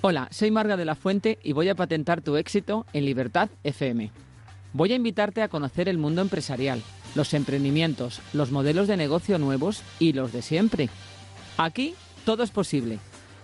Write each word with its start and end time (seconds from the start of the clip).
Hola, 0.00 0.28
soy 0.30 0.52
Marga 0.52 0.76
de 0.76 0.84
la 0.84 0.94
Fuente 0.94 1.40
y 1.42 1.52
voy 1.52 1.68
a 1.68 1.74
patentar 1.74 2.20
tu 2.20 2.36
éxito 2.36 2.86
en 2.92 3.04
Libertad 3.04 3.48
FM. 3.64 4.12
Voy 4.72 4.92
a 4.92 4.94
invitarte 4.94 5.42
a 5.42 5.48
conocer 5.48 5.88
el 5.88 5.98
mundo 5.98 6.22
empresarial, 6.22 6.84
los 7.16 7.34
emprendimientos, 7.34 8.20
los 8.32 8.52
modelos 8.52 8.86
de 8.86 8.96
negocio 8.96 9.40
nuevos 9.40 9.82
y 9.98 10.12
los 10.12 10.32
de 10.32 10.42
siempre. 10.42 10.88
Aquí 11.56 11.96
todo 12.24 12.44
es 12.44 12.52
posible. 12.52 13.00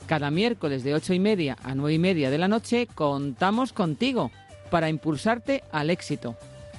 Cada 0.06 0.30
miércoles 0.30 0.84
de 0.84 0.94
ocho 0.94 1.12
y 1.12 1.18
media 1.18 1.56
a 1.64 1.74
nueve 1.74 1.94
y 1.94 1.98
media 1.98 2.30
de 2.30 2.38
la 2.38 2.46
noche 2.46 2.86
contamos 2.86 3.72
contigo 3.72 4.30
para 4.70 4.88
impulsarte 4.88 5.64
al 5.72 5.90
éxito. 5.90 6.36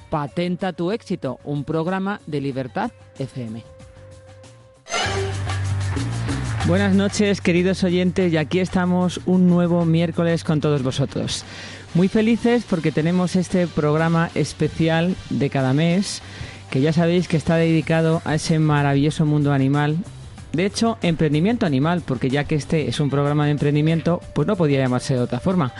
Patenta 0.08 0.72
tu 0.72 0.90
éxito, 0.90 1.38
un 1.44 1.64
programa 1.64 2.22
de 2.26 2.40
Libertad 2.40 2.92
FM. 3.18 3.75
Buenas 6.68 6.96
noches, 6.96 7.40
queridos 7.40 7.84
oyentes, 7.84 8.32
y 8.32 8.36
aquí 8.36 8.58
estamos 8.58 9.20
un 9.24 9.46
nuevo 9.48 9.84
miércoles 9.84 10.42
con 10.42 10.60
todos 10.60 10.82
vosotros. 10.82 11.44
Muy 11.94 12.08
felices 12.08 12.64
porque 12.68 12.90
tenemos 12.90 13.36
este 13.36 13.68
programa 13.68 14.30
especial 14.34 15.14
de 15.30 15.48
cada 15.48 15.72
mes, 15.72 16.22
que 16.68 16.80
ya 16.80 16.92
sabéis 16.92 17.28
que 17.28 17.36
está 17.36 17.54
dedicado 17.54 18.20
a 18.24 18.34
ese 18.34 18.58
maravilloso 18.58 19.24
mundo 19.24 19.52
animal. 19.52 19.96
De 20.52 20.66
hecho, 20.66 20.98
emprendimiento 21.02 21.66
animal, 21.66 22.02
porque 22.04 22.30
ya 22.30 22.42
que 22.42 22.56
este 22.56 22.88
es 22.88 22.98
un 22.98 23.10
programa 23.10 23.44
de 23.44 23.52
emprendimiento, 23.52 24.20
pues 24.34 24.48
no 24.48 24.56
podía 24.56 24.80
llamarse 24.80 25.14
de 25.14 25.20
otra 25.20 25.38
forma. 25.38 25.72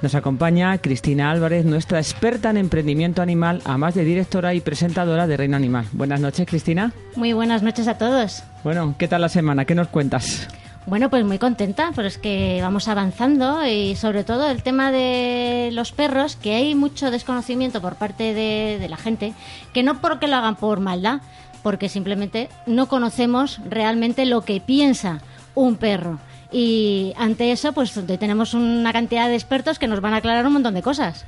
Nos 0.00 0.14
acompaña 0.14 0.78
Cristina 0.78 1.32
Álvarez, 1.32 1.64
nuestra 1.64 1.98
experta 1.98 2.50
en 2.50 2.56
emprendimiento 2.56 3.20
animal, 3.20 3.62
además 3.64 3.94
de 3.94 4.04
directora 4.04 4.54
y 4.54 4.60
presentadora 4.60 5.26
de 5.26 5.36
Reino 5.36 5.56
Animal. 5.56 5.86
Buenas 5.90 6.20
noches, 6.20 6.46
Cristina. 6.46 6.92
Muy 7.16 7.32
buenas 7.32 7.64
noches 7.64 7.88
a 7.88 7.98
todos. 7.98 8.44
Bueno, 8.62 8.94
¿qué 8.96 9.08
tal 9.08 9.22
la 9.22 9.28
semana? 9.28 9.64
¿Qué 9.64 9.74
nos 9.74 9.88
cuentas? 9.88 10.46
Bueno, 10.86 11.10
pues 11.10 11.24
muy 11.24 11.38
contenta, 11.38 11.90
pero 11.96 12.06
es 12.06 12.16
que 12.16 12.60
vamos 12.62 12.86
avanzando 12.86 13.66
y 13.66 13.96
sobre 13.96 14.22
todo 14.22 14.48
el 14.48 14.62
tema 14.62 14.92
de 14.92 15.70
los 15.72 15.90
perros, 15.90 16.36
que 16.36 16.54
hay 16.54 16.76
mucho 16.76 17.10
desconocimiento 17.10 17.82
por 17.82 17.96
parte 17.96 18.34
de, 18.34 18.78
de 18.78 18.88
la 18.88 18.96
gente, 18.96 19.34
que 19.74 19.82
no 19.82 20.00
porque 20.00 20.28
lo 20.28 20.36
hagan 20.36 20.54
por 20.54 20.78
maldad, 20.78 21.22
porque 21.64 21.88
simplemente 21.88 22.48
no 22.66 22.86
conocemos 22.86 23.60
realmente 23.68 24.26
lo 24.26 24.42
que 24.42 24.60
piensa 24.60 25.20
un 25.56 25.74
perro. 25.74 26.20
Y 26.50 27.12
ante 27.16 27.52
eso, 27.52 27.72
pues 27.72 27.92
tenemos 28.18 28.54
una 28.54 28.92
cantidad 28.92 29.28
de 29.28 29.34
expertos 29.34 29.78
que 29.78 29.86
nos 29.86 30.00
van 30.00 30.14
a 30.14 30.18
aclarar 30.18 30.46
un 30.46 30.54
montón 30.54 30.74
de 30.74 30.82
cosas. 30.82 31.24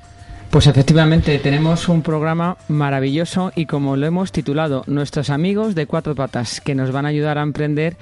Pues 0.51 0.67
efectivamente, 0.67 1.39
tenemos 1.39 1.89
un 1.89 2.03
programa 2.03 2.57
maravilloso 2.67 3.53
y 3.55 3.67
como 3.67 3.97
lo 3.97 4.07
hemos 4.07 4.33
titulado, 4.33 4.83
nuestros 4.89 5.31
amigos 5.31 5.77
de 5.77 5.87
cuatro 5.87 6.17
patas, 6.17 6.61
que 6.61 6.75
nos 6.75 6.91
van 6.91 7.07
a 7.07 7.11
ayudar 7.11 7.39
a 7.39 7.43
emprender 7.43 7.97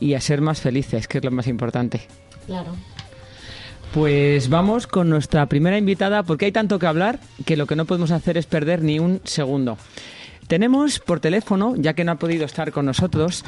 y 0.00 0.14
a 0.14 0.20
ser 0.20 0.40
más 0.40 0.60
felices, 0.60 1.06
que 1.08 1.18
es 1.18 1.24
lo 1.24 1.30
más 1.30 1.46
importante. 1.46 2.00
Claro. 2.46 2.74
Pues 3.92 4.48
vamos 4.48 4.86
con 4.86 5.10
nuestra 5.10 5.46
primera 5.46 5.76
invitada, 5.76 6.22
porque 6.22 6.46
hay 6.46 6.52
tanto 6.52 6.78
que 6.78 6.86
hablar 6.86 7.18
que 7.44 7.56
lo 7.56 7.66
que 7.66 7.76
no 7.76 7.84
podemos 7.84 8.12
hacer 8.12 8.38
es 8.38 8.46
perder 8.46 8.82
ni 8.82 8.98
un 8.98 9.20
segundo. 9.24 9.76
Tenemos 10.48 11.00
por 11.00 11.20
teléfono, 11.20 11.74
ya 11.76 11.94
que 11.94 12.04
no 12.04 12.12
ha 12.12 12.16
podido 12.16 12.44
estar 12.44 12.70
con 12.70 12.84
nosotros, 12.84 13.44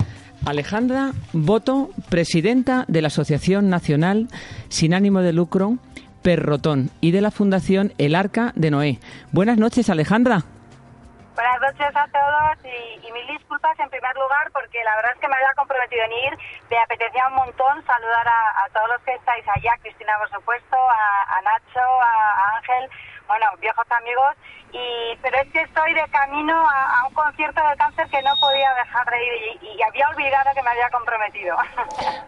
Alejandra 0.47 1.13
Boto, 1.33 1.91
presidenta 2.09 2.85
de 2.89 3.03
la 3.03 3.09
Asociación 3.09 3.69
Nacional 3.69 4.29
Sin 4.69 4.95
Ánimo 4.95 5.21
de 5.21 5.33
Lucro 5.33 5.77
Perrotón 6.23 6.91
y 7.01 7.13
de 7.13 7.21
la 7.21 7.31
Fundación 7.31 7.93
El 7.99 8.15
Arca 8.15 8.53
de 8.57 8.71
Noé. 8.71 8.99
Buenas 9.31 9.59
noches, 9.59 9.91
Alejandra. 9.91 10.43
Buenas 11.35 11.61
noches 11.61 11.95
a 11.95 12.09
todos 12.09 12.65
y, 12.65 13.13
mil 13.13 13.27
disculpas 13.29 13.79
en 13.79 13.91
primer 13.91 14.15
lugar 14.17 14.51
porque 14.53 14.83
la 14.83 14.97
verdad 14.97 15.13
es 15.15 15.21
que 15.21 15.29
me 15.29 15.37
había 15.37 15.53
comprometido 15.55 16.03
en 16.05 16.13
ir. 16.13 16.39
Me 16.71 16.79
apetecía 16.79 17.29
un 17.29 17.35
montón 17.35 17.85
saludar 17.85 18.27
a, 18.27 18.67
todos 18.73 18.89
los 18.89 19.03
que 19.03 19.15
estáis 19.15 19.45
allá, 19.55 19.77
Cristina 19.83 20.15
por 20.19 20.31
supuesto, 20.31 20.77
a, 20.77 21.41
Nacho, 21.45 21.85
a 21.85 22.57
Ángel, 22.57 22.91
bueno, 23.27 23.47
viejos 23.61 23.87
amigos 23.91 24.35
y 24.73 25.17
pero 25.23 25.37
es 25.43 25.53
que 25.53 25.61
estoy 25.63 25.95
de 25.95 26.05
camino 26.11 26.53
a, 26.53 27.07
un 27.09 27.15
concierto 27.15 27.61
de 27.71 27.77
cáncer 27.77 28.07
que 28.11 28.23
no 28.23 28.31
podía 28.41 28.69
dejar 28.85 29.07
de 29.11 29.17
ir 29.25 29.77
y, 29.77 29.83
había 29.83 30.09
olvidado 30.09 30.51
que 30.55 30.63
me 30.63 30.71
había 30.71 30.91
comprometido. 30.91 31.57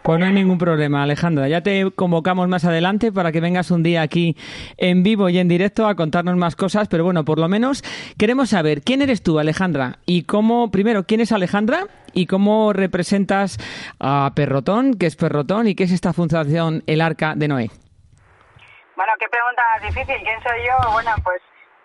Pues 0.02 0.18
no 0.20 0.24
hay 0.24 0.32
ningún 0.32 0.56
problema, 0.56 1.02
Alejandra. 1.02 1.48
Ya 1.48 1.60
te 1.60 1.90
convocamos 1.90 2.48
más 2.48 2.64
adelante 2.64 3.12
para 3.12 3.30
que 3.30 3.42
vengas 3.42 3.70
un 3.70 3.82
día 3.82 4.00
aquí 4.00 4.38
en 4.78 5.02
vivo 5.02 5.28
y 5.28 5.38
en 5.38 5.48
directo 5.48 5.86
a 5.86 5.96
contarnos 5.96 6.34
más 6.36 6.56
cosas, 6.56 6.88
pero 6.88 7.04
bueno, 7.04 7.26
por 7.26 7.38
lo 7.38 7.46
menos 7.46 7.84
queremos 8.16 8.48
saber 8.48 8.80
quién 8.80 9.02
eres 9.02 9.22
tú, 9.22 9.38
Alejandra, 9.38 9.98
y 10.06 10.22
cómo, 10.22 10.70
primero, 10.70 11.04
quién 11.04 11.20
es 11.20 11.30
Alejandra 11.30 11.88
y 12.14 12.24
cómo 12.24 12.72
representas 12.72 13.58
a 14.00 14.32
Perrotón, 14.34 14.94
qué 14.94 15.04
es 15.04 15.16
Perrotón 15.16 15.68
y 15.68 15.74
qué 15.74 15.84
es 15.84 15.92
esta 15.92 16.14
fundación 16.14 16.82
El 16.86 17.02
Arca 17.02 17.34
de 17.36 17.48
Noé. 17.48 17.70
Bueno, 18.98 19.12
qué 19.16 19.28
pregunta 19.28 19.62
difícil. 19.80 20.18
¿Quién 20.24 20.42
soy 20.42 20.58
yo? 20.66 20.74
Bueno, 20.90 21.14
pues 21.22 21.40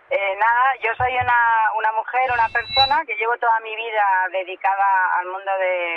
eh, 0.10 0.36
nada, 0.36 0.74
yo 0.82 0.90
soy 0.98 1.14
una, 1.14 1.42
una 1.78 1.92
mujer, 1.92 2.26
una 2.34 2.50
persona 2.50 3.06
que 3.06 3.16
llevo 3.18 3.38
toda 3.38 3.60
mi 3.60 3.76
vida 3.76 4.04
dedicada 4.32 5.20
al 5.20 5.28
mundo 5.28 5.52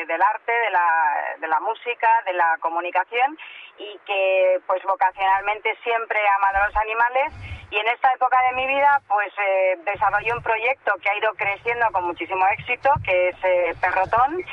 del 0.09 0.21
arte, 0.21 0.53
de 0.53 0.71
la, 0.71 1.37
de 1.41 1.49
la 1.49 1.59
música, 1.60 2.06
de 2.27 2.34
la 2.34 2.59
comunicación 2.60 3.32
y 3.78 3.99
que 4.04 4.60
pues 4.66 4.82
vocacionalmente 4.84 5.75
siempre 5.82 6.21
he 6.21 6.28
amado 6.37 6.59
a 6.59 6.66
los 6.66 6.77
animales 6.77 7.33
y 7.71 7.78
en 7.78 7.88
esta 7.88 8.12
época 8.12 8.37
de 8.50 8.53
mi 8.53 8.66
vida 8.66 9.00
pues 9.09 9.33
eh, 9.38 9.78
desarrollé 9.87 10.34
un 10.34 10.43
proyecto 10.43 10.93
que 11.00 11.09
ha 11.09 11.16
ido 11.16 11.33
creciendo 11.33 11.87
con 11.93 12.04
muchísimo 12.04 12.47
éxito 12.59 12.91
que 13.03 13.28
es 13.31 13.37
eh, 13.43 13.75
Perrotón 13.81 14.44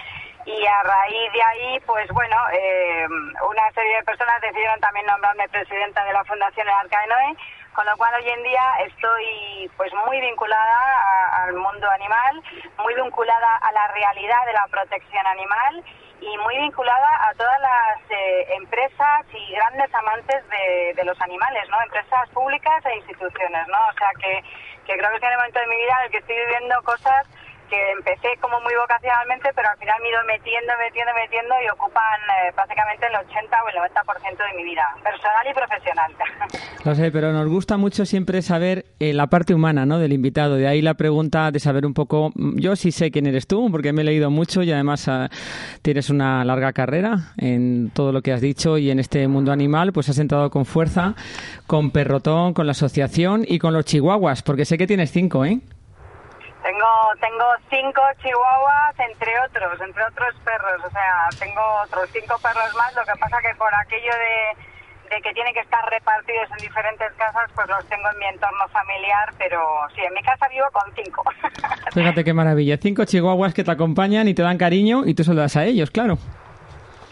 y 0.46 0.66
a 0.66 0.84
raíz 0.84 1.32
de 1.34 1.44
ahí, 1.44 1.80
pues 1.86 2.08
bueno, 2.10 2.36
eh, 2.52 3.08
una 3.08 3.72
serie 3.74 3.98
de 3.98 4.04
personas 4.04 4.42
decidieron 4.42 4.80
también 4.80 5.06
nombrarme 5.06 5.48
presidenta 5.50 6.04
de 6.04 6.14
la 6.14 6.24
Fundación 6.26 6.68
El 6.68 6.74
Arca 6.74 7.02
de 7.02 7.08
Noé 7.08 7.38
con 7.74 7.86
lo 7.86 7.98
cual 7.98 8.14
hoy 8.16 8.30
en 8.30 8.44
día 8.44 8.62
estoy 8.86 9.70
pues 9.78 9.92
muy 10.06 10.22
vinculada 10.22 11.44
al 11.44 11.54
mundo 11.54 11.90
animal, 11.90 12.42
muy 12.78 12.94
vinculada 12.94 13.58
a 13.58 13.72
la 13.72 13.88
realidad 13.88 14.46
de 14.46 14.54
la 14.54 14.68
protección 14.70 15.26
animal 15.26 15.84
y 16.22 16.38
muy 16.38 16.56
vinculada 16.58 17.30
a 17.30 17.34
todas 17.34 17.60
las 17.60 18.12
eh, 18.12 18.56
empresas 18.56 19.26
y 19.34 19.54
grandes 19.54 19.94
amantes 19.94 20.48
de, 20.50 20.94
de, 20.96 21.04
los 21.04 21.20
animales, 21.22 21.68
¿no? 21.70 21.82
Empresas 21.82 22.30
públicas 22.30 22.86
e 22.86 22.96
instituciones, 22.98 23.68
¿no? 23.68 23.78
O 23.90 23.94
sea 23.98 24.10
que, 24.22 24.44
que 24.86 24.98
creo 24.98 25.10
que 25.10 25.18
es 25.18 25.24
el 25.24 25.36
momento 25.36 25.60
de 25.60 25.68
mi 25.68 25.76
vida 25.76 25.98
en 26.00 26.06
el 26.06 26.12
que 26.12 26.18
estoy 26.20 26.36
viviendo 26.36 26.84
cosas 26.84 27.28
que 27.70 27.92
empecé 27.92 28.30
como 28.40 28.60
muy 28.62 28.74
vocacionalmente, 28.76 29.50
pero 29.56 29.70
al 29.70 29.78
final 29.78 29.96
me 30.02 30.08
he 30.08 30.12
ido 30.12 30.24
metiendo, 30.26 30.74
metiendo, 30.80 31.12
metiendo 31.14 31.56
y 31.64 31.70
ocupan 31.70 32.20
eh, 32.40 32.52
prácticamente 32.54 33.08
el 33.08 33.16
80 33.16 33.58
o 33.64 33.70
el 33.70 33.76
90% 33.76 34.38
de 34.38 34.58
mi 34.58 34.64
vida, 34.64 34.84
personal 35.04 35.46
y 35.50 35.54
profesional. 35.54 36.12
Lo 36.86 36.96
sé, 36.96 37.12
pero 37.12 37.32
nos 37.32 37.48
gusta 37.48 37.78
mucho 37.78 38.06
siempre 38.06 38.42
saber 38.42 38.86
eh, 39.00 39.14
la 39.14 39.28
parte 39.28 39.54
humana 39.54 39.86
¿no? 39.86 40.00
del 40.00 40.12
invitado. 40.12 40.56
De 40.56 40.68
ahí 40.68 40.82
la 40.82 40.96
pregunta 40.96 41.52
de 41.52 41.60
saber 41.60 41.86
un 41.86 41.94
poco, 41.94 42.32
mm, 42.36 42.60
yo 42.60 42.76
sí 42.76 42.92
sé 42.92 43.12
quién 43.12 43.26
eres 43.26 43.48
tú, 43.48 43.70
porque 43.72 43.94
me 43.94 44.02
he 44.02 44.06
leído 44.06 44.30
mucho 44.30 44.64
y 44.64 44.72
además 44.72 45.08
ah, 45.08 45.30
tienes 45.82 46.10
una 46.10 46.44
larga 46.44 46.74
carrera 46.74 47.34
en 47.38 47.92
todo 47.94 48.12
lo 48.12 48.22
que 48.22 48.34
has 48.34 48.42
dicho 48.42 48.78
y 48.78 48.92
en 48.92 49.00
este 49.00 49.28
mundo 49.28 49.52
animal, 49.52 49.94
pues 49.94 50.10
has 50.10 50.20
entrado 50.20 50.50
con 50.50 50.66
fuerza, 50.66 51.16
con 51.68 51.92
Perrotón, 51.92 52.54
con 52.54 52.66
la 52.66 52.72
asociación 52.72 53.46
y 53.48 53.60
con 53.60 53.74
los 53.74 53.86
chihuahuas, 53.86 54.44
porque 54.44 54.66
sé 54.66 54.78
que 54.78 54.88
tienes 54.88 55.12
cinco, 55.12 55.46
¿eh? 55.46 55.60
Tengo, 57.20 57.46
cinco 57.70 58.02
chihuahuas, 58.22 59.00
entre 59.00 59.32
otros, 59.42 59.80
entre 59.82 60.04
otros 60.04 60.34
perros. 60.44 60.82
O 60.86 60.90
sea, 60.90 61.30
tengo 61.40 61.62
otros 61.84 62.10
cinco 62.12 62.38
perros 62.42 62.74
más. 62.76 62.94
Lo 62.96 63.04
que 63.04 63.18
pasa 63.20 63.42
que 63.42 63.54
por 63.56 63.74
aquello 63.74 64.12
de, 64.12 65.16
de 65.16 65.22
que 65.22 65.34
tienen 65.34 65.54
que 65.54 65.62
estar 65.62 65.84
repartidos 65.90 66.50
en 66.52 66.58
diferentes 66.58 67.12
casas, 67.14 67.50
pues 67.56 67.68
los 67.70 67.86
tengo 67.88 68.10
en 68.12 68.20
mi 68.20 68.26
entorno 68.26 68.68
familiar. 68.70 69.34
Pero 69.38 69.60
sí, 69.96 70.02
en 70.02 70.14
mi 70.14 70.22
casa 70.22 70.48
vivo 70.50 70.66
con 70.72 70.94
cinco. 70.96 71.24
Fíjate 71.94 72.24
qué 72.24 72.34
maravilla. 72.34 72.78
Cinco 72.78 73.06
chihuahuas 73.06 73.54
que 73.54 73.64
te 73.64 73.72
acompañan 73.72 74.28
y 74.28 74.34
te 74.34 74.42
dan 74.42 74.58
cariño 74.58 75.04
y 75.06 75.14
tú 75.14 75.24
se 75.24 75.34
lo 75.34 75.42
das 75.42 75.58
a 75.58 75.66
ellos, 75.66 75.92
claro 75.92 76.18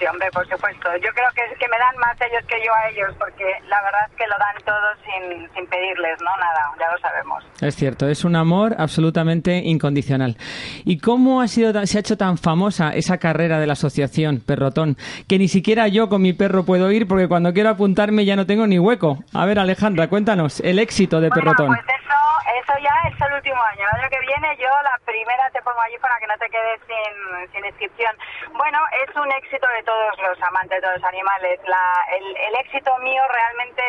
hombre, 0.08 0.30
por 0.32 0.48
supuesto. 0.48 0.90
Yo 0.98 1.10
creo 1.14 1.30
que, 1.36 1.42
que 1.60 1.68
me 1.68 1.78
dan 1.78 1.96
más 1.98 2.16
ellos 2.22 2.44
que 2.48 2.58
yo 2.66 2.74
a 2.74 2.90
ellos, 2.90 3.16
porque 3.18 3.44
la 3.68 3.82
verdad 3.82 4.02
es 4.10 4.16
que 4.16 4.28
lo 4.28 4.36
dan 4.38 4.56
todos 4.66 4.98
sin, 5.06 5.54
sin 5.54 5.68
pedirles, 5.68 6.18
¿no? 6.22 6.32
Nada, 6.40 6.72
ya 6.80 6.92
lo 6.92 6.98
sabemos. 7.00 7.44
Es 7.62 7.76
cierto, 7.76 8.08
es 8.08 8.26
un 8.26 8.36
amor 8.36 8.76
absolutamente 8.78 9.58
incondicional. 9.58 10.38
¿Y 10.86 11.00
cómo 11.00 11.42
ha 11.42 11.48
sido, 11.48 11.86
se 11.86 11.98
ha 11.98 12.02
hecho 12.02 12.18
tan 12.18 12.38
famosa 12.38 12.92
esa 12.92 13.18
carrera 13.18 13.60
de 13.60 13.68
la 13.68 13.74
asociación 13.74 14.42
Perrotón, 14.46 14.98
que 15.28 15.38
ni 15.38 15.48
siquiera 15.48 15.88
yo 15.88 16.10
con 16.10 16.22
mi 16.22 16.34
perro 16.34 16.66
puedo 16.66 16.92
ir 16.92 17.08
porque 17.08 17.28
cuando 17.28 17.54
quiero 17.54 17.70
apuntarme 17.70 18.26
ya 18.26 18.36
no 18.36 18.46
tengo 18.46 18.68
ni 18.68 18.80
hueco? 18.80 19.24
A 19.34 19.46
ver, 19.46 19.60
Alejandra, 19.60 20.08
cuéntanos 20.08 20.60
el 20.62 20.80
éxito 20.80 21.22
de 21.22 21.30
Perrotón. 21.30 21.68
Pues 21.68 21.80
eso, 21.80 22.21
eso 22.60 22.74
ya 22.80 22.96
es 23.08 23.22
el 23.22 23.34
último 23.34 23.62
año. 23.62 23.86
El 23.94 24.00
año 24.00 24.10
que 24.10 24.20
viene 24.20 24.58
yo 24.58 24.70
la 24.84 24.98
primera 25.06 25.50
te 25.52 25.62
pongo 25.62 25.82
allí 25.82 25.98
para 26.00 26.18
que 26.20 26.28
no 26.28 26.38
te 26.38 26.50
quedes 26.50 26.80
sin, 26.88 27.52
sin 27.52 27.66
inscripción. 27.66 28.16
Bueno, 28.54 28.80
es 29.04 29.16
un 29.16 29.32
éxito 29.32 29.68
de 29.68 29.84
todos 29.84 30.18
los 30.20 30.42
amantes 30.42 30.82
de 30.82 30.92
los 30.92 31.04
animales. 31.04 31.60
el, 31.64 32.56
éxito 32.56 32.98
mío 33.00 33.24
realmente 33.28 33.84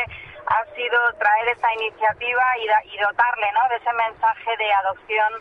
ha 0.47 0.65
sido 0.75 1.13
traer 1.19 1.49
esta 1.49 1.73
iniciativa 1.75 2.45
y, 2.59 2.95
y 2.95 2.99
dotarle 2.99 3.53
¿no? 3.53 3.69
de 3.69 3.77
ese 3.77 3.93
mensaje 3.93 4.57
de 4.57 4.73
adopción 4.73 5.33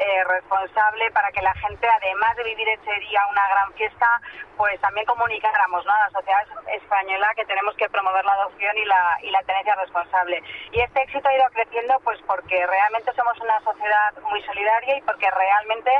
eh, 0.00 0.24
responsable 0.24 1.10
para 1.10 1.30
que 1.30 1.42
la 1.42 1.52
gente, 1.54 1.86
además 1.86 2.34
de 2.36 2.44
vivir 2.44 2.66
ese 2.70 3.00
día 3.00 3.20
una 3.30 3.46
gran 3.48 3.72
fiesta, 3.74 4.20
pues 4.56 4.80
también 4.80 5.04
comunicáramos 5.04 5.84
¿no? 5.84 5.92
a 5.92 5.98
la 5.98 6.10
sociedad 6.10 6.46
española 6.72 7.28
que 7.36 7.44
tenemos 7.44 7.74
que 7.76 7.88
promover 7.90 8.24
la 8.24 8.32
adopción 8.32 8.76
y 8.78 8.84
la, 8.86 9.18
y 9.22 9.30
la 9.30 9.42
tenencia 9.42 9.74
responsable. 9.74 10.42
Y 10.72 10.80
este 10.80 11.02
éxito 11.02 11.28
ha 11.28 11.34
ido 11.34 11.44
creciendo 11.52 12.00
pues 12.00 12.18
porque 12.26 12.66
realmente 12.66 13.12
somos 13.12 13.38
una 13.40 13.60
sociedad 13.60 14.14
muy 14.30 14.42
solidaria 14.42 14.96
y 14.96 15.02
porque 15.02 15.30
realmente 15.30 15.90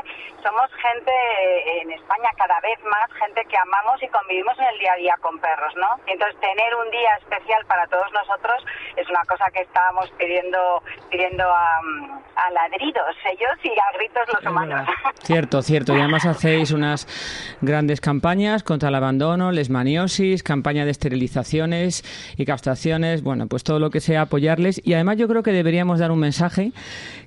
somos 0.41 0.71
gente 0.81 1.11
eh, 1.11 1.81
en 1.81 1.91
España 1.91 2.29
cada 2.37 2.59
vez 2.61 2.83
más, 2.83 3.11
gente 3.13 3.45
que 3.45 3.57
amamos 3.57 4.01
y 4.01 4.07
convivimos 4.07 4.57
en 4.57 4.65
el 4.65 4.79
día 4.79 4.93
a 4.93 4.95
día 4.95 5.15
con 5.21 5.39
perros, 5.39 5.75
¿no? 5.75 5.99
Entonces 6.07 6.39
tener 6.39 6.75
un 6.75 6.89
día 6.89 7.15
especial 7.17 7.63
para 7.67 7.85
todos 7.85 8.11
nosotros 8.13 8.65
es 8.95 9.07
una 9.09 9.23
cosa 9.25 9.45
que 9.51 9.61
estábamos 9.61 10.09
pidiendo, 10.17 10.81
pidiendo 11.11 11.43
a, 11.51 11.79
a 12.35 12.49
ladridos 12.49 13.15
ellos 13.25 13.57
y 13.63 13.77
a 13.77 13.90
gritos 13.97 14.23
los 14.33 14.51
humanos. 14.51 14.87
Cierto, 15.23 15.61
cierto. 15.61 15.95
Y 15.95 15.99
además 15.99 16.25
hacéis 16.25 16.71
unas 16.71 17.07
grandes 17.61 18.01
campañas 18.01 18.63
contra 18.63 18.89
el 18.89 18.95
abandono, 18.95 19.51
lesmaniosis, 19.51 20.41
campaña 20.41 20.83
de 20.83 20.91
esterilizaciones 20.91 22.03
y 22.37 22.45
castraciones, 22.45 23.21
bueno, 23.21 23.45
pues 23.47 23.63
todo 23.63 23.79
lo 23.79 23.91
que 23.91 23.99
sea 23.99 24.23
apoyarles. 24.23 24.81
Y 24.83 24.93
además 24.93 25.17
yo 25.17 25.27
creo 25.27 25.43
que 25.43 25.51
deberíamos 25.51 25.99
dar 25.99 26.11
un 26.11 26.19
mensaje 26.19 26.71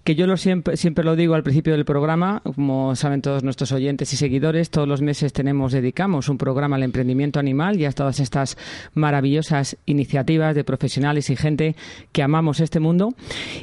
que 0.02 0.14
yo 0.14 0.26
lo 0.26 0.36
siempre, 0.36 0.76
siempre 0.76 1.04
lo 1.04 1.16
digo 1.16 1.34
al 1.34 1.42
principio 1.42 1.72
del 1.72 1.84
programa, 1.84 2.42
como 2.44 2.94
saben 2.94 3.22
todos 3.22 3.42
nuestros 3.42 3.72
oyentes 3.72 4.12
y 4.12 4.16
seguidores, 4.16 4.70
todos 4.70 4.86
los 4.86 5.00
meses 5.00 5.32
tenemos, 5.32 5.72
dedicamos 5.72 6.28
un 6.28 6.36
programa 6.36 6.76
al 6.76 6.82
emprendimiento 6.82 7.40
animal 7.40 7.80
y 7.80 7.86
a 7.86 7.92
todas 7.92 8.20
estas 8.20 8.58
maravillosas 8.92 9.78
iniciativas 9.86 10.54
de 10.54 10.64
profesionales 10.64 11.30
y 11.30 11.36
gente 11.36 11.74
que 12.12 12.22
amamos 12.22 12.60
este 12.60 12.80
mundo. 12.80 13.14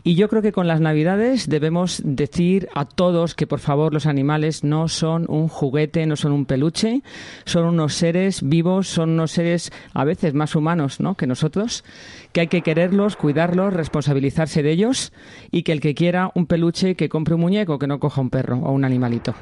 Y 0.04 0.16
yo 0.16 0.30
creo 0.30 0.42
que 0.42 0.52
con 0.52 0.68
las 0.68 0.82
navidades 0.82 1.48
debemos 1.48 2.02
decir 2.04 2.70
a 2.74 2.86
todos 2.96 3.36
que 3.36 3.48
por 3.48 3.60
favor 3.60 3.94
los 3.94 4.06
animales 4.06 4.64
no 4.64 4.88
son 4.88 5.26
un 5.30 5.48
juguete, 5.48 6.06
no 6.06 6.16
son 6.16 6.32
un 6.32 6.46
peluche, 6.46 7.02
son 7.46 7.66
unos 7.66 7.94
seres 7.94 8.42
vivos, 8.42 8.88
son 8.88 9.12
unos 9.12 9.32
seres 9.32 9.72
a 9.94 10.04
veces 10.04 10.34
más 10.34 10.56
humanos 10.56 11.00
¿no? 11.00 11.16
que 11.16 11.28
nosotros 11.28 11.84
que 12.32 12.42
hay 12.42 12.48
que 12.48 12.62
quererlos, 12.62 13.16
cuidarlos, 13.16 13.74
responsabilizarse 13.74 14.64
de 14.64 14.72
ellos 14.72 15.14
y 15.52 15.64
que 15.64 15.72
el 15.72 15.82
que 15.82 15.96
quiera 15.96 16.32
un 16.36 16.46
peluche 16.46 16.96
que 16.96 17.10
compre 17.10 17.36
un 17.36 17.42
muñeco, 17.42 17.80
que 17.80 17.88
no 17.88 18.00
coja 18.00 18.22
un 18.22 18.30
perro 18.30 18.58
o 18.58 18.72
un 18.72 18.86
animalito. 18.86 19.34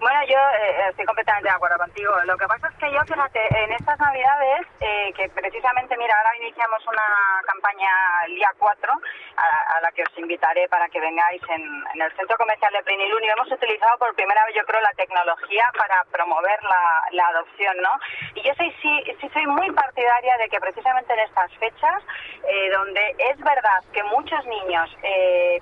Bueno, 0.00 0.18
yo 0.32 0.38
eh, 0.38 0.88
estoy 0.88 1.04
completamente 1.04 1.48
de 1.48 1.54
acuerdo 1.54 1.76
contigo. 1.76 2.12
Lo 2.24 2.36
que 2.38 2.46
pasa 2.46 2.68
es 2.68 2.76
que 2.76 2.90
yo, 2.90 3.00
fíjate, 3.04 3.40
en 3.64 3.72
estas 3.72 3.98
Navidades, 4.00 4.66
eh, 4.80 5.12
que 5.14 5.28
precisamente, 5.28 5.96
mira, 5.98 6.16
ahora 6.16 6.36
iniciamos 6.38 6.80
una 6.86 7.06
campaña 7.46 7.90
el 8.26 8.36
día 8.36 8.50
4, 8.58 8.92
a, 9.36 9.80
la 9.80 9.90
que 9.92 10.02
os 10.02 10.18
invitaré 10.18 10.68
para 10.68 10.88
que 10.88 11.00
vengáis 11.00 11.42
en, 11.48 11.62
el 12.00 12.12
Centro 12.16 12.36
Comercial 12.38 12.72
de 12.72 12.82
Plenilunio. 12.82 13.32
Hemos 13.32 13.52
utilizado 13.52 13.98
por 13.98 14.14
primera 14.14 14.44
vez, 14.46 14.54
yo 14.54 14.64
creo, 14.64 14.80
la 14.80 14.92
tecnología 14.96 15.70
para 15.76 16.04
promover 16.10 16.58
la, 17.12 17.26
adopción, 17.32 17.76
¿no? 17.80 17.92
Y 18.34 18.42
yo 18.42 18.52
soy, 18.54 18.70
sí, 18.82 19.16
sí 19.20 19.28
soy 19.32 19.46
muy 19.46 19.70
partidaria 19.72 20.36
de 20.38 20.48
que 20.48 20.60
precisamente 20.60 21.12
en 21.12 21.20
estas 21.20 21.52
fechas, 21.56 22.02
eh, 22.48 22.70
donde 22.70 23.14
es 23.30 23.38
verdad 23.38 23.80
que 23.92 24.02
muchos 24.04 24.44
niños 24.46 24.90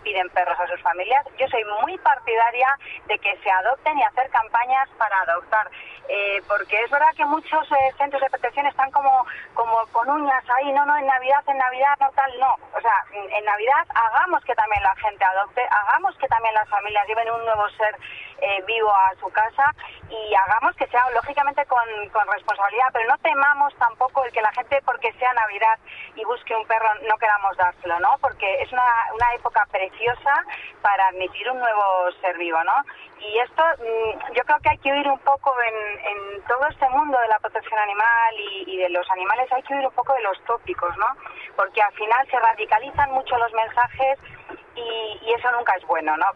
piden 0.02 0.28
perros 0.30 0.58
a 0.58 0.66
sus 0.66 0.80
familias, 0.82 1.24
yo 1.38 1.46
soy 1.48 1.64
muy 1.82 1.98
partidaria 1.98 2.68
de 3.06 3.18
que 3.18 3.36
se 3.42 3.50
adopten 3.50 3.98
y 3.98 4.02
hacer 4.02 4.30
campañas 4.30 4.59
para 4.98 5.20
adoptar. 5.22 5.70
Eh, 6.08 6.42
porque 6.48 6.82
es 6.82 6.90
verdad 6.90 7.14
que 7.16 7.24
muchos 7.24 7.70
eh, 7.70 7.92
centros 7.96 8.20
de 8.20 8.30
protección 8.30 8.66
están 8.66 8.90
como, 8.90 9.24
como 9.54 9.86
con 9.92 10.08
uñas 10.10 10.44
ahí, 10.56 10.72
no, 10.72 10.84
no, 10.84 10.96
en 10.96 11.06
Navidad, 11.06 11.42
en 11.46 11.58
Navidad, 11.58 11.96
no 12.00 12.10
tal, 12.10 12.38
no. 12.38 12.54
O 12.74 12.80
sea, 12.80 13.04
en 13.12 13.44
Navidad 13.44 13.86
hagamos 13.94 14.44
que 14.44 14.54
también 14.54 14.82
la 14.82 14.94
gente 14.96 15.24
adopte, 15.24 15.62
hagamos 15.70 16.16
que 16.16 16.26
también 16.26 16.54
las 16.54 16.68
familias 16.68 17.06
lleven 17.06 17.30
un 17.30 17.44
nuevo 17.44 17.68
ser 17.70 17.96
eh, 18.42 18.64
vivo 18.66 18.90
a 18.90 19.14
su 19.20 19.30
casa 19.30 19.74
y 20.08 20.34
hagamos 20.34 20.74
que 20.76 20.86
sea 20.86 21.08
lógicamente 21.10 21.64
con, 21.66 21.84
con, 22.08 22.26
responsabilidad, 22.26 22.88
pero 22.92 23.08
no 23.08 23.18
temamos 23.18 23.74
tampoco 23.76 24.24
el 24.24 24.32
que 24.32 24.40
la 24.40 24.52
gente, 24.52 24.80
porque 24.84 25.12
sea 25.14 25.32
Navidad 25.34 25.78
y 26.16 26.24
busque 26.24 26.56
un 26.56 26.66
perro, 26.66 26.88
no 27.06 27.16
queramos 27.18 27.56
dárselo, 27.56 28.00
¿no? 28.00 28.16
Porque 28.20 28.62
es 28.62 28.72
una, 28.72 28.82
una 29.14 29.34
época 29.34 29.66
preciosa 29.70 30.44
para 30.80 31.08
admitir 31.08 31.50
un 31.50 31.58
nuevo 31.58 32.10
ser 32.20 32.36
vivo, 32.38 32.62
¿no? 32.64 32.74
Y 33.20 33.38
esto 33.38 33.62
mm, 33.78 34.32
yo 34.34 34.42
creo 34.44 34.58
que 34.60 34.70
hay 34.70 34.78
que 34.78 34.92
oír 34.92 35.06
un 35.08 35.18
poco 35.20 35.54
en, 35.62 35.76
en 36.06 36.42
todo 36.44 36.66
este 36.68 36.88
mundo 36.88 37.18
de 37.20 37.28
la 37.28 37.38
protección 37.38 37.78
animal 37.78 38.34
y, 38.66 38.76
de 38.76 38.88
los 38.88 39.08
animales, 39.10 39.52
hay 39.52 39.62
que 39.62 39.74
oír 39.74 39.86
un 39.86 39.92
poco 39.92 40.14
de 40.14 40.22
los 40.22 40.42
tópicos, 40.44 40.96
¿no? 40.96 41.06
Porque 41.56 41.82
al 41.82 41.92
final 41.92 42.26
se 42.30 42.38
radicalizan 42.38 43.10
mucho 43.12 43.36
los 43.36 43.52
mensajes 43.52 44.18
y, 44.74 45.18
y 45.22 45.32
eso 45.36 45.50
nunca 45.52 45.74
es 45.76 45.86
bueno, 45.86 46.16
¿no? 46.16 46.26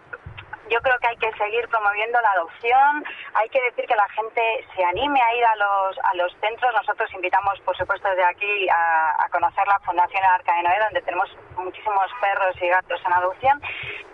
Yo 0.70 0.80
creo 0.80 0.98
que 0.98 1.08
hay 1.08 1.16
que 1.16 1.32
seguir 1.32 1.68
promoviendo 1.68 2.20
la 2.20 2.30
adopción, 2.32 3.04
hay 3.34 3.48
que 3.48 3.60
decir 3.62 3.86
que 3.86 3.94
la 3.94 4.08
gente 4.10 4.66
se 4.74 4.84
anime 4.84 5.20
a 5.20 5.34
ir 5.34 5.44
a 5.44 5.56
los, 5.56 5.98
a 5.98 6.14
los 6.14 6.32
centros. 6.40 6.72
Nosotros 6.74 7.12
invitamos, 7.14 7.60
por 7.60 7.76
supuesto, 7.76 8.08
desde 8.08 8.24
aquí 8.24 8.68
a, 8.68 9.28
conocer 9.30 9.66
la 9.66 9.80
Fundación 9.80 10.22
Arca 10.24 10.54
de 10.56 10.62
Noé, 10.62 10.78
donde 10.78 11.02
tenemos 11.02 11.28
muchísimos 11.56 12.06
perros 12.20 12.54
y 12.60 12.68
gatos 12.68 13.00
en 13.04 13.12
adopción, 13.12 13.60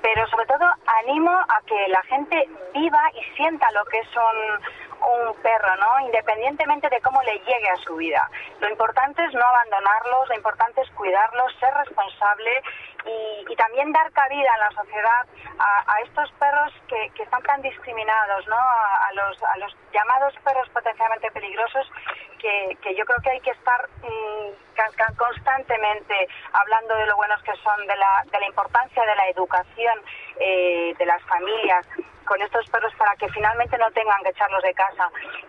pero 0.03 0.27
sobre 0.29 0.47
todo 0.47 0.65
animo 1.05 1.31
a 1.31 1.61
que 1.67 1.89
la 1.89 2.03
gente 2.05 2.49
viva 2.73 3.03
y 3.15 3.37
sienta 3.37 3.71
lo 3.73 3.85
que 3.85 3.99
es 3.99 4.09
un 4.17 4.90
perro, 5.43 5.77
¿no? 5.77 6.07
Independientemente 6.07 6.89
de 6.89 7.01
cómo 7.01 7.23
le 7.23 7.39
llegue 7.39 7.69
a 7.71 7.77
su 7.77 7.97
vida. 7.97 8.29
Lo 8.61 8.69
importante 8.69 9.25
es 9.25 9.33
no 9.35 9.45
abandonarlos, 9.45 10.29
lo 10.29 10.35
importante 10.35 10.81
es 10.83 10.91
cuidarlos, 10.91 11.53
ser 11.59 11.73
responsable 11.75 12.63
y, 13.49 13.57
también 13.57 13.93
dar 13.93 14.11
cabida 14.13 14.49
en 14.55 14.61
la 14.61 14.71
sociedad 14.71 15.27
a, 15.59 16.01
estos 16.01 16.31
perros 16.33 16.73
que, 16.89 17.23
están 17.23 17.43
tan 17.43 17.61
discriminados, 17.61 18.47
¿no? 18.49 18.57
A, 18.57 19.13
los, 19.13 19.43
a 19.43 19.57
los 19.59 19.77
llamados 19.93 20.35
perros 20.45 20.69
potencialmente 20.71 21.31
peligrosos 21.31 21.87
que, 22.41 22.95
yo 22.97 23.05
creo 23.05 23.19
que 23.23 23.31
hay 23.31 23.41
que 23.41 23.51
estar 23.51 23.89
mm, 24.03 25.17
constantemente 25.17 26.15
hablando 26.53 26.97
de 26.97 27.07
lo 27.07 27.17
buenos 27.17 27.43
que 27.43 27.53
son, 27.57 27.87
de 27.87 27.97
la, 27.97 28.25
de 28.33 28.41
la 28.41 28.47
importancia 28.47 29.05
de 29.05 29.15
la 29.15 29.29
educación 29.29 29.99
eh, 30.39 30.95
de 30.99 31.07
las 31.07 31.23
familias 31.25 31.87
con 32.25 32.41
estos 32.41 32.65
perros 32.71 32.93
para 32.97 33.17
que 33.17 33.29
finalmente 33.31 33.77
no 33.77 33.91
tengan 33.91 34.23
que 34.23 34.31
echarlos 34.31 34.63
de 34.63 34.73
casa. 34.73 34.90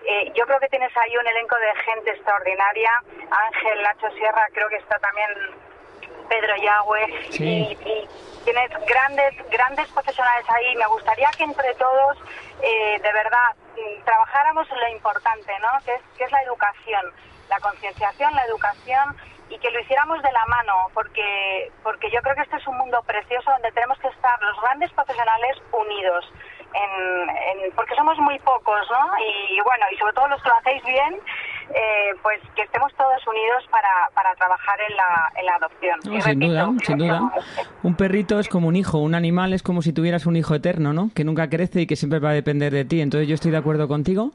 Eh, 0.05 0.31
yo 0.35 0.45
creo 0.45 0.59
que 0.59 0.69
tienes 0.69 0.95
ahí 0.97 1.15
un 1.17 1.27
elenco 1.27 1.55
de 1.57 1.75
gente 1.83 2.11
extraordinaria. 2.11 2.91
Ángel, 3.29 3.83
Nacho 3.83 4.09
Sierra, 4.15 4.47
creo 4.53 4.67
que 4.69 4.77
está 4.77 4.99
también 4.99 5.29
Pedro 6.29 6.55
Yagüe 6.55 7.05
y, 7.39 7.77
tienes 8.45 8.71
grandes 8.87 9.49
grandes 9.49 9.87
profesionales 9.89 10.45
ahí. 10.49 10.75
Me 10.75 10.87
gustaría 10.87 11.29
que 11.37 11.43
entre 11.43 11.73
todos, 11.75 12.17
eh, 12.61 12.99
de 13.01 13.13
verdad, 13.13 13.55
mm, 13.75 14.03
trabajáramos 14.03 14.69
en 14.71 14.79
lo 14.79 14.87
importante, 14.89 15.51
¿no? 15.59 15.85
Que 15.85 15.93
es, 15.93 16.01
que 16.17 16.23
es 16.23 16.31
la 16.31 16.41
educación, 16.43 17.13
la 17.49 17.59
concienciación, 17.59 18.33
la 18.33 18.45
educación 18.45 19.17
y 19.51 19.59
que 19.59 19.69
lo 19.69 19.81
hiciéramos 19.81 20.21
de 20.23 20.31
la 20.31 20.45
mano, 20.45 20.73
porque, 20.93 21.71
porque 21.83 22.09
yo 22.09 22.21
creo 22.21 22.35
que 22.35 22.41
este 22.41 22.55
es 22.55 22.67
un 22.67 22.77
mundo 22.77 23.03
precioso 23.03 23.51
donde 23.51 23.71
tenemos 23.73 23.99
que 23.99 24.07
estar 24.07 24.41
los 24.41 24.59
grandes 24.61 24.91
profesionales 24.93 25.57
unidos. 25.71 26.25
En, 26.73 27.71
porque 27.75 27.95
somos 27.95 28.17
muy 28.19 28.37
pocos, 28.39 28.89
¿no? 28.89 29.17
Y, 29.19 29.59
bueno, 29.61 29.85
y 29.91 29.97
sobre 29.97 30.13
todo 30.13 30.27
los 30.29 30.41
que 30.41 30.49
lo 30.49 30.55
hacéis 30.55 30.83
bien, 30.83 31.19
eh, 31.69 32.15
pues 32.21 32.39
que 32.55 32.63
estemos 32.63 32.91
todos 32.95 33.25
unidos 33.27 33.63
para, 33.69 34.09
para 34.13 34.35
trabajar 34.35 34.79
en 34.89 34.95
la, 34.95 35.31
en 35.39 35.45
la 35.45 35.55
adopción. 35.55 36.21
sin 36.21 36.39
duda, 36.39 36.69
sin 36.85 36.97
duda. 36.97 37.31
Un 37.83 37.95
perrito 37.95 38.39
es 38.39 38.47
como 38.47 38.67
un 38.67 38.75
hijo, 38.75 38.97
un 38.97 39.15
animal 39.15 39.53
es 39.53 39.63
como 39.63 39.81
si 39.81 39.93
tuvieras 39.93 40.25
un 40.25 40.35
hijo 40.35 40.55
eterno, 40.55 40.93
¿no? 40.93 41.11
Que 41.13 41.23
nunca 41.23 41.49
crece 41.49 41.81
y 41.81 41.87
que 41.87 41.95
siempre 41.95 42.19
va 42.19 42.31
a 42.31 42.33
depender 42.33 42.73
de 42.73 42.85
ti. 42.85 43.01
Entonces 43.01 43.27
yo 43.27 43.35
estoy 43.35 43.51
de 43.51 43.57
acuerdo 43.57 43.87
contigo 43.87 44.31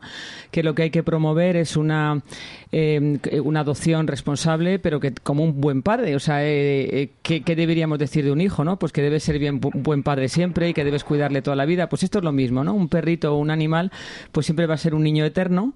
que 0.51 0.63
lo 0.63 0.75
que 0.75 0.85
hay 0.85 0.91
que 0.91 1.03
promover 1.03 1.57
es 1.57 1.77
una, 1.77 2.23
eh, 2.73 3.19
una 3.43 3.61
adopción 3.61 4.07
responsable, 4.07 4.79
pero 4.79 5.01
que 5.01 5.13
como 5.23 5.45
un 5.45 5.61
buen 5.61 5.83
padre. 5.83 6.17
O 6.17 6.21
sea, 6.21 6.39
eh, 6.43 7.11
¿qué, 7.23 7.41
deberíamos 7.41 7.99
decir 7.99 8.25
de 8.25 8.33
un 8.33 8.41
hijo, 8.41 8.65
no? 8.65 8.79
Pues 8.79 8.93
que 8.93 9.03
debe 9.03 9.21
ser 9.21 9.39
bien 9.39 9.61
un 9.63 9.83
buen 9.83 10.03
padre 10.03 10.29
siempre 10.29 10.69
y 10.69 10.75
que 10.75 10.85
debes 10.85 11.05
cuidarle 11.05 11.43
toda 11.43 11.57
la 11.57 11.67
vida. 11.67 11.89
Pues 11.89 12.03
esto 12.03 12.19
es 12.19 12.25
lo 12.25 12.33
mismo, 12.33 12.65
¿no? 12.65 12.75
Un 12.75 12.89
perrito 12.89 13.35
o 13.35 13.39
un 13.39 13.51
animal, 13.51 13.91
pues 14.33 14.47
siempre 14.47 14.67
va 14.67 14.75
a 14.75 14.79
ser 14.79 14.95
un 14.95 15.03
niño 15.03 15.25
eterno 15.25 15.75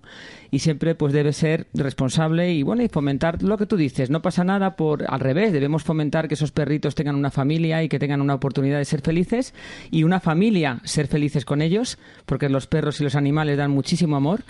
y 0.50 0.60
siempre 0.60 0.94
pues 0.94 1.12
debe 1.12 1.32
ser 1.32 1.66
responsable 1.74 2.50
y 2.50 2.62
bueno 2.62 2.82
y 2.82 2.88
fomentar 2.88 3.42
lo 3.42 3.58
que 3.58 3.66
tú 3.66 3.76
dices. 3.76 4.10
No 4.10 4.22
pasa 4.22 4.44
nada 4.44 4.76
por 4.76 5.04
al 5.08 5.20
revés 5.20 5.52
debemos 5.52 5.84
fomentar 5.84 6.28
que 6.28 6.34
esos 6.34 6.52
perritos 6.52 6.94
tengan 6.94 7.16
una 7.16 7.30
familia 7.30 7.82
y 7.82 7.88
que 7.88 7.98
tengan 7.98 8.20
una 8.20 8.34
oportunidad 8.34 8.78
de 8.78 8.84
ser 8.84 9.00
felices 9.00 9.54
y 9.90 10.04
una 10.04 10.20
familia 10.20 10.80
ser 10.84 11.06
felices 11.06 11.44
con 11.44 11.62
ellos 11.62 11.98
porque 12.26 12.48
los 12.48 12.66
perros 12.66 13.00
y 13.00 13.04
los 13.04 13.14
animales 13.14 13.56
dan 13.56 13.70
muchísimo 13.70 14.16
amor 14.16 14.40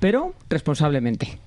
pero 0.00 0.34
responsablemente. 0.48 1.38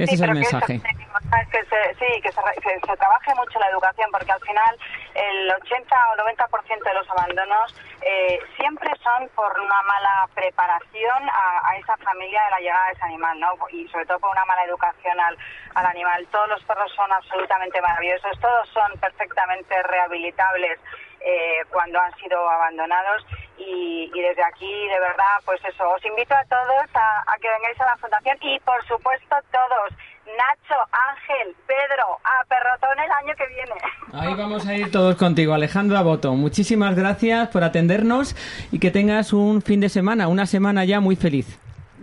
Ese 0.00 0.14
es 0.14 0.20
el 0.22 0.32
mensaje. 0.32 0.80
que 0.80 1.58
se, 1.68 1.94
sí, 1.98 2.20
que 2.22 2.32
se, 2.32 2.96
trabaje 2.96 3.34
mucho 3.36 3.58
la 3.58 3.68
educación, 3.68 4.08
porque 4.10 4.32
al 4.32 4.40
final 4.40 4.76
el 5.14 5.50
80 5.62 5.94
o 5.94 6.16
90% 6.16 6.84
de 6.84 6.94
los 6.94 7.10
abandonos 7.10 7.74
eh, 8.02 8.38
siempre 8.56 8.90
son 9.02 9.28
por 9.34 9.58
una 9.58 9.82
mala 9.82 10.28
preparación 10.34 11.28
a, 11.28 11.76
esa 11.76 11.96
familia 11.98 12.42
de 12.44 12.50
la 12.50 12.58
llegada 12.60 12.86
de 12.86 12.92
ese 12.92 13.04
animal, 13.04 13.40
¿no? 13.40 13.54
Y 13.70 13.88
sobre 13.88 14.06
todo 14.06 14.18
por 14.20 14.30
una 14.30 14.44
mala 14.44 14.64
educación 14.64 15.18
al, 15.18 15.36
al 15.74 15.86
animal. 15.86 16.26
Todos 16.30 16.48
los 16.48 16.64
perros 16.64 16.92
son 16.94 17.10
absolutamente 17.12 17.80
maravillosos, 17.80 18.38
todos 18.40 18.68
son 18.70 18.92
perfectamente 19.00 19.82
rehabilitables 19.84 20.78
eh, 21.20 21.64
cuando 21.70 22.00
han 22.00 22.14
sido 22.16 22.48
abandonados 22.48 23.26
y, 23.58 24.10
desde 24.10 24.42
aquí 24.42 24.88
de 24.88 25.00
verdad 25.00 25.36
pues 25.44 25.60
eso 25.64 25.88
os 25.90 26.04
invito 26.04 26.34
a 26.34 26.44
todos 26.44 26.86
a, 26.94 27.36
que 27.40 27.50
vengáis 27.50 27.80
a 27.80 27.86
la 27.86 27.96
fundación 27.96 28.38
y 28.40 28.58
por 28.60 28.82
supuesto 28.86 29.36
todos 29.52 29.92
Nacho, 30.36 30.74
Ángel, 31.10 31.54
Pedro, 31.66 32.18
a 32.24 32.44
Perrotón 32.46 32.98
el 32.98 33.10
año 33.10 33.34
que 33.36 33.46
viene. 33.46 33.74
Ahí 34.12 34.34
vamos 34.34 34.66
a 34.66 34.74
ir 34.74 34.90
todos 34.90 35.16
contigo, 35.16 35.54
Alejandra 35.54 36.02
Boto. 36.02 36.34
Muchísimas 36.34 36.94
gracias 36.96 37.48
por 37.48 37.64
atendernos 37.64 38.34
y 38.72 38.78
que 38.78 38.90
tengas 38.90 39.32
un 39.32 39.62
fin 39.62 39.80
de 39.80 39.88
semana, 39.88 40.28
una 40.28 40.46
semana 40.46 40.84
ya 40.84 41.00
muy 41.00 41.16
feliz. 41.16 41.58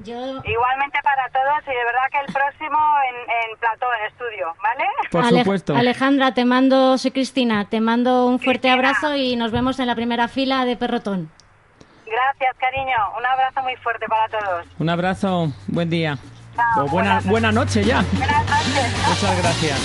Igualmente 0.05 0.99
para 1.03 1.27
todos 1.29 1.63
y 1.65 1.71
de 1.71 1.83
verdad 1.83 2.03
que 2.11 2.19
el 2.19 2.33
próximo 2.33 2.77
en, 3.09 3.15
en 3.51 3.59
plató, 3.59 3.87
en 3.99 4.05
estudio, 4.07 4.53
¿vale? 4.63 4.85
Por 5.11 5.25
supuesto. 5.25 5.75
Alejandra, 5.75 6.33
te 6.33 6.45
mando, 6.45 6.97
soy 6.97 7.11
Cristina, 7.11 7.67
te 7.69 7.81
mando 7.81 8.25
un 8.27 8.39
fuerte 8.39 8.69
abrazo 8.69 9.15
y 9.15 9.35
nos 9.35 9.51
vemos 9.51 9.79
en 9.79 9.87
la 9.87 9.95
primera 9.95 10.27
fila 10.27 10.65
de 10.65 10.77
Perrotón. 10.77 11.29
Gracias, 12.05 12.55
cariño. 12.57 12.95
Un 13.17 13.25
abrazo 13.25 13.61
muy 13.63 13.75
fuerte 13.77 14.05
para 14.07 14.29
todos. 14.29 14.65
Un 14.79 14.89
abrazo, 14.89 15.51
buen 15.67 15.89
día. 15.89 16.17
O 16.77 16.87
buena, 16.87 17.21
buena 17.21 17.51
noche 17.51 17.83
ya. 17.83 18.03
Buenas 18.13 18.45
noches. 18.45 18.91
Muchas 19.07 19.37
gracias. 19.41 19.79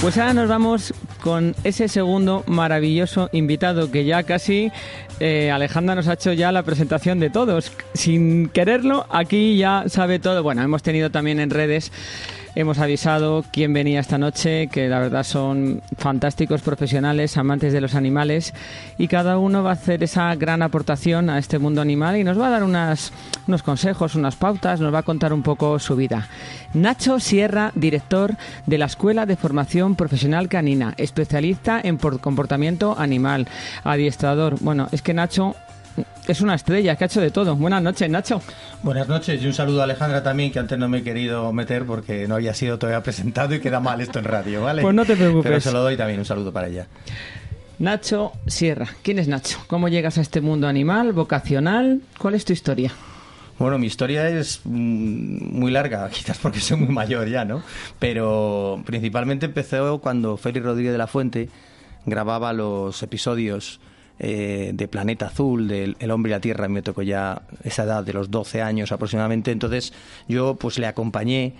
Pues 0.00 0.18
ahora 0.18 0.34
nos 0.34 0.48
vamos 0.48 0.94
con 1.22 1.56
ese 1.64 1.88
segundo 1.88 2.44
maravilloso 2.46 3.28
invitado 3.32 3.90
que 3.90 4.04
ya 4.04 4.22
casi 4.22 4.70
eh, 5.18 5.50
Alejandra 5.50 5.94
nos 5.94 6.06
ha 6.06 6.12
hecho 6.12 6.32
ya 6.32 6.52
la 6.52 6.62
presentación 6.62 7.18
de 7.18 7.30
todos. 7.30 7.72
Sin 7.94 8.48
quererlo, 8.50 9.06
aquí 9.10 9.56
ya 9.56 9.84
sabe 9.88 10.18
todo. 10.18 10.42
Bueno, 10.42 10.62
hemos 10.62 10.82
tenido 10.82 11.10
también 11.10 11.40
en 11.40 11.50
redes 11.50 11.90
Hemos 12.58 12.78
avisado 12.78 13.44
quién 13.50 13.74
venía 13.74 14.00
esta 14.00 14.16
noche, 14.16 14.68
que 14.68 14.88
la 14.88 14.98
verdad 14.98 15.24
son 15.24 15.82
fantásticos 15.98 16.62
profesionales, 16.62 17.36
amantes 17.36 17.70
de 17.70 17.82
los 17.82 17.94
animales, 17.94 18.54
y 18.96 19.08
cada 19.08 19.36
uno 19.36 19.62
va 19.62 19.68
a 19.68 19.72
hacer 19.74 20.02
esa 20.02 20.34
gran 20.36 20.62
aportación 20.62 21.28
a 21.28 21.38
este 21.38 21.58
mundo 21.58 21.82
animal 21.82 22.16
y 22.16 22.24
nos 22.24 22.40
va 22.40 22.46
a 22.46 22.50
dar 22.50 22.64
unos 22.64 23.12
consejos, 23.62 24.14
unas 24.14 24.36
pautas, 24.36 24.80
nos 24.80 24.94
va 24.94 25.00
a 25.00 25.02
contar 25.02 25.34
un 25.34 25.42
poco 25.42 25.78
su 25.78 25.96
vida. 25.96 26.28
Nacho 26.72 27.20
Sierra, 27.20 27.72
director 27.74 28.36
de 28.64 28.78
la 28.78 28.86
Escuela 28.86 29.26
de 29.26 29.36
Formación 29.36 29.94
Profesional 29.94 30.48
Canina, 30.48 30.94
especialista 30.96 31.78
en 31.84 31.98
comportamiento 31.98 32.98
animal, 32.98 33.48
adiestrador. 33.84 34.56
Bueno, 34.60 34.88
es 34.92 35.02
que 35.02 35.12
Nacho 35.12 35.56
es 36.26 36.40
una 36.40 36.54
estrella 36.54 36.96
que 36.96 37.04
ha 37.04 37.06
hecho 37.06 37.20
de 37.20 37.30
todo. 37.30 37.56
Buenas 37.56 37.82
noches, 37.82 38.08
Nacho. 38.10 38.42
Buenas 38.82 39.08
noches 39.08 39.42
y 39.42 39.46
un 39.46 39.54
saludo 39.54 39.80
a 39.80 39.84
Alejandra 39.84 40.22
también, 40.22 40.52
que 40.52 40.58
antes 40.58 40.78
no 40.78 40.88
me 40.88 40.98
he 40.98 41.02
querido 41.02 41.52
meter 41.52 41.84
porque 41.84 42.26
no 42.26 42.34
había 42.36 42.54
sido 42.54 42.78
todavía 42.78 43.02
presentado 43.02 43.54
y 43.54 43.60
queda 43.60 43.80
mal 43.80 44.00
esto 44.00 44.18
en 44.18 44.24
radio, 44.24 44.62
¿vale? 44.62 44.82
Pues 44.82 44.94
no 44.94 45.04
te 45.04 45.16
preocupes. 45.16 45.44
Pero 45.44 45.60
se 45.60 45.72
lo 45.72 45.82
doy 45.82 45.96
también, 45.96 46.18
un 46.18 46.24
saludo 46.24 46.52
para 46.52 46.68
ella. 46.68 46.86
Nacho 47.78 48.32
Sierra, 48.46 48.88
¿quién 49.02 49.18
es 49.18 49.28
Nacho? 49.28 49.58
¿Cómo 49.66 49.88
llegas 49.88 50.16
a 50.18 50.22
este 50.22 50.40
mundo 50.40 50.66
animal, 50.66 51.12
vocacional? 51.12 52.00
¿Cuál 52.18 52.34
es 52.34 52.44
tu 52.44 52.52
historia? 52.52 52.90
Bueno, 53.58 53.78
mi 53.78 53.86
historia 53.86 54.28
es 54.28 54.60
mm, 54.64 55.58
muy 55.58 55.70
larga, 55.70 56.08
quizás 56.12 56.38
porque 56.38 56.60
soy 56.60 56.78
muy 56.78 56.94
mayor 56.94 57.28
ya, 57.28 57.44
¿no? 57.44 57.62
Pero 57.98 58.82
principalmente 58.84 59.46
empezó 59.46 59.98
cuando 60.00 60.36
Félix 60.36 60.64
Rodríguez 60.64 60.92
de 60.92 60.98
la 60.98 61.06
Fuente 61.06 61.48
grababa 62.04 62.52
los 62.52 63.02
episodios 63.02 63.80
eh, 64.18 64.70
de 64.74 64.88
Planeta 64.88 65.26
Azul, 65.26 65.68
del 65.68 65.96
El 65.98 66.10
Hombre 66.10 66.30
y 66.30 66.32
la 66.32 66.40
Tierra, 66.40 66.68
me 66.68 66.82
tocó 66.82 67.02
ya 67.02 67.42
esa 67.64 67.84
edad 67.84 68.04
de 68.04 68.12
los 68.12 68.30
12 68.30 68.62
años 68.62 68.92
aproximadamente, 68.92 69.50
entonces 69.50 69.92
yo 70.28 70.56
pues 70.56 70.78
le 70.78 70.86
acompañé 70.86 71.54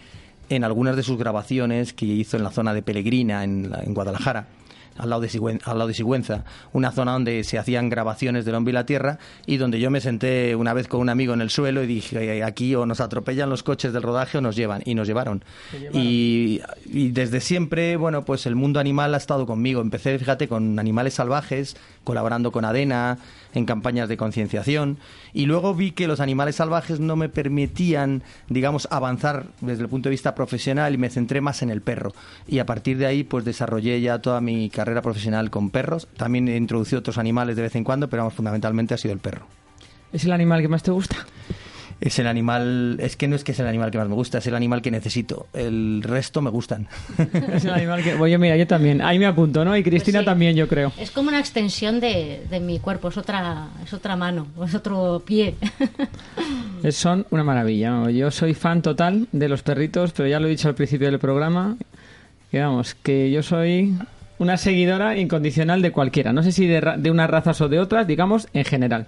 en 0.49 0.65
algunas 0.65 0.97
de 0.97 1.03
sus 1.03 1.19
grabaciones 1.19 1.93
que 1.93 2.07
hizo 2.07 2.37
en 2.37 2.45
la 2.45 2.51
zona 2.51 2.73
de 2.73 2.83
Pelegrina, 2.83 3.45
en 3.45 3.95
Guadalajara 3.95 4.47
al 4.99 5.11
lado, 5.11 5.23
de 5.23 5.29
Sigüenza, 5.29 5.71
al 5.71 5.79
lado 5.79 5.89
de 5.89 5.95
Sigüenza, 5.95 6.45
una 6.73 6.91
zona 6.93 7.13
donde 7.13 7.45
se 7.45 7.59
hacían 7.59 7.89
grabaciones 7.89 8.45
del 8.45 8.55
hombre 8.55 8.73
y 8.73 8.75
la 8.75 8.87
tierra 8.87 9.19
y 9.47 9.57
donde 9.57 9.81
yo 9.81 9.91
me 9.91 10.01
senté 10.01 10.57
una 10.57 10.73
vez 10.73 10.89
con 10.89 11.01
un 11.01 11.09
amigo 11.09 11.35
en 11.35 11.41
el 11.41 11.51
suelo 11.51 11.83
y 11.83 11.87
dije, 11.87 12.43
aquí 12.43 12.75
o 12.75 12.87
nos 12.87 13.01
atropellan 13.01 13.51
los 13.51 13.63
coches 13.63 13.93
del 13.93 14.03
rodaje 14.03 14.39
o 14.39 14.41
nos 14.41 14.57
llevan. 14.57 14.83
Y 14.85 14.95
nos 14.95 15.07
llevaron. 15.07 15.45
Y, 15.93 16.61
y, 16.85 17.11
desde 17.11 17.41
siempre, 17.41 17.97
bueno, 17.97 18.25
pues 18.25 18.47
el 18.47 18.55
mundo 18.55 18.81
animal 18.81 19.15
ha 19.15 19.19
estado 19.19 19.47
conmigo. 19.47 19.81
Empecé, 19.81 20.19
fíjate, 20.19 20.49
con 20.49 20.79
animales 20.79 21.15
salvajes, 21.15 21.77
colaborando 22.07 22.53
con 22.53 22.65
Adena, 22.65 23.19
en 23.53 23.67
campañas 23.67 24.09
de 24.09 24.17
concienciación 24.17 24.99
y 25.33 25.47
luego 25.47 25.75
vi 25.75 25.91
que 25.91 26.07
los 26.07 26.21
animales 26.21 26.57
salvajes 26.57 27.01
no 27.01 27.17
me 27.17 27.29
permitían, 27.29 28.23
digamos, 28.49 28.87
avanzar 28.91 29.47
desde 29.61 29.83
el 29.83 29.89
punto 29.89 30.09
de 30.09 30.13
vista 30.13 30.35
profesional 30.35 30.95
y 30.95 30.99
me 30.99 31.11
centré 31.11 31.41
más 31.41 31.63
en 31.63 31.71
el 31.71 31.81
perro. 31.81 32.13
Y 32.47 32.61
a 32.61 32.67
partir 32.67 32.97
de 32.99 33.07
ahí, 33.07 33.25
pues 33.25 33.45
desarrollé 33.45 34.01
ya 34.01 34.21
toda 34.21 34.41
mi 34.41 34.71
carrera 34.71 35.03
profesional 35.03 35.51
con 35.51 35.71
perros. 35.71 36.07
También 36.17 36.49
he 36.49 36.57
introducido 36.57 37.01
otros 37.01 37.19
animales 37.19 37.57
de 37.57 37.63
vez 37.63 37.75
en 37.75 37.85
cuando, 37.85 38.09
pero 38.09 38.31
fundamentalmente 38.31 38.95
ha 38.95 38.99
sido 38.99 39.13
el 39.15 39.21
perro. 39.21 39.47
¿Es 40.13 40.25
el 40.25 40.33
animal 40.33 40.63
que 40.63 40.69
más 40.69 40.83
te 40.83 40.93
gusta? 40.93 41.17
Es 42.01 42.19
el 42.19 42.27
animal, 42.27 42.99
es 43.01 43.17
que 43.17 43.27
no 43.27 43.37
es 43.37 43.45
que 43.45 43.53
es 43.53 43.61
el 43.61 43.67
animal 43.67 43.91
que 43.91 43.99
más 43.99 44.09
me 44.09 44.15
gusta, 44.15 44.39
es 44.39 44.47
el 44.47 44.55
animal 44.55 44.83
que 44.83 44.91
necesito. 44.91 45.47
El 45.55 46.03
resto 46.03 46.43
me 46.43 46.51
gustan. 46.51 46.89
es 47.53 47.65
el 47.65 47.71
animal 47.71 48.03
que, 48.03 48.15
bueno, 48.15 48.39
mira, 48.39 48.57
yo 48.57 48.67
también, 48.67 49.01
ahí 49.01 49.19
me 49.19 49.27
apunto, 49.27 49.65
¿no? 49.65 49.77
Y 49.77 49.83
Cristina 49.83 50.19
pues 50.19 50.27
también, 50.27 50.57
yo 50.57 50.69
creo. 50.69 50.93
Es 50.99 51.11
como 51.11 51.29
una 51.29 51.41
extensión 51.41 52.01
de, 52.01 52.43
de, 52.51 52.61
mi 52.61 52.79
cuerpo, 52.81 53.09
es 53.09 53.17
otra, 53.17 53.69
es 53.83 53.93
otra 53.95 54.15
mano, 54.17 54.47
es 54.65 54.75
otro 54.75 55.23
pie. 55.25 55.55
Son 56.91 57.27
una 57.31 57.43
maravilla. 57.43 58.11
Yo 58.11 58.31
soy 58.31 58.55
fan 58.55 58.83
total 58.83 59.29
de 59.33 59.49
los 59.49 59.63
perritos, 59.63 60.13
pero 60.13 60.29
ya 60.29 60.39
lo 60.39 60.47
he 60.47 60.51
dicho 60.51 60.69
al 60.69 60.75
principio 60.75 61.11
del 61.11 61.19
programa, 61.19 61.77
que 62.51 62.61
vamos, 62.61 62.95
que 62.95 63.31
yo 63.31 63.43
soy 63.43 63.95
una 64.39 64.57
seguidora 64.57 65.17
incondicional 65.17 65.83
de 65.83 65.91
cualquiera. 65.91 66.33
No 66.33 66.43
sé 66.43 66.53
si 66.53 66.67
de, 66.67 66.81
de 66.99 67.11
unas 67.11 67.31
razas 67.31 67.61
o 67.61 67.69
de 67.69 67.81
otras, 67.81 68.07
digamos, 68.07 68.49
en 68.53 68.65
general. 68.65 69.07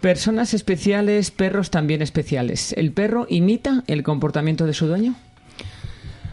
Personas 0.00 0.54
especiales, 0.54 1.30
perros 1.30 1.70
también 1.70 2.00
especiales. 2.00 2.72
¿El 2.72 2.92
perro 2.92 3.26
imita 3.28 3.84
el 3.86 4.02
comportamiento 4.02 4.64
de 4.64 4.72
su 4.72 4.86
dueño? 4.86 5.14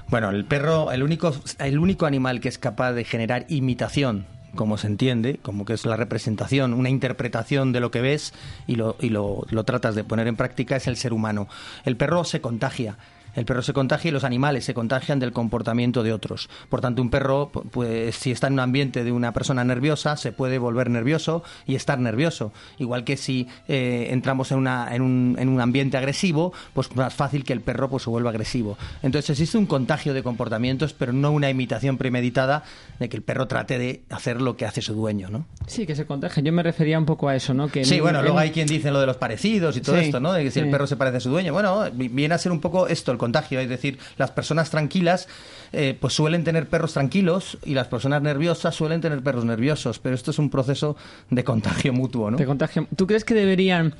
Bueno, 0.07 0.29
el 0.29 0.45
perro, 0.45 0.93
el 0.93 1.03
único, 1.03 1.33
el 1.59 1.77
único 1.77 2.05
animal 2.05 2.39
que 2.39 2.47
es 2.47 2.57
capaz 2.57 2.93
de 2.93 3.03
generar 3.03 3.45
imitación, 3.49 4.25
como 4.55 4.77
se 4.77 4.87
entiende, 4.87 5.39
como 5.41 5.65
que 5.65 5.73
es 5.73 5.85
la 5.85 5.97
representación, 5.97 6.73
una 6.73 6.89
interpretación 6.89 7.73
de 7.73 7.81
lo 7.81 7.91
que 7.91 7.99
ves 7.99 8.33
y 8.67 8.75
lo, 8.75 8.95
y 9.01 9.09
lo, 9.09 9.45
lo 9.49 9.65
tratas 9.65 9.95
de 9.95 10.05
poner 10.05 10.27
en 10.27 10.37
práctica, 10.37 10.77
es 10.77 10.87
el 10.87 10.95
ser 10.95 11.11
humano. 11.11 11.49
El 11.83 11.97
perro 11.97 12.23
se 12.23 12.39
contagia 12.39 12.97
el 13.35 13.45
perro 13.45 13.61
se 13.61 13.73
contagia 13.73 14.09
y 14.09 14.11
los 14.11 14.23
animales 14.23 14.65
se 14.65 14.73
contagian 14.73 15.19
del 15.19 15.31
comportamiento 15.31 16.03
de 16.03 16.13
otros. 16.13 16.49
Por 16.69 16.81
tanto, 16.81 17.01
un 17.01 17.09
perro, 17.09 17.49
pues 17.49 18.15
si 18.15 18.31
está 18.31 18.47
en 18.47 18.53
un 18.53 18.59
ambiente 18.59 19.03
de 19.03 19.11
una 19.11 19.33
persona 19.33 19.63
nerviosa, 19.63 20.17
se 20.17 20.31
puede 20.31 20.57
volver 20.57 20.89
nervioso 20.89 21.43
y 21.65 21.75
estar 21.75 21.99
nervioso. 21.99 22.51
Igual 22.77 23.03
que 23.03 23.17
si 23.17 23.47
eh, 23.67 24.07
entramos 24.11 24.51
en, 24.51 24.57
una, 24.57 24.93
en, 24.93 25.01
un, 25.01 25.35
en 25.39 25.49
un 25.49 25.61
ambiente 25.61 25.97
agresivo, 25.97 26.53
pues 26.73 26.95
más 26.95 27.13
fácil 27.13 27.43
que 27.43 27.53
el 27.53 27.61
perro 27.61 27.89
pues, 27.89 28.03
se 28.03 28.09
vuelva 28.09 28.29
agresivo. 28.29 28.77
Entonces 29.03 29.31
existe 29.31 29.57
un 29.57 29.65
contagio 29.65 30.13
de 30.13 30.23
comportamientos, 30.23 30.93
pero 30.93 31.13
no 31.13 31.31
una 31.31 31.49
imitación 31.49 31.97
premeditada 31.97 32.63
de 32.99 33.09
que 33.09 33.17
el 33.17 33.23
perro 33.23 33.47
trate 33.47 33.77
de 33.77 34.03
hacer 34.09 34.41
lo 34.41 34.57
que 34.57 34.65
hace 34.65 34.81
su 34.81 34.93
dueño, 34.93 35.29
¿no? 35.29 35.45
Sí, 35.67 35.85
que 35.85 35.95
se 35.95 36.05
contagia. 36.05 36.41
Yo 36.43 36.53
me 36.53 36.63
refería 36.63 36.97
un 36.97 37.05
poco 37.05 37.29
a 37.29 37.35
eso, 37.35 37.53
¿no? 37.53 37.67
Que 37.67 37.85
sí, 37.85 37.99
bueno, 37.99 38.21
luego 38.21 38.39
hay 38.39 38.51
quien 38.51 38.67
dice 38.67 38.91
lo 38.91 38.99
de 38.99 39.05
los 39.05 39.17
parecidos 39.17 39.75
y 39.77 39.81
todo 39.81 39.97
esto, 39.97 40.19
¿no? 40.19 40.33
De 40.33 40.43
que 40.43 40.51
si 40.51 40.59
el 40.59 40.69
perro 40.69 40.87
se 40.87 40.95
parece 40.95 41.17
a 41.17 41.19
su 41.19 41.29
dueño. 41.29 41.53
Bueno, 41.53 41.85
viene 41.93 42.33
a 42.33 42.37
ser 42.37 42.51
un 42.51 42.59
poco 42.59 42.87
esto, 42.87 43.11
el 43.11 43.17
contagio, 43.27 43.59
es 43.59 43.67
decir, 43.67 43.99
las 44.17 44.31
personas 44.31 44.69
tranquilas 44.69 45.27
eh, 45.73 45.97
pues 45.99 46.13
suelen 46.13 46.45
tener 46.45 46.67
perros 46.67 46.93
tranquilos 46.93 47.57
y 47.65 47.73
las 47.73 47.87
personas 47.87 48.21
nerviosas 48.21 48.73
suelen 48.73 49.01
tener 49.01 49.21
perros 49.21 49.43
nerviosos, 49.43 49.99
pero 49.99 50.15
esto 50.15 50.31
es 50.31 50.39
un 50.39 50.49
proceso 50.49 50.95
de 51.29 51.43
contagio 51.43 51.91
mutuo, 51.91 52.31
¿no? 52.31 52.37
De 52.37 52.45
contagio. 52.45 52.87
¿Tú 52.95 53.05
crees 53.05 53.25
que 53.25 53.33
deberían 53.33 53.95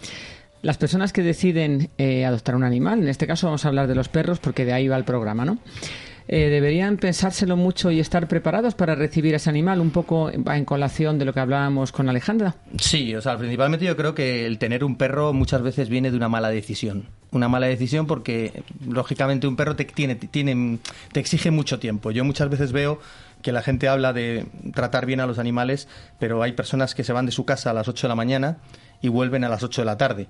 las 0.62 0.78
personas 0.78 1.12
que 1.12 1.24
deciden 1.24 1.90
eh, 1.98 2.26
adoptar 2.26 2.56
un 2.56 2.64
animal, 2.64 3.02
en 3.02 3.10
este 3.10 3.28
caso 3.28 3.48
vamos 3.48 3.66
a 3.66 3.68
hablar 3.68 3.88
de 3.88 3.96
los 3.96 4.08
perros 4.08 4.40
porque 4.40 4.64
de 4.64 4.74
ahí 4.74 4.88
va 4.88 4.96
el 4.96 5.04
programa, 5.04 5.44
¿no? 5.44 5.60
Eh, 6.30 6.50
deberían 6.50 6.98
pensárselo 6.98 7.56
mucho 7.56 7.90
y 7.90 8.00
estar 8.02 8.28
preparados 8.28 8.76
para 8.76 8.96
recibir 8.96 9.34
ese 9.34 9.50
animal, 9.50 9.80
un 9.80 9.92
poco 9.92 10.30
en 10.30 10.66
colación 10.66 11.18
de 11.20 11.26
lo 11.26 11.34
que 11.34 11.40
hablábamos 11.40 11.94
con 11.94 12.10
Alejandra. 12.10 12.56
Sí, 12.80 13.16
o 13.16 13.22
sea, 13.22 13.38
principalmente 13.38 13.86
yo 13.86 13.96
creo 13.96 14.14
que 14.14 14.46
el 14.46 14.58
tener 14.58 14.84
un 14.84 14.98
perro 14.98 15.32
muchas 15.32 15.62
veces 15.62 15.88
viene 15.88 16.12
de 16.12 16.18
una 16.18 16.28
mala 16.28 16.50
decisión. 16.50 17.06
Una 17.32 17.48
mala 17.48 17.68
decisión 17.68 18.08
porque, 18.08 18.64
lógicamente, 18.86 19.48
un 19.48 19.56
perro 19.56 19.76
te, 19.76 19.86
tiene, 19.86 20.16
tiene, 20.16 20.80
te 21.14 21.20
exige 21.20 21.52
mucho 21.52 21.80
tiempo. 21.80 22.12
Yo 22.12 22.26
muchas 22.26 22.50
veces 22.50 22.74
veo 22.74 23.00
que 23.42 23.52
la 23.54 23.62
gente 23.62 23.88
habla 23.88 24.12
de 24.12 24.48
tratar 24.74 25.06
bien 25.06 25.22
a 25.22 25.28
los 25.28 25.40
animales, 25.40 25.88
pero 26.20 26.44
hay 26.44 26.54
personas 26.54 26.96
que 26.96 27.04
se 27.04 27.14
van 27.14 27.26
de 27.26 27.32
su 27.32 27.46
casa 27.46 27.70
a 27.70 27.74
las 27.74 27.88
8 27.88 28.08
de 28.08 28.10
la 28.10 28.16
mañana 28.16 28.58
y 29.02 29.08
vuelven 29.08 29.44
a 29.44 29.50
las 29.50 29.64
8 29.64 29.82
de 29.82 29.86
la 29.86 29.98
tarde 29.98 30.28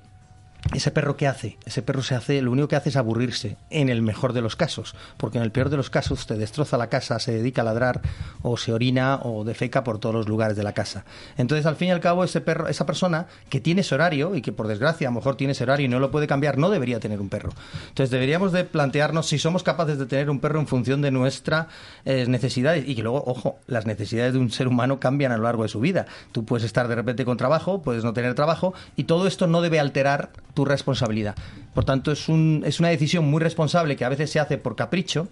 ese 0.74 0.92
perro 0.92 1.16
qué 1.16 1.28
hace? 1.28 1.58
Ese 1.66 1.82
perro 1.82 2.04
se 2.04 2.16
hace, 2.16 2.42
lo 2.42 2.52
único 2.52 2.68
que 2.68 2.76
hace 2.76 2.90
es 2.90 2.96
aburrirse, 2.96 3.58
en 3.70 3.90
el 3.90 4.02
mejor 4.02 4.34
de 4.34 4.42
los 4.42 4.56
casos, 4.56 4.96
porque 5.18 5.38
en 5.38 5.44
el 5.44 5.52
peor 5.52 5.70
de 5.70 5.78
los 5.78 5.90
casos 5.90 6.28
te 6.28 6.36
destroza 6.36 6.78
la 6.78 6.90
casa, 6.90 7.20
se 7.20 7.32
dedica 7.32 7.62
a 7.62 7.66
ladrar 7.66 8.02
o 8.42 8.58
se 8.58 8.74
orina 8.74 9.20
o 9.24 9.44
defeca 9.44 9.84
por 9.84 10.00
todos 10.00 10.14
los 10.14 10.28
lugares 10.28 10.58
de 10.58 10.64
la 10.64 10.74
casa. 10.74 11.06
Entonces, 11.38 11.66
al 11.66 11.76
fin 11.76 11.90
y 11.90 11.92
al 11.92 12.00
cabo, 12.00 12.24
ese 12.24 12.42
perro, 12.42 12.68
esa 12.68 12.86
persona 12.86 13.28
que 13.50 13.62
tiene 13.62 13.82
ese 13.82 13.96
horario 13.96 14.36
y 14.36 14.42
que 14.42 14.52
por 14.52 14.68
desgracia 14.68 15.08
a 15.08 15.12
lo 15.12 15.16
mejor 15.16 15.38
tiene 15.38 15.54
ese 15.54 15.64
horario 15.64 15.86
y 15.86 15.90
no 15.90 16.00
lo 16.00 16.12
puede 16.12 16.28
cambiar, 16.28 16.58
no 16.58 16.70
debería 16.70 17.00
tener 17.00 17.22
un 17.22 17.30
perro. 17.30 17.52
Entonces, 17.90 18.12
deberíamos 18.12 18.52
de 18.52 18.66
plantearnos 18.66 19.28
si 19.28 19.40
somos 19.40 19.64
capaces 19.64 19.98
de 19.98 20.06
tener 20.06 20.30
un 20.30 20.40
perro 20.40 20.60
en 20.60 20.68
función 20.68 21.02
de 21.02 21.12
nuestras 21.12 21.68
eh, 22.06 22.26
necesidades 22.28 22.88
y 22.88 22.96
que 22.96 23.04
luego, 23.04 23.24
ojo, 23.26 23.60
las 23.68 23.86
necesidades 23.86 24.34
de 24.34 24.40
un 24.40 24.52
ser 24.52 24.68
humano 24.68 25.00
cambian 25.00 25.32
a 25.32 25.38
lo 25.38 25.44
largo 25.44 25.64
de 25.64 25.70
su 25.70 25.80
vida. 25.80 26.06
Tú 26.32 26.46
puedes 26.46 26.66
estar 26.66 26.88
de 26.88 26.96
repente 26.96 27.26
con 27.26 27.38
trabajo, 27.38 27.82
puedes 27.82 28.04
no 28.04 28.14
tener 28.14 28.36
trabajo 28.36 28.74
y 28.96 29.06
todo 29.06 29.28
esto 29.28 29.48
no 29.48 29.62
debe 29.62 29.80
alterar 29.80 30.32
tu 30.58 30.66
responsabilidad. 30.66 31.36
Por 31.76 31.86
tanto, 31.86 32.12
es, 32.12 32.30
un, 32.30 32.64
es 32.66 32.80
una 32.80 32.90
decisión 32.90 33.24
muy 33.26 33.40
responsable 33.40 33.96
que 33.96 34.06
a 34.06 34.10
veces 34.10 34.32
se 34.32 34.40
hace 34.40 34.58
por 34.58 34.76
capricho 34.76 35.28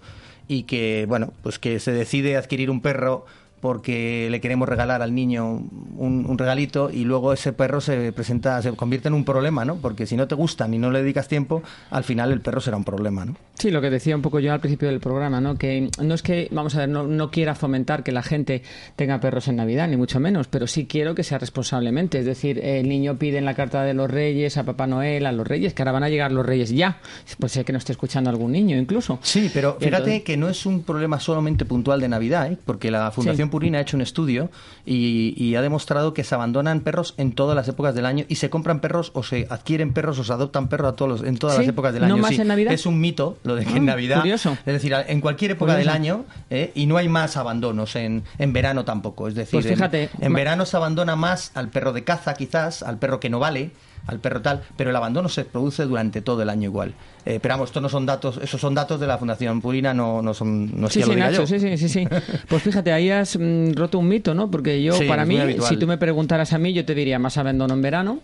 y 0.46 0.62
que, 0.62 1.04
bueno, 1.08 1.32
pues 1.42 1.58
que 1.58 1.80
se 1.80 1.90
decide 1.90 2.36
adquirir 2.36 2.70
un 2.70 2.80
perro 2.80 3.26
porque 3.60 4.28
le 4.30 4.40
queremos 4.40 4.68
regalar 4.68 5.02
al 5.02 5.14
niño 5.14 5.62
un, 5.96 6.36
regalito 6.38 6.90
y 6.90 7.04
luego 7.04 7.32
ese 7.32 7.52
perro 7.52 7.80
se 7.80 8.12
presenta, 8.12 8.60
se 8.60 8.72
convierte 8.72 9.08
en 9.08 9.14
un 9.14 9.24
problema, 9.24 9.64
¿no? 9.64 9.76
Porque 9.76 10.06
si 10.06 10.16
no 10.16 10.28
te 10.28 10.34
gustan 10.34 10.74
y 10.74 10.78
no 10.78 10.90
le 10.90 11.00
dedicas 11.00 11.28
tiempo, 11.28 11.62
al 11.90 12.04
final 12.04 12.32
el 12.32 12.40
perro 12.40 12.60
será 12.60 12.76
un 12.76 12.84
problema, 12.84 13.24
¿no? 13.24 13.36
Sí, 13.54 13.70
lo 13.70 13.80
que 13.80 13.88
decía 13.88 14.14
un 14.14 14.20
poco 14.20 14.38
yo 14.38 14.52
al 14.52 14.60
principio 14.60 14.88
del 14.88 15.00
programa, 15.00 15.40
¿no? 15.40 15.56
Que 15.56 15.88
no 16.02 16.14
es 16.14 16.22
que, 16.22 16.48
vamos 16.50 16.74
a 16.74 16.80
ver, 16.80 16.90
no, 16.90 17.04
no 17.04 17.30
quiera 17.30 17.54
fomentar 17.54 18.02
que 18.02 18.12
la 18.12 18.22
gente 18.22 18.62
tenga 18.96 19.18
perros 19.20 19.48
en 19.48 19.56
Navidad, 19.56 19.88
ni 19.88 19.96
mucho 19.96 20.20
menos, 20.20 20.48
pero 20.48 20.66
sí 20.66 20.86
quiero 20.86 21.14
que 21.14 21.22
sea 21.22 21.38
responsablemente. 21.38 22.18
Es 22.18 22.26
decir, 22.26 22.60
el 22.62 22.88
niño 22.88 23.16
pide 23.16 23.38
en 23.38 23.46
la 23.46 23.54
carta 23.54 23.82
de 23.82 23.94
los 23.94 24.10
reyes 24.10 24.58
a 24.58 24.64
Papá 24.64 24.86
Noel, 24.86 25.24
a 25.24 25.32
los 25.32 25.46
reyes, 25.46 25.72
que 25.72 25.82
ahora 25.82 25.92
van 25.92 26.02
a 26.02 26.08
llegar 26.10 26.32
los 26.32 26.44
reyes 26.44 26.70
ya. 26.70 26.98
Pues 27.38 27.52
sé 27.52 27.64
que 27.64 27.72
no 27.72 27.78
esté 27.78 27.92
escuchando 27.92 28.28
algún 28.28 28.52
niño 28.52 28.76
incluso. 28.76 29.18
Sí, 29.22 29.50
pero 29.52 29.78
fíjate 29.80 30.22
que 30.22 30.36
no 30.36 30.48
es 30.48 30.66
un 30.66 30.82
problema 30.82 31.18
solamente 31.18 31.64
puntual 31.64 32.00
de 32.00 32.08
Navidad, 32.08 32.52
¿eh? 32.52 32.58
Porque 32.64 32.90
la 32.90 33.10
Fundación 33.10 33.45
Purina 33.50 33.78
ha 33.78 33.80
hecho 33.80 33.96
un 33.96 34.02
estudio 34.02 34.50
y, 34.84 35.54
ha 35.56 35.62
demostrado 35.62 36.12
que 36.12 36.22
se 36.22 36.34
abandonan 36.34 36.80
perros 36.80 37.14
en 37.16 37.32
todas 37.32 37.56
las 37.56 37.66
épocas 37.68 37.94
del 37.94 38.04
año 38.04 38.24
y 38.28 38.36
se 38.36 38.50
compran 38.50 38.80
perros 38.80 39.10
o 39.14 39.22
se 39.22 39.46
adquieren 39.48 39.92
perros 39.92 40.18
o 40.18 40.24
se 40.24 40.32
adoptan 40.32 40.68
perros 40.68 40.92
a 40.92 40.96
todos 40.96 41.22
en 41.22 41.38
todas 41.38 41.58
las 41.58 41.68
épocas 41.68 41.94
del 41.94 42.04
año. 42.04 42.16
¿No 42.16 42.22
más 42.22 42.38
en 42.38 42.48
Navidad? 42.48 42.72
Es 42.72 42.84
un 42.84 43.00
mito 43.00 43.38
lo 43.44 43.54
de 43.54 43.64
que 43.64 43.76
en 43.76 43.88
ah, 43.88 43.92
Navidad. 43.92 44.18
Curioso. 44.18 44.56
Es 44.66 44.74
decir, 44.74 44.94
en 44.94 45.20
cualquier 45.20 45.52
época 45.52 45.76
del 45.76 45.88
año 45.88 46.24
¿eh? 46.50 46.72
y 46.74 46.86
no 46.86 46.96
hay 46.96 47.08
más 47.08 47.36
abandonos 47.36 47.96
en, 47.96 48.24
en 48.38 48.52
verano 48.52 48.84
tampoco. 48.84 49.28
Es 49.28 49.34
decir, 49.34 49.52
pues 49.52 49.66
fíjate, 49.66 50.10
en 50.20 50.32
verano 50.32 50.66
se 50.66 50.76
abandona 50.76 51.16
más 51.16 51.52
al 51.54 51.68
perro 51.68 51.92
de 51.92 52.04
caza, 52.04 52.34
quizás, 52.34 52.82
al 52.82 52.98
perro 52.98 53.20
que 53.20 53.30
no 53.30 53.38
vale 53.38 53.70
al 54.06 54.20
perro 54.20 54.40
tal, 54.40 54.62
pero 54.76 54.90
el 54.90 54.96
abandono 54.96 55.28
se 55.28 55.44
produce 55.44 55.84
durante 55.84 56.22
todo 56.22 56.42
el 56.42 56.50
año 56.50 56.64
igual. 56.64 56.94
Eh, 57.28 57.40
pero 57.42 57.54
vamos, 57.54 57.70
estos 57.70 57.82
no 57.82 57.88
son 57.88 58.06
datos, 58.06 58.38
esos 58.40 58.60
son 58.60 58.72
datos 58.72 59.00
de 59.00 59.06
la 59.08 59.18
Fundación 59.18 59.60
Purina, 59.60 59.92
no, 59.92 60.22
no 60.22 60.32
son, 60.32 60.80
no 60.80 60.88
sí, 60.88 61.02
sí, 61.02 61.10
sí, 61.44 61.58
sí, 61.58 61.76
sí, 61.76 61.88
sí. 61.88 62.08
Pues 62.46 62.62
fíjate, 62.62 62.92
ahí 62.92 63.10
has 63.10 63.36
mm, 63.36 63.72
roto 63.72 63.98
un 63.98 64.06
mito, 64.06 64.32
¿no? 64.32 64.48
Porque 64.48 64.80
yo, 64.80 64.94
para 65.08 65.24
mí, 65.24 65.36
si 65.68 65.76
tú 65.76 65.88
me 65.88 65.98
preguntaras 65.98 66.52
a 66.52 66.58
mí, 66.58 66.72
yo 66.72 66.84
te 66.84 66.94
diría 66.94 67.18
más 67.18 67.36
abandono 67.36 67.74
en 67.74 67.82
verano, 67.82 68.20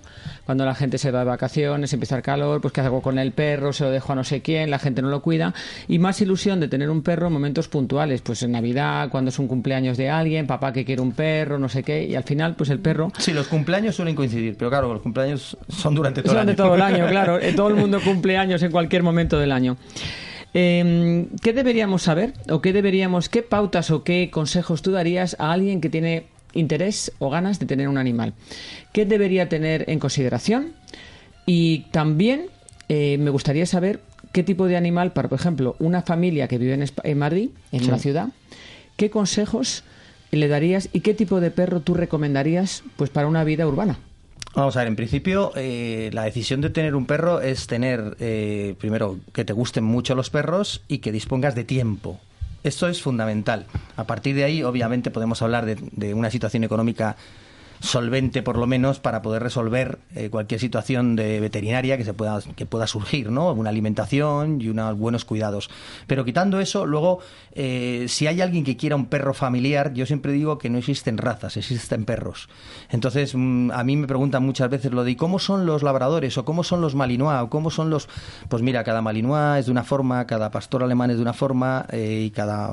cuando 0.47 0.65
la 0.65 0.77
gente 0.77 0.99
se 0.99 1.11
va 1.11 1.19
de 1.19 1.25
vacaciones, 1.25 1.93
empieza 1.93 2.17
el 2.17 2.23
calor, 2.23 2.61
pues 2.61 2.73
qué 2.73 2.81
hago 2.81 3.03
con 3.03 3.19
el 3.19 3.33
perro, 3.33 3.73
se 3.73 3.83
lo 3.83 3.91
dejo 3.91 4.13
a 4.13 4.15
no 4.15 4.23
sé 4.23 4.41
quién, 4.41 4.71
la 4.71 4.79
gente 4.79 5.03
no 5.03 5.09
lo 5.09 5.21
cuida, 5.21 5.53
y 5.89 5.99
más 5.99 6.21
ilusión 6.21 6.61
de 6.61 6.69
tener 6.69 6.89
un 6.89 7.03
perro 7.03 7.27
en 7.27 7.33
momentos 7.33 7.67
puntuales, 7.67 8.21
pues 8.23 8.45
en 8.45 8.53
Navidad, 8.53 9.09
cuando 9.11 9.31
es 9.31 9.39
un 9.41 9.49
cumpleaños 9.49 9.97
de 9.97 10.11
alguien, 10.11 10.47
papá 10.47 10.73
que 10.73 10.85
quiere 10.85 11.03
un 11.03 11.11
perro, 11.11 11.59
no 11.59 11.69
sé 11.69 11.83
qué, 11.83 12.05
y 12.05 12.15
al 12.15 12.23
final, 12.23 12.55
pues 12.55 12.71
el 12.71 12.79
perro... 12.79 13.11
Sí, 13.19 13.33
los 13.33 13.49
cumpleaños 13.49 13.97
suelen 13.97 14.15
coincidir, 14.15 14.57
pero 14.57 14.71
claro, 14.71 14.93
los 14.93 15.03
cumpleaños 15.03 15.57
son 15.69 15.97
durante 15.97 16.23
todo 16.23 16.35
el 16.35 16.39
año. 16.39 16.55
todo 16.55 16.75
el 16.77 16.83
año, 16.83 17.07
claro. 17.11 17.41
Eh, 17.41 17.53
todo 17.53 17.67
el 17.67 17.75
mundo 17.75 18.01
cumple 18.01 18.37
años 18.37 18.63
en 18.63 18.71
cualquier 18.71 18.92
momento 19.01 19.39
del 19.39 19.53
año. 19.53 19.79
Em, 20.55 21.29
¿Qué 21.43 21.55
deberíamos 21.55 22.03
saber 22.03 22.35
o 22.51 22.61
qué 22.61 22.73
deberíamos, 22.75 23.29
qué 23.29 23.43
pautas 23.43 23.91
o 23.91 24.05
qué 24.05 24.31
consejos 24.31 24.83
tú 24.83 24.93
darías 24.93 25.37
a 25.39 25.53
alguien 25.53 25.81
que 25.81 25.89
tiene 25.89 26.27
interés 26.53 27.13
o 27.19 27.31
ganas 27.31 27.59
de 27.59 27.67
tener 27.67 27.89
un 27.89 27.97
animal? 27.97 28.35
¿Qué 28.93 29.07
debería 29.07 29.49
tener 29.49 29.89
en 29.89 29.99
consideración? 29.99 30.75
Y 31.47 31.87
también 31.91 32.49
eh, 32.89 33.17
me 33.19 33.31
gustaría 33.31 33.65
saber 33.65 34.01
qué 34.33 34.43
tipo 34.43 34.67
de 34.67 34.77
animal, 34.77 35.13
para 35.13 35.29
por 35.29 35.39
ejemplo, 35.39 35.77
una 35.79 36.03
familia 36.03 36.49
que 36.49 36.59
vive 36.59 36.75
en, 37.05 37.19
Madrid, 37.19 37.51
en 37.71 37.85
una 37.85 37.99
ciudad, 37.99 38.29
¿qué 38.97 39.11
consejos 39.11 39.85
le 40.31 40.49
darías 40.49 40.89
y 40.93 41.01
qué 41.01 41.15
tipo 41.15 41.41
de 41.41 41.51
perro 41.51 41.81
tú 41.81 41.95
recomendarías 41.95 42.83
pues 42.97 43.11
para 43.11 43.27
una 43.27 43.45
vida 43.45 43.67
urbana? 43.67 43.99
Vamos 44.55 44.77
a 44.77 44.81
ver, 44.81 44.89
en 44.89 44.97
principio, 44.97 45.53
eh, 45.57 46.11
la 46.13 46.25
decisión 46.25 46.61
de 46.61 46.69
tener 46.69 46.95
un 46.95 47.07
perro 47.07 47.41
es 47.41 47.67
tener, 47.67 48.17
eh, 48.21 48.75
primero, 48.79 49.19
que 49.33 49.47
te 49.47 49.55
gusten 49.55 49.83
mucho 49.83 50.15
los 50.15 50.29
perros 50.29 50.83
y 50.89 50.99
que 50.99 51.11
dispongas 51.11 51.55
de 51.55 51.65
tiempo. 51.65 52.21
Esto 52.63 52.87
es 52.87 53.01
fundamental. 53.01 53.67
A 53.97 54.05
partir 54.05 54.37
de 54.37 54.45
ahí, 54.45 54.63
obviamente, 54.63 55.11
podemos 55.11 55.41
hablar 55.41 55.65
de, 55.65 55.79
de 55.93 56.13
una 56.13 56.31
situación 56.31 56.65
económica 56.65 57.17
solvente 57.83 58.43
por 58.43 58.57
lo 58.59 58.69
menos 58.69 59.01
para 59.01 59.23
poder 59.23 59.43
resolver 59.43 59.99
eh, 60.15 60.31
cualquier 60.31 60.61
situación 60.61 61.17
de 61.17 61.41
veterinaria 61.41 61.97
que 61.97 62.05
se 62.05 62.15
pueda 62.15 62.41
que 62.55 62.65
pueda 62.65 62.87
surgir 62.87 63.31
no 63.31 63.53
una 63.53 63.71
alimentación 63.71 64.61
y 64.61 64.69
unos 64.69 64.97
buenos 64.97 65.25
cuidados. 65.25 65.69
Pero 66.07 66.25
quitando 66.25 66.61
eso 66.61 66.87
luego 66.87 67.19
eh, 67.55 68.07
si 68.09 68.29
hay 68.29 68.41
alguien 68.41 68.63
que 68.63 68.77
quiera 68.77 68.95
un 68.95 69.07
perro 69.07 69.35
familiar 69.35 69.93
yo 69.95 70.07
siempre 70.07 70.31
digo 70.31 70.59
que 70.59 70.71
no 70.71 70.79
existen 70.79 71.19
razas 71.19 71.57
existen 71.57 72.05
perros. 72.05 72.49
Entonces 72.89 73.35
mm, 73.35 73.73
a 73.73 73.83
mí 73.83 73.97
me 73.97 74.07
preguntan 74.07 74.47
muchas 74.47 74.71
veces 74.71 74.93
lo 74.93 75.03
de 75.03 75.17
cómo 75.17 75.41
son 75.41 75.67
los 75.67 75.83
labradores 75.83 76.39
o 76.39 76.45
cómo 76.45 76.63
son 76.63 76.81
los 76.81 76.95
malinois 76.95 77.43
o 77.43 77.51
cómo 77.51 77.71
son 77.71 77.91
los 77.91 78.09
pues 78.49 78.63
mira 78.63 78.85
cada 78.85 79.03
malinois 79.03 79.59
es 79.59 79.67
de 79.67 79.73
una 79.73 79.83
forma 79.83 80.25
cada 80.29 80.53
pastor 80.53 80.85
alemán 80.85 81.11
es 81.11 81.17
de 81.17 81.23
una 81.23 81.33
forma 81.33 81.87
eh, 81.91 82.23
y 82.27 82.31
cada 82.31 82.71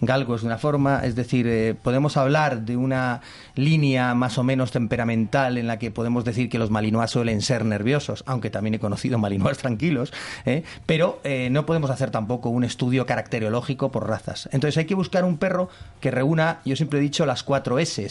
galgo 0.00 0.36
es 0.36 0.42
de 0.42 0.46
una 0.46 0.58
forma. 0.58 1.00
Es 1.04 1.16
decir 1.16 1.76
podemos 1.82 2.16
hablar 2.16 2.62
de 2.62 2.76
una 2.76 3.20
línea 3.56 4.14
más 4.14 4.38
o 4.38 4.43
menos 4.44 4.70
temperamental 4.70 5.58
en 5.58 5.66
la 5.66 5.78
que 5.78 5.90
podemos 5.90 6.24
decir 6.24 6.48
que 6.48 6.58
los 6.58 6.70
malinois 6.70 7.10
suelen 7.10 7.42
ser 7.42 7.64
nerviosos, 7.64 8.22
aunque 8.26 8.50
también 8.50 8.74
he 8.74 8.78
conocido 8.78 9.18
malinois 9.18 9.58
tranquilos, 9.64 10.12
¿eh? 10.46 10.62
pero 10.86 11.20
eh, 11.24 11.48
no 11.50 11.66
podemos 11.66 11.90
hacer 11.90 12.10
tampoco 12.10 12.50
un 12.50 12.64
estudio 12.64 13.06
caracterológico 13.06 13.90
por 13.90 14.08
razas. 14.08 14.48
Entonces 14.52 14.78
hay 14.78 14.84
que 14.84 14.94
buscar 14.94 15.24
un 15.24 15.38
perro 15.38 15.68
que 16.00 16.10
reúna, 16.10 16.60
yo 16.64 16.76
siempre 16.76 16.98
he 16.98 17.02
dicho, 17.02 17.26
las 17.26 17.42
cuatro 17.42 17.78
S, 17.78 18.06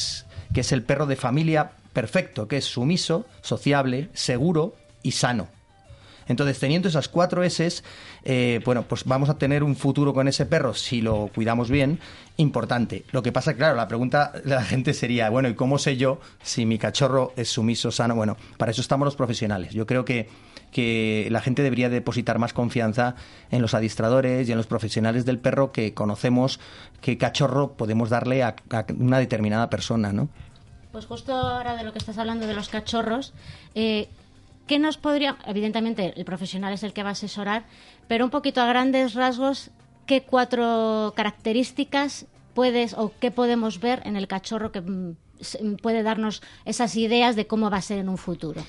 que 0.54 0.62
es 0.62 0.72
el 0.72 0.84
perro 0.84 1.06
de 1.06 1.16
familia 1.16 1.72
perfecto, 1.94 2.48
que 2.48 2.58
es 2.58 2.66
sumiso, 2.66 3.26
sociable, 3.42 4.10
seguro 4.14 4.76
y 5.04 5.12
sano. 5.12 5.48
Entonces, 6.28 6.60
teniendo 6.60 6.88
esas 6.88 7.10
cuatro 7.10 7.44
S, 7.44 7.84
eh, 8.24 8.62
bueno, 8.66 8.84
pues 8.84 9.04
vamos 9.06 9.30
a 9.30 9.38
tener 9.38 9.64
un 9.64 9.76
futuro 9.76 10.14
con 10.14 10.28
ese 10.28 10.46
perro 10.46 10.74
si 10.74 11.02
lo 11.02 11.30
cuidamos 11.34 11.70
bien, 11.70 12.00
importante. 12.38 13.06
Lo 13.12 13.22
que 13.22 13.32
pasa, 13.32 13.54
claro, 13.56 13.76
la 13.76 13.88
pregunta 13.88 14.32
de 14.44 14.56
la 14.56 14.64
gente 14.64 14.94
sería, 14.94 15.30
bueno, 15.30 15.50
¿y 15.50 15.56
cómo 15.56 15.78
sé 15.78 15.98
yo 15.98 16.20
si 16.42 16.66
mi 16.66 16.78
cachorro 16.78 17.34
es 17.36 17.50
sumiso, 17.50 17.92
sano? 17.92 18.16
Bueno, 18.16 18.38
para 18.58 18.72
eso 18.72 18.82
estamos 18.82 19.06
los 19.06 19.16
profesionales. 19.16 19.74
Yo 19.74 19.86
creo 19.86 20.06
que 20.06 20.28
que 20.74 21.28
la 21.32 21.40
gente 21.40 21.62
debería 21.62 21.88
depositar 21.88 22.40
más 22.40 22.52
confianza 22.52 23.16
en 23.52 23.62
los 23.62 23.74
adiestradores 23.74 24.50
y 24.50 24.52
en 24.52 24.58
los 24.58 24.68
profesionales 24.68 25.24
del 25.24 25.40
perro 25.40 25.72
que 25.72 25.94
conocemos 25.94 26.60
qué 27.00 27.18
cachorro 27.18 27.74
podemos 27.74 28.10
darle 28.10 28.44
a, 28.44 28.56
una 29.00 29.20
determinada 29.20 29.70
persona, 29.70 30.12
¿no? 30.12 30.28
Pues 30.92 31.06
justo 31.06 31.34
ahora 31.34 31.76
de 31.76 31.84
lo 31.84 31.94
que 31.94 32.00
estás 32.00 32.18
hablando 32.18 32.46
de 32.46 32.54
los 32.54 32.70
cachorros, 32.70 33.34
eh, 33.74 34.10
¿Qué 34.68 34.80
nos 34.80 34.98
podría, 34.98 35.38
evidentemente 35.46 36.14
el 36.16 36.26
profesional 36.26 36.74
es 36.74 36.84
el 36.84 36.94
que 36.94 37.04
va 37.04 37.10
a 37.10 37.14
asesorar, 37.14 37.66
pero 38.08 38.24
un 38.24 38.32
poquito 38.32 38.62
a 38.62 38.66
grandes 38.66 39.14
rasgos, 39.14 39.72
qué 40.06 40.24
cuatro 40.24 41.14
características 41.16 42.28
puedes 42.54 42.94
o 42.94 43.12
qué 43.20 43.32
podemos 43.32 43.80
ver 43.80 44.02
en 44.06 44.16
el 44.16 44.28
cachorro 44.28 44.72
que 44.72 44.82
mm, 44.82 45.16
puede 45.82 46.04
darnos 46.04 46.42
esas 46.66 46.96
ideas 46.96 47.36
de 47.36 47.48
cómo 47.48 47.70
va 47.70 47.78
a 47.78 47.82
ser 47.82 48.00
en 48.00 48.08
un 48.08 48.18
futuro? 48.18 48.64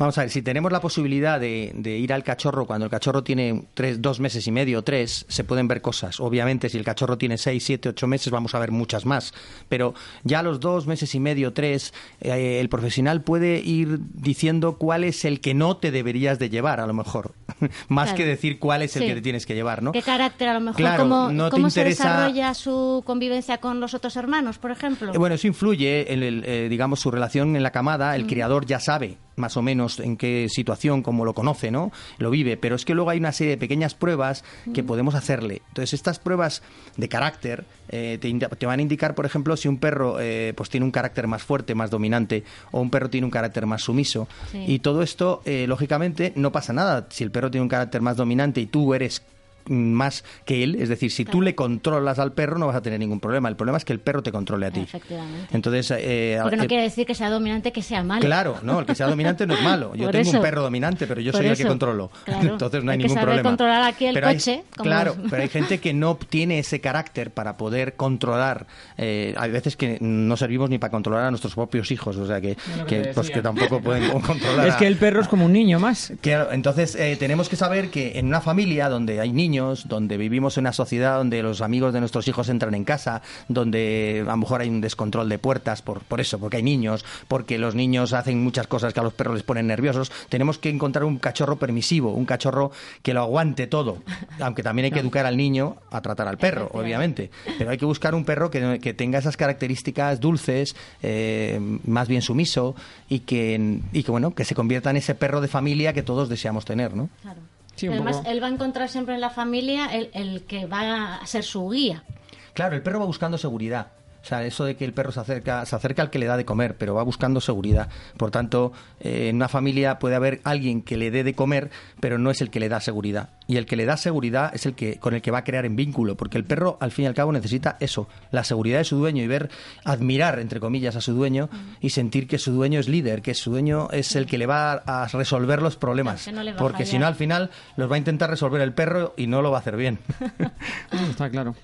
Vamos 0.00 0.16
a 0.16 0.22
ver, 0.22 0.30
si 0.30 0.40
tenemos 0.40 0.72
la 0.72 0.80
posibilidad 0.80 1.38
de, 1.38 1.74
ir 1.84 2.10
al 2.14 2.24
cachorro 2.24 2.64
cuando 2.64 2.86
el 2.86 2.90
cachorro 2.90 3.22
tiene 3.22 3.66
tres, 3.74 4.00
dos 4.00 4.18
meses 4.18 4.46
y 4.46 4.50
medio, 4.50 4.80
tres, 4.80 5.26
se 5.28 5.44
pueden 5.44 5.68
ver 5.68 5.82
cosas. 5.82 6.20
Obviamente, 6.20 6.70
si 6.70 6.78
el 6.78 6.84
cachorro 6.84 7.18
tiene 7.18 7.36
seis, 7.36 7.64
siete, 7.64 7.90
ocho 7.90 8.06
meses, 8.06 8.32
vamos 8.32 8.54
a 8.54 8.58
ver 8.60 8.70
muchas 8.70 9.04
más. 9.04 9.34
Pero 9.68 9.92
ya 10.24 10.38
a 10.38 10.42
los 10.42 10.58
dos 10.58 10.86
meses 10.86 11.14
y 11.14 11.20
medio, 11.20 11.52
tres, 11.52 11.92
eh, 12.22 12.60
el 12.60 12.70
profesional 12.70 13.20
puede 13.20 13.60
ir 13.60 13.98
diciendo 14.14 14.78
cuál 14.78 15.04
es 15.04 15.26
el 15.26 15.42
que 15.42 15.52
no 15.52 15.76
te 15.76 15.90
deberías 15.90 16.38
de 16.38 16.48
llevar, 16.48 16.80
a 16.80 16.86
lo 16.86 16.94
mejor. 16.94 17.34
más 17.88 18.14
que 18.14 18.24
decir 18.24 18.58
cuál 18.58 18.80
es 18.80 18.96
el 18.96 19.04
que 19.04 19.16
te 19.16 19.20
tienes 19.20 19.44
que 19.44 19.54
llevar, 19.54 19.82
¿no? 19.82 19.92
¿Qué 19.92 20.00
carácter, 20.00 20.48
a 20.48 20.54
lo 20.54 20.60
mejor? 20.60 21.50
¿Cómo, 21.50 21.68
se 21.68 21.84
desarrolla 21.84 22.54
su 22.54 23.02
convivencia 23.04 23.58
con 23.58 23.80
los 23.80 23.92
otros 23.92 24.16
hermanos, 24.16 24.56
por 24.56 24.70
ejemplo? 24.70 25.12
Eh, 25.12 25.18
bueno, 25.18 25.34
eso 25.34 25.46
influye 25.46 26.10
en, 26.10 26.22
el, 26.22 26.42
eh, 26.46 26.68
digamos, 26.70 27.00
su 27.00 27.10
relación 27.10 27.54
en 27.54 27.62
la 27.62 27.70
camada. 27.70 28.16
El 28.16 28.26
criador 28.26 28.64
ya 28.64 28.80
sabe 28.80 29.18
más 29.40 29.56
o 29.56 29.62
menos 29.62 29.98
en 29.98 30.16
qué 30.16 30.46
situación, 30.48 31.02
cómo 31.02 31.24
lo 31.24 31.34
conoce, 31.34 31.70
¿no? 31.70 31.90
Lo 32.18 32.30
vive, 32.30 32.56
pero 32.56 32.76
es 32.76 32.84
que 32.84 32.94
luego 32.94 33.10
hay 33.10 33.18
una 33.18 33.32
serie 33.32 33.52
de 33.52 33.58
pequeñas 33.58 33.94
pruebas 33.94 34.44
que 34.72 34.82
podemos 34.84 35.14
hacerle. 35.14 35.62
Entonces, 35.68 35.94
estas 35.94 36.18
pruebas 36.18 36.62
de 36.96 37.08
carácter 37.08 37.64
eh, 37.88 38.18
te, 38.20 38.66
van 38.66 38.78
a 38.78 38.82
indicar, 38.82 39.14
por 39.14 39.26
ejemplo, 39.26 39.56
si 39.56 39.68
un 39.68 39.78
perro 39.78 40.20
eh, 40.20 40.52
pues 40.56 40.70
tiene 40.70 40.84
un 40.84 40.92
carácter 40.92 41.26
más 41.26 41.42
fuerte, 41.42 41.74
más 41.74 41.90
dominante, 41.90 42.44
o 42.70 42.80
un 42.80 42.90
perro 42.90 43.10
tiene 43.10 43.24
un 43.24 43.30
carácter 43.30 43.66
más 43.66 43.82
sumiso. 43.82 44.28
Y 44.52 44.80
todo 44.80 45.02
esto, 45.02 45.42
eh, 45.44 45.66
lógicamente, 45.66 46.32
no 46.36 46.52
pasa 46.52 46.72
nada. 46.72 47.06
Si 47.10 47.24
el 47.24 47.30
perro 47.30 47.50
tiene 47.50 47.62
un 47.62 47.68
carácter 47.68 48.00
más 48.00 48.16
dominante 48.16 48.60
y 48.60 48.66
tú 48.66 48.94
eres 48.94 49.22
más 49.66 50.24
que 50.44 50.62
él. 50.62 50.76
Es 50.76 50.88
decir, 50.88 51.10
si 51.10 51.24
tú 51.24 51.42
le 51.42 51.54
controlas 51.54 52.18
al 52.18 52.32
perro 52.32 52.58
no 52.58 52.66
vas 52.66 52.76
a 52.76 52.82
tener 52.82 52.98
ningún 52.98 53.20
problema. 53.20 53.48
El 53.48 53.56
problema 53.56 53.78
es 53.78 53.84
que 53.84 53.92
el 53.92 54.00
perro 54.00 54.22
te 54.22 54.32
controle 54.32 54.66
a 54.66 54.70
ti. 54.70 54.80
Efectivamente. 54.80 55.48
Entonces, 55.52 55.92
eh, 55.98 56.38
Porque 56.42 56.56
no 56.56 56.66
quiere 56.66 56.84
decir 56.84 57.06
que 57.06 57.14
sea 57.14 57.30
dominante 57.30 57.72
que 57.72 57.82
sea 57.82 58.02
malo. 58.02 58.24
Claro, 58.24 58.56
no, 58.62 58.80
el 58.80 58.86
que 58.86 58.94
sea 58.94 59.06
dominante 59.06 59.46
no 59.46 59.54
es 59.54 59.62
malo. 59.62 59.94
Yo 60.00 60.10
tengo 60.10 60.30
un 60.30 60.40
perro 60.40 60.62
dominante, 60.62 61.06
pero 61.06 61.20
yo 61.20 61.32
soy 61.32 61.46
el 61.46 61.56
que 61.56 61.66
controlo. 61.66 62.10
Entonces 62.26 62.82
no 62.82 62.90
hay, 62.90 62.98
ningún 62.98 63.16
problema. 63.16 63.42
controlar 63.42 63.82
aquí 63.84 64.06
el 64.06 64.20
coche. 64.20 64.64
Claro, 64.76 65.16
pero 65.28 65.42
hay 65.42 65.48
gente 65.48 65.78
que 65.78 65.92
no 65.92 66.16
tiene 66.16 66.58
ese 66.58 66.80
carácter 66.80 67.30
para 67.30 67.56
poder 67.56 67.94
controlar. 67.94 68.66
Eh, 68.96 69.34
hay 69.36 69.50
veces 69.50 69.76
que 69.76 69.98
no 70.00 70.36
servimos 70.36 70.70
ni 70.70 70.78
para 70.78 70.90
controlar 70.90 71.24
a 71.26 71.30
nuestros 71.30 71.54
propios 71.54 71.90
hijos, 71.90 72.16
o 72.16 72.26
sea 72.26 72.40
que, 72.40 72.56
que, 72.86 73.12
pues, 73.14 73.30
que 73.30 73.42
tampoco 73.42 73.80
pueden 73.80 74.10
controlar. 74.20 74.68
Es 74.68 74.76
que 74.76 74.86
el 74.86 74.96
perro 74.96 75.20
es 75.20 75.28
como 75.28 75.46
un 75.46 75.52
niño 75.52 75.78
más. 75.78 76.12
Claro, 76.20 76.52
entonces 76.52 76.94
eh, 76.94 77.16
tenemos 77.18 77.48
que 77.48 77.56
saber 77.56 77.90
que 77.90 78.18
en 78.18 78.26
una 78.26 78.40
familia 78.40 78.88
donde 78.88 79.20
hay 79.20 79.32
niños 79.32 79.49
donde 79.50 80.16
vivimos 80.16 80.56
en 80.56 80.62
una 80.62 80.72
sociedad 80.72 81.18
donde 81.18 81.42
los 81.42 81.60
amigos 81.60 81.92
de 81.92 82.00
nuestros 82.00 82.28
hijos 82.28 82.48
entran 82.48 82.74
en 82.74 82.84
casa, 82.84 83.22
donde 83.48 84.24
a 84.26 84.30
lo 84.30 84.36
mejor 84.36 84.60
hay 84.60 84.68
un 84.68 84.80
descontrol 84.80 85.28
de 85.28 85.38
puertas 85.38 85.82
por, 85.82 86.00
por 86.00 86.20
eso, 86.20 86.38
porque 86.38 86.58
hay 86.58 86.62
niños, 86.62 87.04
porque 87.28 87.58
los 87.58 87.74
niños 87.74 88.12
hacen 88.12 88.42
muchas 88.42 88.66
cosas 88.66 88.94
que 88.94 89.00
a 89.00 89.02
los 89.02 89.12
perros 89.12 89.34
les 89.34 89.42
ponen 89.42 89.66
nerviosos, 89.66 90.12
tenemos 90.28 90.58
que 90.58 90.70
encontrar 90.70 91.04
un 91.04 91.18
cachorro 91.18 91.56
permisivo, 91.56 92.12
un 92.12 92.26
cachorro 92.26 92.70
que 93.02 93.14
lo 93.14 93.20
aguante 93.20 93.66
todo, 93.66 93.98
aunque 94.40 94.62
también 94.62 94.86
hay 94.86 94.90
que 94.92 95.00
educar 95.00 95.26
al 95.26 95.36
niño 95.36 95.76
a 95.90 96.00
tratar 96.00 96.28
al 96.28 96.38
perro, 96.38 96.70
obviamente, 96.72 97.30
pero 97.58 97.70
hay 97.70 97.78
que 97.78 97.86
buscar 97.86 98.14
un 98.14 98.24
perro 98.24 98.50
que, 98.50 98.78
que 98.80 98.94
tenga 98.94 99.18
esas 99.18 99.36
características 99.36 100.20
dulces, 100.20 100.76
eh, 101.02 101.60
más 101.84 102.08
bien 102.08 102.22
sumiso 102.22 102.74
y 103.08 103.20
que, 103.20 103.80
y 103.92 104.02
que, 104.02 104.10
bueno, 104.10 104.34
que 104.34 104.44
se 104.44 104.54
convierta 104.54 104.90
en 104.90 104.96
ese 104.96 105.14
perro 105.14 105.40
de 105.40 105.48
familia 105.48 105.92
que 105.92 106.02
todos 106.02 106.28
deseamos 106.28 106.64
tener, 106.64 106.94
¿no? 106.94 107.08
Claro. 107.22 107.40
Además, 107.82 108.22
él 108.26 108.42
va 108.42 108.48
a 108.48 108.50
encontrar 108.50 108.88
siempre 108.88 109.14
en 109.14 109.20
la 109.20 109.30
familia 109.30 109.86
el, 109.86 110.10
el 110.12 110.42
que 110.44 110.66
va 110.66 111.16
a 111.16 111.26
ser 111.26 111.44
su 111.44 111.68
guía. 111.70 112.04
Claro, 112.52 112.76
el 112.76 112.82
perro 112.82 113.00
va 113.00 113.06
buscando 113.06 113.38
seguridad. 113.38 113.88
O 114.22 114.26
sea, 114.26 114.44
eso 114.44 114.64
de 114.64 114.76
que 114.76 114.84
el 114.84 114.92
perro 114.92 115.12
se 115.12 115.20
acerca, 115.20 115.64
se 115.64 115.74
acerca 115.74 116.02
al 116.02 116.10
que 116.10 116.18
le 116.18 116.26
da 116.26 116.36
de 116.36 116.44
comer, 116.44 116.76
pero 116.76 116.94
va 116.94 117.02
buscando 117.02 117.40
seguridad. 117.40 117.88
Por 118.16 118.30
tanto, 118.30 118.72
eh, 119.00 119.28
en 119.28 119.36
una 119.36 119.48
familia 119.48 119.98
puede 119.98 120.14
haber 120.14 120.40
alguien 120.44 120.82
que 120.82 120.96
le 120.96 121.10
dé 121.10 121.24
de 121.24 121.34
comer, 121.34 121.70
pero 122.00 122.18
no 122.18 122.30
es 122.30 122.40
el 122.40 122.50
que 122.50 122.60
le 122.60 122.68
da 122.68 122.80
seguridad. 122.80 123.30
Y 123.46 123.56
el 123.56 123.66
que 123.66 123.76
le 123.76 123.86
da 123.86 123.96
seguridad 123.96 124.54
es 124.54 124.66
el 124.66 124.74
que 124.74 124.98
con 124.98 125.14
el 125.14 125.22
que 125.22 125.30
va 125.30 125.38
a 125.38 125.44
crear 125.44 125.64
en 125.64 125.74
vínculo, 125.74 126.16
porque 126.16 126.38
el 126.38 126.44
perro, 126.44 126.76
al 126.80 126.92
fin 126.92 127.04
y 127.04 127.08
al 127.08 127.14
cabo, 127.14 127.32
necesita 127.32 127.76
eso, 127.80 128.08
la 128.30 128.44
seguridad 128.44 128.78
de 128.78 128.84
su 128.84 128.96
dueño 128.96 129.22
y 129.22 129.26
ver, 129.26 129.50
admirar, 129.84 130.38
entre 130.38 130.60
comillas, 130.60 130.96
a 130.96 131.00
su 131.00 131.14
dueño 131.14 131.48
y 131.80 131.90
sentir 131.90 132.28
que 132.28 132.38
su 132.38 132.52
dueño 132.52 132.78
es 132.78 132.88
líder, 132.88 133.22
que 133.22 133.34
su 133.34 133.50
dueño 133.50 133.88
es 133.90 134.14
el 134.16 134.26
que 134.26 134.38
le 134.38 134.46
va 134.46 134.72
a 134.72 135.08
resolver 135.08 135.62
los 135.62 135.76
problemas. 135.76 136.28
porque 136.58 136.86
si 136.86 136.98
no, 136.98 137.06
al 137.06 137.14
final 137.14 137.50
los 137.76 137.90
va 137.90 137.94
a 137.94 137.98
intentar 137.98 138.30
resolver 138.30 138.60
el 138.60 138.72
perro 138.72 139.14
y 139.16 139.26
no 139.26 139.42
lo 139.42 139.50
va 139.50 139.58
a 139.58 139.60
hacer 139.60 139.76
bien. 139.76 139.98
Está 141.10 141.30
claro. 141.30 141.54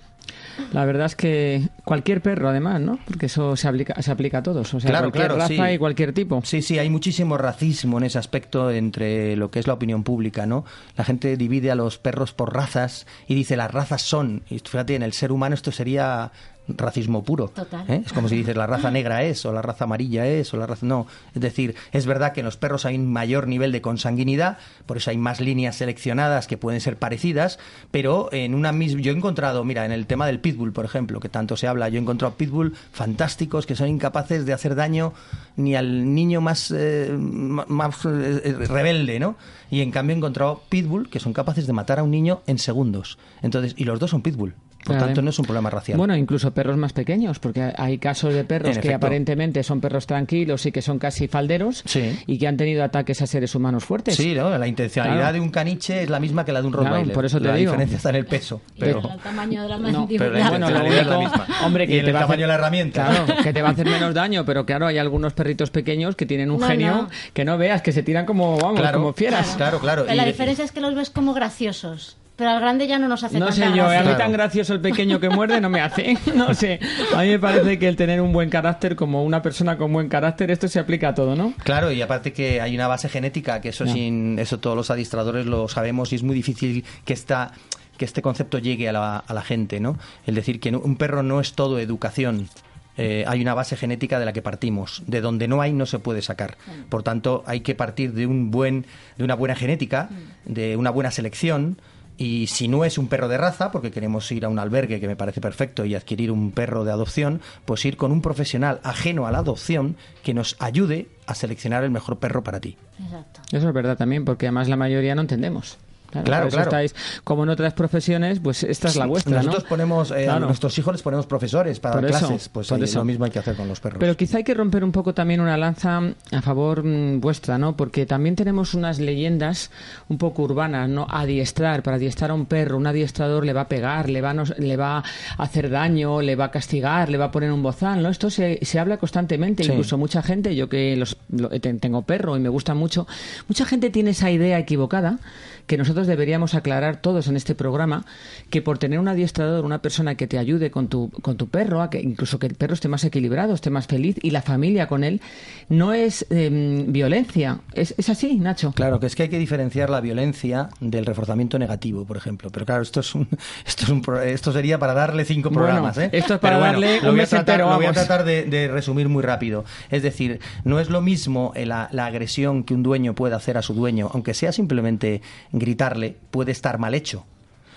La 0.73 0.85
verdad 0.85 1.07
es 1.07 1.17
que 1.17 1.69
cualquier 1.85 2.23
perro, 2.23 2.49
además, 2.49 2.81
¿no? 2.81 2.99
Porque 3.07 3.27
eso 3.27 3.57
se 3.57 3.69
aplica, 3.69 4.01
se 4.03 4.11
aplica 4.11 4.39
a 4.39 4.43
todos. 4.43 4.73
O 4.75 4.81
sea, 4.81 4.91
claro, 4.91 5.11
cualquier 5.11 5.39
raza 5.39 5.73
y 5.73 5.79
cualquier 5.79 6.13
tipo. 6.13 6.41
Sí, 6.45 6.63
sí, 6.63 6.79
hay 6.79 6.91
muchísimo 6.91 7.39
racismo 7.39 7.99
en 7.99 8.05
ese 8.05 8.19
aspecto 8.19 8.71
entre 8.71 9.37
lo 9.37 9.51
que 9.51 9.59
es 9.59 9.67
la 9.67 9.75
opinión 9.75 10.03
pública, 10.03 10.47
¿no? 10.47 10.65
La 10.97 11.05
gente 11.05 11.37
divide 11.37 11.71
a 11.71 11.75
los 11.75 11.99
perros 11.99 12.33
por 12.33 12.55
razas 12.55 13.07
y 13.27 13.35
dice 13.35 13.57
las 13.57 13.71
razas 13.71 14.03
son. 14.03 14.43
Y 14.51 14.59
fíjate, 14.59 14.95
en 14.95 15.03
el 15.03 15.13
ser 15.13 15.33
humano 15.33 15.55
esto 15.55 15.73
sería 15.73 16.33
racismo 16.69 17.23
puro. 17.25 17.53
¿eh? 17.89 18.03
Es 18.05 18.13
como 18.13 18.29
si 18.29 18.37
dices 18.37 18.57
la 18.57 18.67
raza 18.67 18.91
negra 18.91 19.23
es, 19.23 19.45
o 19.47 19.53
la 19.53 19.63
raza 19.63 19.85
amarilla 19.85 20.27
es, 20.27 20.53
o 20.53 20.57
la 20.57 20.67
raza. 20.67 20.87
No. 20.87 21.07
Es 21.35 21.41
decir, 21.41 21.75
es 21.93 22.07
verdad 22.07 22.33
que 22.33 22.41
en 22.41 22.47
los 22.47 22.57
perros 22.57 22.87
hay 22.87 22.97
un 22.97 23.13
mayor 23.13 23.49
nivel 23.49 23.73
de 23.73 23.81
consanguinidad, 23.81 24.59
por 24.87 24.97
eso 24.97 25.11
hay 25.11 25.19
más 25.19 25.41
líneas 25.41 25.77
seleccionadas 25.77 26.47
que 26.47 26.57
pueden 26.57 26.81
ser 26.81 26.97
parecidas, 26.97 27.59
pero 27.91 28.29
en 28.33 28.55
una 28.55 28.73
misma. 28.73 29.01
Yo 29.01 29.13
he 29.13 29.17
encontrado, 29.17 29.65
mira, 29.65 29.85
en 29.85 29.93
el 29.93 30.07
tema 30.07 30.27
del 30.27 30.41
pitbull, 30.41 30.73
por 30.73 30.85
ejemplo, 30.85 31.21
que 31.21 31.29
tanto 31.29 31.57
se 31.57 31.67
habla, 31.69 31.89
yo 31.89 31.99
he 31.99 32.03
encontrado 32.03 32.35
pitbull 32.35 32.75
fantásticos 32.93 33.67
que 33.67 33.77
son 33.77 33.89
incapaces 33.89 34.47
de 34.47 34.53
hacer 34.53 34.75
daño 34.75 35.13
ni 35.57 35.75
al 35.75 36.15
niño 36.15 36.41
más, 36.41 36.73
eh, 36.77 37.11
más 37.17 38.05
eh, 38.05 38.57
rebelde, 38.69 39.19
¿no? 39.19 39.37
Y 39.71 39.81
en 39.81 39.91
cambio 39.91 40.15
he 40.15 40.19
encontrado 40.19 40.63
pitbull 40.69 41.09
que 41.09 41.21
son 41.21 41.33
capaces 41.33 41.67
de 41.67 41.73
matar 41.73 41.99
a 41.99 42.03
un 42.03 42.11
niño 42.11 42.43
en 42.47 42.59
segundos. 42.59 43.19
Entonces, 43.43 43.75
y 43.77 43.85
los 43.85 43.99
dos 43.99 44.11
son 44.11 44.23
pitbull. 44.23 44.55
Por 44.87 44.99
tanto, 44.99 45.23
no 45.23 45.31
es 45.31 45.39
un 45.39 45.45
problema 45.45 45.71
racial. 45.71 45.99
Bueno, 45.99 46.17
incluso 46.17 46.53
perros 46.53 46.77
más 46.77 46.93
pequeños, 46.93 47.39
porque 47.39 47.73
hay 47.77 47.99
casos 47.99 48.35
de 48.35 48.45
perros 48.45 48.79
que 48.79 48.95
aparentemente 48.95 49.63
son 49.63 49.81
perros 49.81 50.07
tranquilos 50.07 50.65
y 50.67 50.73
que 50.73 50.83
son 50.83 50.99
casi 50.99 51.29
falderos 51.29 51.85
y 52.27 52.39
que 52.39 52.47
han 52.47 52.57
tenido 52.57 52.85
ataques 52.85 53.23
a 53.23 53.27
seres 53.27 53.55
humanos 53.55 53.85
fuertes. 53.85 54.17
Sí, 54.17 54.35
¿no? 54.35 54.57
la 54.57 54.67
intencionalidad 54.67 55.33
de 55.33 55.41
un 55.41 55.51
caniche 55.51 56.03
es 56.03 56.11
la 56.11 56.21
misma 56.21 56.45
que 56.45 56.53
la 56.53 56.61
de 56.61 56.67
un 56.67 56.73
Rottweiler. 56.73 57.15
por 57.15 57.25
eso 57.25 57.39
te 57.39 57.49
la 57.49 57.55
digo. 57.55 57.73
diferencia 57.73 57.97
está 57.97 58.11
en 58.11 58.17
el 58.17 58.27
peso. 58.27 58.61
Pero... 58.79 59.01
el 59.11 59.19
tamaño 59.21 59.63
de 59.63 59.69
la 59.69 59.79
mandíbula. 59.79 60.19
pero 60.19 60.31
la 60.33 60.41
intencionalidad 60.41 60.99
es 60.99 61.07
la 61.07 61.19
misma. 61.19 61.47
Hombre, 61.65 61.87
que 61.87 61.97
y 61.97 61.99
el 61.99 62.13
tamaño 62.13 62.43
de 62.43 62.47
la 62.47 62.55
herramienta. 62.55 63.07
Claro, 63.07 63.27
que 63.43 63.53
te 63.53 63.63
va 63.63 63.69
a 63.69 63.73
hacer 63.73 63.87
menos 63.87 64.15
daño, 64.15 64.45
pero 64.45 64.65
claro, 64.65 64.87
hay 64.87 64.99
algunos 64.99 65.33
perritos 65.33 65.71
pequeños 65.71 66.17
que 66.17 66.27
tienen 66.27 66.51
un 66.51 66.61
genio 66.61 67.09
que 67.33 67.45
no 67.45 67.59
veas, 67.59 67.83
que 67.83 67.93
se 67.93 68.03
tiran 68.03 68.27
como, 68.27 68.59
vamos, 68.59 68.81
como 68.93 69.13
fieras. 69.13 69.55
Claro, 69.57 69.79
claro. 69.79 70.05
Pero 70.05 70.17
la 70.17 70.25
diferencia 70.25 70.65
es 70.65 70.73
que 70.73 70.81
los 70.81 70.95
ves 70.95 71.11
como 71.11 71.35
graciosos. 71.35 72.17
Pero 72.37 72.51
al 72.51 72.61
grande 72.61 72.87
ya 72.87 72.99
no 72.99 73.09
nos 73.09 73.25
hace 73.25 73.39
No 73.39 73.51
sé 73.51 73.65
yo, 73.75 73.89
a 73.89 74.03
mí 74.03 74.15
tan 74.17 74.31
gracioso 74.31 74.75
el 74.75 74.81
pequeño 74.81 75.19
que 75.19 75.31
muerde 75.31 75.61
no 75.61 75.71
me 75.71 75.81
hace. 75.81 76.17
No 76.35 76.53
sé. 76.55 76.79
A 77.15 77.23
mí 77.23 77.31
me 77.31 77.39
parece 77.39 77.79
que 77.79 77.89
el 77.89 77.97
tener 77.97 78.21
un 78.21 78.33
buen 78.33 78.51
carácter, 78.51 78.95
como 78.95 79.25
una 79.25 79.41
persona 79.41 79.79
con 79.79 79.93
buen 79.93 80.09
carácter, 80.09 80.51
esto 80.51 80.69
se 80.69 80.79
aplica 80.79 81.09
a 81.09 81.15
todo, 81.15 81.35
¿no? 81.35 81.55
Claro, 81.65 81.91
y 81.91 82.03
aparte 82.03 82.33
que 82.33 82.61
hay 82.61 82.75
una 82.75 82.89
base 82.89 83.09
genética, 83.09 83.61
que 83.61 83.71
eso 83.71 83.87
sin 83.87 84.39
eso 84.39 84.59
todos 84.59 84.77
los 84.77 84.91
adiestradores 84.91 85.47
lo 85.47 85.67
sabemos 85.69 86.13
y 86.13 86.17
es 86.17 86.23
muy 86.23 86.35
difícil 86.35 86.85
que 87.05 87.15
esta 87.15 87.53
que 87.97 88.05
este 88.05 88.21
concepto 88.21 88.59
llegue 88.59 88.89
a 88.91 88.93
la, 88.93 89.17
a 89.17 89.35
la 89.35 89.43
gente, 89.43 89.81
¿no? 89.81 89.99
El 90.27 90.35
decir 90.35 90.61
que 90.61 90.71
un 90.77 90.97
perro 90.97 91.23
no 91.23 91.41
es 91.41 91.55
todo 91.55 91.79
educación. 91.79 92.51
Eh, 92.99 93.25
hay 93.27 93.43
una 93.43 93.55
base 93.55 93.77
genética 93.77 94.19
de 94.19 94.25
la 94.25 94.33
que 94.33 94.43
partimos. 94.43 95.03
De 95.07 95.21
donde 95.21 95.49
no 95.49 95.61
hay 95.61 95.73
no 95.73 95.87
se 95.87 95.99
puede 95.99 96.23
sacar. 96.23 96.57
Por 96.89 97.03
tanto, 97.03 97.43
hay 97.47 97.61
que 97.61 97.75
partir 97.75 98.13
de 98.13 98.27
un 98.27 98.51
buen, 98.51 98.87
de 99.17 99.25
una 99.25 99.35
buena 99.35 99.55
genética, 99.55 100.09
de 100.45 100.77
una 100.77 100.91
buena 100.91 101.11
selección, 101.11 101.79
y 102.19 102.47
si 102.47 102.69
no 102.69 102.85
es 102.85 102.99
un 102.99 103.09
perro 103.09 103.29
de 103.29 103.37
raza, 103.37 103.71
porque 103.71 103.91
queremos 103.91 104.31
ir 104.33 104.45
a 104.45 104.49
un 104.49 104.59
albergue 104.59 105.01
que 105.01 105.07
me 105.07 105.17
parece 105.17 105.41
perfecto 105.41 105.85
y 105.85 105.95
adquirir 105.95 106.31
un 106.31 106.53
perro 106.53 106.85
de 106.85 106.93
adopción, 106.93 107.41
pues 107.65 107.85
ir 107.85 107.97
con 107.97 108.13
un 108.13 108.23
profesional 108.23 108.81
ajeno 108.85 109.27
a 109.27 109.31
la 109.31 109.39
adopción 109.39 109.97
que 110.23 110.35
nos 110.35 110.57
ayude 110.59 111.09
a 111.27 111.35
seleccionar 111.35 111.85
el 111.85 111.91
mejor 111.91 112.19
perro 112.19 112.43
para 112.43 112.61
ti. 112.61 112.77
Exacto. 113.03 113.41
Eso 113.53 113.69
es 113.69 113.75
verdad 113.75 113.97
también, 113.97 114.25
porque 114.25 114.47
además 114.47 114.69
la 114.69 114.77
mayoría 114.77 115.15
no 115.15 115.21
entendemos. 115.21 115.79
Claro, 116.11 116.49
claro. 116.49 116.63
Estáis, 116.63 116.95
como 117.25 117.45
en 117.45 117.51
otras 117.51 117.75
profesiones, 117.75 118.41
pues 118.41 118.63
esta 118.63 118.89
es 118.89 118.97
la 118.97 119.07
vuestra. 119.07 119.37
Nosotros 119.37 119.65
ponemos, 119.65 120.11
eh, 120.11 120.29
a 120.29 120.39
nuestros 120.39 120.79
hijos 120.79 120.95
les 120.95 121.03
ponemos 121.03 121.27
profesores 121.27 121.81
para 121.81 122.01
dar 122.01 122.07
clases, 122.07 122.49
pues 122.49 122.71
lo 122.71 123.05
mismo 123.05 123.25
hay 123.25 123.31
que 123.31 123.39
hacer 123.39 123.57
con 123.57 123.69
los 123.69 123.81
perros. 123.81 123.99
Pero 123.99 124.17
quizá 124.17 124.39
hay 124.39 124.45
que 124.45 124.55
romper 124.55 124.85
un 124.85 124.93
poco 124.93 125.15
también 125.15 125.41
una 125.41 125.57
lanza 125.57 126.01
a 126.33 126.43
favor 126.43 126.85
mm, 126.85 127.21
vuestra, 127.21 127.59
¿no? 127.59 127.77
Porque 127.77 128.07
también 128.07 128.37
tenemos 128.37 128.75
unas 128.75 128.99
leyendas 128.99 129.71
un 130.09 130.19
poco 130.19 130.43
urbanas, 130.43 130.89
¿no? 130.89 131.07
Adiestrar, 131.09 131.83
para 131.83 131.97
adiestrar 131.97 132.31
a 132.31 132.35
un 132.35 132.47
perro, 132.47 132.77
un 132.77 132.87
adiestrador 132.87 133.45
le 133.45 133.53
va 133.53 133.63
a 133.63 133.69
pegar, 133.69 134.09
le 134.09 134.21
va 134.21 134.31
a, 134.31 134.45
le 134.59 134.77
va 134.77 134.99
a 134.99 135.03
hacer 135.43 135.71
daño, 135.71 136.21
le 136.23 136.37
va 136.37 136.47
a 136.47 136.51
castigar, 136.51 137.11
le 137.11 137.19
va 137.19 137.27
a 137.27 137.31
poner 137.31 137.53
un 137.53 137.63
bozal, 137.63 138.03
¿no? 138.03 138.09
Esto 138.09 138.31
se, 138.31 138.59
se 138.63 138.79
habla 138.79 138.97
constantemente, 138.97 139.65
incluso 139.65 139.99
mucha 139.99 140.23
gente, 140.23 140.55
yo 140.55 140.69
que 140.69 140.97
los, 140.97 141.17
tengo 141.61 142.03
perro 142.03 142.37
y 142.37 142.41
me 142.41 142.49
gusta 142.49 142.75
mucho, 142.75 143.07
mucha 143.49 143.65
gente 143.65 143.91
tiene 143.91 144.11
esa 144.11 144.31
idea 144.31 144.59
equivocada 144.59 145.19
que 145.67 145.77
nosotros 145.77 146.07
deberíamos 146.07 146.55
aclarar 146.55 147.01
todos 147.01 147.29
en 147.29 147.37
este 147.37 147.55
programa 147.55 148.05
que 148.51 148.63
por 148.63 148.79
tener 148.79 148.99
un 148.99 149.09
adiestrador, 149.09 149.65
una 149.65 149.83
persona 149.83 150.15
que 150.15 150.27
te 150.27 150.39
ayude 150.39 150.71
con 150.71 150.89
tu, 150.89 151.11
con 151.23 151.37
tu 151.37 151.49
perro, 151.49 151.83
a 151.83 151.91
que 151.91 152.01
incluso 152.01 152.39
que 152.39 152.47
el 152.47 152.55
perro 152.55 152.75
esté 152.75 152.89
más 152.89 153.05
equilibrado, 153.05 153.55
esté 153.55 153.71
más 153.71 153.87
feliz 153.87 154.17
y 154.23 154.31
la 154.31 154.43
familia 154.43 154.87
con 154.87 155.05
él, 155.05 155.21
no 155.69 155.93
es 155.93 156.27
em, 156.31 156.93
violencia. 156.93 157.61
¿Es, 157.75 157.95
¿Es, 157.99 158.09
así, 158.09 158.37
Nacho? 158.37 158.73
Claro, 158.73 159.01
que 159.01 159.07
es 159.07 159.17
que 159.17 159.25
hay 159.25 159.29
que 159.29 159.39
diferenciar 159.39 159.91
la 159.91 160.01
violencia 160.01 160.69
del 160.81 161.05
reforzamiento 161.05 161.59
negativo, 161.59 162.05
por 162.05 162.17
ejemplo. 162.17 162.51
Pero 162.51 162.65
claro, 162.65 162.83
esto 162.83 163.01
es 163.01 163.15
un, 163.15 163.29
esto 163.67 163.85
es 163.85 163.89
un, 163.91 164.03
esto 164.25 164.53
sería 164.53 164.79
para 164.79 164.95
darle 164.95 165.25
cinco 165.25 165.51
programas. 165.51 165.99
¿eh? 165.99 166.11
Esto 166.13 166.35
es 166.35 166.41
para 166.41 166.59
darle 166.59 167.01
lo 167.01 167.13
voy 167.13 167.21
a 167.21 167.27
tratar, 167.27 167.61
Lo 167.61 167.77
voy 167.77 167.87
a 167.87 167.93
tratar 167.93 168.25
de, 168.25 168.71
resumir 168.73 169.09
muy 169.09 169.23
rápido. 169.23 169.65
Es 169.91 170.03
decir, 170.03 170.41
no 170.65 170.81
es 170.81 170.91
lo 170.91 171.01
mismo 171.01 171.53
la, 171.57 171.89
la 171.93 172.07
agresión 172.07 172.65
que 172.65 172.75
un 172.75 172.83
dueño 172.83 173.15
puede 173.15 173.35
hacer 173.35 173.57
a 173.57 173.63
su 173.63 173.75
dueño, 173.75 174.11
aunque 174.13 174.35
sea 174.35 174.53
simplemente 174.53 175.23
gritarle 175.59 176.17
puede 176.31 176.53
estar 176.53 176.79
mal 176.79 176.95
hecho. 176.95 177.25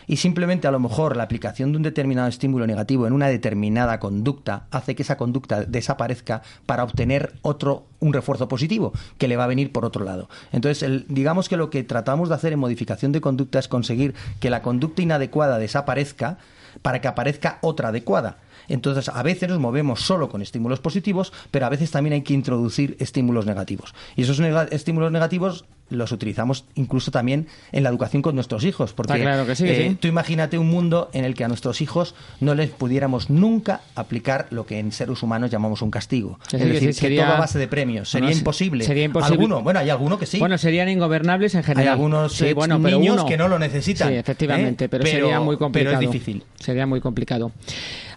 y 0.09 0.17
simplemente 0.17 0.67
a 0.67 0.71
lo 0.71 0.79
mejor 0.79 1.15
la 1.15 1.21
aplicación 1.21 1.71
de 1.71 1.77
un 1.77 1.83
determinado 1.83 2.27
estímulo 2.27 2.65
negativo 2.65 3.05
en 3.05 3.13
una 3.13 3.27
determinada 3.27 3.99
conducta 3.99 4.65
hace 4.71 4.95
que 4.95 5.03
esa 5.03 5.17
conducta 5.17 5.65
desaparezca 5.65 6.41
para 6.65 6.83
obtener 6.83 7.33
otro 7.43 7.85
un 7.99 8.11
refuerzo 8.11 8.47
positivo 8.47 8.91
que 9.19 9.27
le 9.27 9.37
va 9.37 9.43
a 9.43 9.47
venir 9.47 9.71
por 9.71 9.85
otro 9.85 10.03
lado. 10.03 10.27
Entonces, 10.51 11.03
digamos 11.09 11.47
que 11.47 11.57
lo 11.57 11.69
que 11.69 11.83
tratamos 11.83 12.27
de 12.27 12.33
hacer 12.35 12.53
en 12.53 12.59
modificación 12.59 13.11
de 13.11 13.21
conducta 13.21 13.59
es 13.59 13.67
conseguir 13.67 14.15
que 14.39 14.49
la 14.49 14.63
conducta 14.63 15.03
inadecuada 15.03 15.59
desaparezca 15.59 16.39
para 16.81 17.01
que 17.01 17.07
aparezca 17.07 17.59
otra 17.61 17.89
adecuada. 17.89 18.37
Entonces, 18.67 19.09
a 19.09 19.21
veces 19.21 19.49
nos 19.49 19.59
movemos 19.59 20.01
solo 20.01 20.29
con 20.29 20.41
estímulos 20.41 20.79
positivos, 20.79 21.33
pero 21.51 21.67
a 21.67 21.69
veces 21.69 21.91
también 21.91 22.13
hay 22.13 22.21
que 22.23 22.33
introducir 22.33 22.95
estímulos 22.99 23.45
negativos. 23.45 23.93
Y 24.15 24.23
esos 24.23 24.39
estímulos 24.71 25.11
negativos 25.11 25.65
los 25.89 26.11
utilizamos 26.11 26.65
incluso 26.75 27.11
también 27.11 27.47
en 27.71 27.83
la 27.83 27.89
educación 27.89 28.21
con 28.21 28.35
nuestros 28.35 28.63
hijos. 28.63 28.93
Porque 28.93 29.19
claro 29.19 29.45
que 29.45 29.55
sí, 29.55 29.65
eh, 29.67 29.95
tú 29.99 30.07
imagínate 30.07 30.57
un 30.57 30.69
mundo 30.69 31.09
en 31.13 31.25
el 31.25 31.35
que 31.35 31.43
a 31.43 31.47
nuestros 31.47 31.81
hijos 31.81 32.15
no 32.39 32.55
les 32.55 32.69
pudiéramos 32.69 33.29
nunca 33.29 33.81
aplicar 33.95 34.47
lo 34.51 34.65
que 34.65 34.79
en 34.79 34.91
seres 34.91 35.21
humanos 35.23 35.51
llamamos 35.51 35.81
un 35.81 35.91
castigo. 35.91 36.39
es 36.51 36.59
decir, 36.59 36.95
que 36.95 37.15
todo 37.17 37.25
a 37.25 37.39
base 37.39 37.59
de 37.59 37.67
premios. 37.67 38.09
Sería 38.09 38.31
imposible. 38.31 38.83
Sería 38.83 39.03
imposible. 39.03 39.35
Alguno, 39.35 39.61
bueno, 39.61 39.79
hay 39.79 39.89
alguno 39.89 40.17
que 40.17 40.25
sí. 40.25 40.39
Bueno, 40.39 40.57
serían 40.57 40.89
ingobernables 40.89 41.55
en 41.55 41.63
general. 41.63 41.87
Hay 41.87 41.91
algunos 41.91 42.41
eh, 42.41 42.55
niños 42.79 43.25
que 43.25 43.37
no 43.37 43.47
lo 43.47 43.59
necesitan. 43.59 44.09
Sí, 44.09 44.15
efectivamente, 44.15 44.85
¿eh? 44.85 44.89
pero, 44.89 45.05
sería 45.05 45.39
muy 45.39 45.57
complicado. 45.57 45.97
Pero 45.97 46.05
es 46.05 46.11
difícil. 46.11 46.43
Sería 46.59 46.85
muy 46.85 47.01
complicado. 47.01 47.51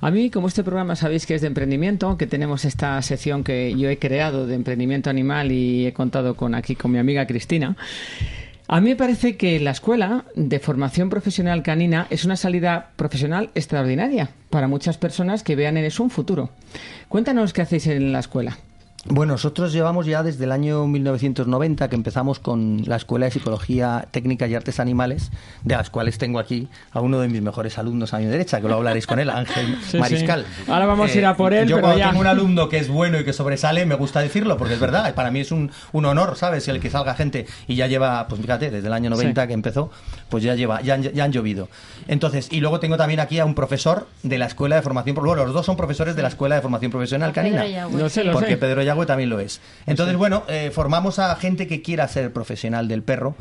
A 0.01 0.11
mí, 0.11 0.31
como 0.31 0.49
este 0.49 0.65
programa 0.65 0.97
sabéis 0.97 1.27
que 1.27 1.37
es 1.37 1.43
de 1.43 1.47
emprendimiento, 1.47 2.17
que 2.17 2.27
tenemos 2.27 2.65
esta 2.65 3.01
sección 3.03 3.45
que 3.45 3.73
yo 3.79 3.89
he 3.89 4.01
creado 4.01 4.49
de 4.49 4.57
emprendimiento 4.57 5.11
animal 5.11 5.53
y 5.53 5.87
he 5.87 5.93
contado 5.93 6.35
con 6.35 6.57
aquí 6.57 6.75
con 6.75 6.91
mi 6.91 6.99
amiga 6.99 7.25
Cristina. 7.25 7.62
A 8.69 8.81
mí 8.81 8.91
me 8.91 8.97
parece 8.97 9.37
que 9.37 9.61
la 9.61 9.73
escuela 9.73 10.25
de 10.35 10.59
formación 10.59 11.11
profesional 11.11 11.63
canina 11.63 12.07
es 12.11 12.25
una 12.25 12.37
salida 12.37 12.93
profesional 12.97 13.51
extraordinaria 13.55 14.31
para 14.51 14.69
muchas 14.69 14.97
personas 14.97 15.43
que 15.43 15.57
vean 15.57 15.77
en 15.77 15.85
eso 15.85 16.03
un 16.03 16.11
futuro. 16.11 16.51
Cuéntanos 17.09 17.53
qué 17.53 17.63
hacéis 17.63 17.87
en 17.89 18.13
la 18.13 18.21
escuela. 18.21 18.57
Bueno, 19.07 19.33
nosotros 19.33 19.73
llevamos 19.73 20.07
ya 20.07 20.23
desde 20.23 20.45
el 20.45 20.53
año 20.53 20.87
1990 20.87 21.89
que 21.89 21.97
empezamos 21.97 22.39
con 22.39 22.83
la 22.87 22.95
Escuela 22.95 23.27
de 23.27 23.33
Psicología 23.33 24.07
Técnica 24.13 24.47
y 24.47 24.55
Artes 24.55 24.79
Animales, 24.79 25.33
de 25.65 25.75
las 25.75 25.91
cuales 25.91 26.19
tengo 26.19 26.39
aquí 26.39 26.69
a 26.93 27.01
uno 27.01 27.19
de 27.19 27.27
mis 27.27 27.43
mejores 27.43 27.79
alumnos 27.79 28.15
a 28.15 28.19
mi 28.19 28.27
derecha, 28.27 28.61
que 28.61 28.69
lo 28.69 28.75
hablaréis 28.75 29.09
con 29.09 29.19
él, 29.19 29.29
Ángel 29.29 29.77
Mariscal. 29.99 30.47
Ahora 30.69 30.87
vamos 30.87 31.11
a 31.11 31.19
ir 31.19 31.27
a 31.27 31.37
por 31.37 31.53
él. 31.53 31.67
Yo 31.67 31.77
pero 31.77 31.89
cuando 31.89 31.99
ya... 31.99 32.09
tengo 32.11 32.21
un 32.21 32.29
alumno 32.29 32.69
que 32.69 32.79
es 32.79 32.89
bueno 32.89 33.19
y 33.19 33.25
que 33.25 33.33
sobresale, 33.33 33.87
me 33.87 33.97
gusta 33.97 34.21
decirlo, 34.21 34.57
porque 34.57 34.75
es 34.75 34.81
verdad, 34.81 35.13
para 35.17 35.33
mí 35.33 35.41
es 35.41 35.51
un, 35.51 35.73
un 35.91 36.07
honor, 36.07 36.37
¿sabes? 36.37 36.69
El 36.69 36.79
que 36.79 36.89
salga 36.89 37.15
gente 37.15 37.47
y 37.67 37.75
ya 37.75 37.89
lleva, 37.89 38.29
pues 38.29 38.41
fíjate, 38.41 38.71
desde 38.71 38.87
el 38.87 38.93
año 38.93 39.11
90 39.11 39.49
que 39.49 39.53
empezó, 39.53 39.91
pues 40.29 40.45
ya 40.45 40.55
lleva, 40.55 40.81
ya, 40.81 40.97
ya, 40.97 41.25
han 41.25 41.33
llovido. 41.33 41.69
Entonces, 42.07 42.47
y 42.53 42.61
luego 42.61 42.79
tengo 42.79 42.97
también 42.97 43.19
aquí 43.19 43.41
a 43.41 43.45
un 43.45 43.57
profesor 43.57 44.07
de 44.23 44.39
la 44.39 44.47
Escuela 44.47 44.77
de 44.77 44.83
Formación, 44.83 45.17
bueno, 45.17 45.45
los 45.45 45.53
dos 45.53 45.67
son 45.67 45.77
profesores 45.77 46.15
de 46.15 46.23
la 46.23 46.29
Escuela 46.29 46.55
de 46.55 46.63
Formación 46.63 46.93
Profesional 46.93 47.33
Canina. 47.33 47.65
Lo 47.89 48.09
sé, 48.09 48.23
lo 48.23 48.33
porque 48.33 48.51
sé. 48.51 48.57
Pedro 48.59 48.92
Yagüe 48.93 49.07
también 49.07 49.31
lo 49.31 49.41
es. 49.41 49.61
Entonces, 49.87 50.17
bueno, 50.17 50.45
eh, 50.49 50.71
formamos 50.73 51.19
a 51.19 51.35
gente 51.37 51.67
que 51.67 51.83
quiera 51.83 52.07
ser 52.09 52.33
profesional 52.33 52.89
del 52.89 53.03
perro. 53.03 53.35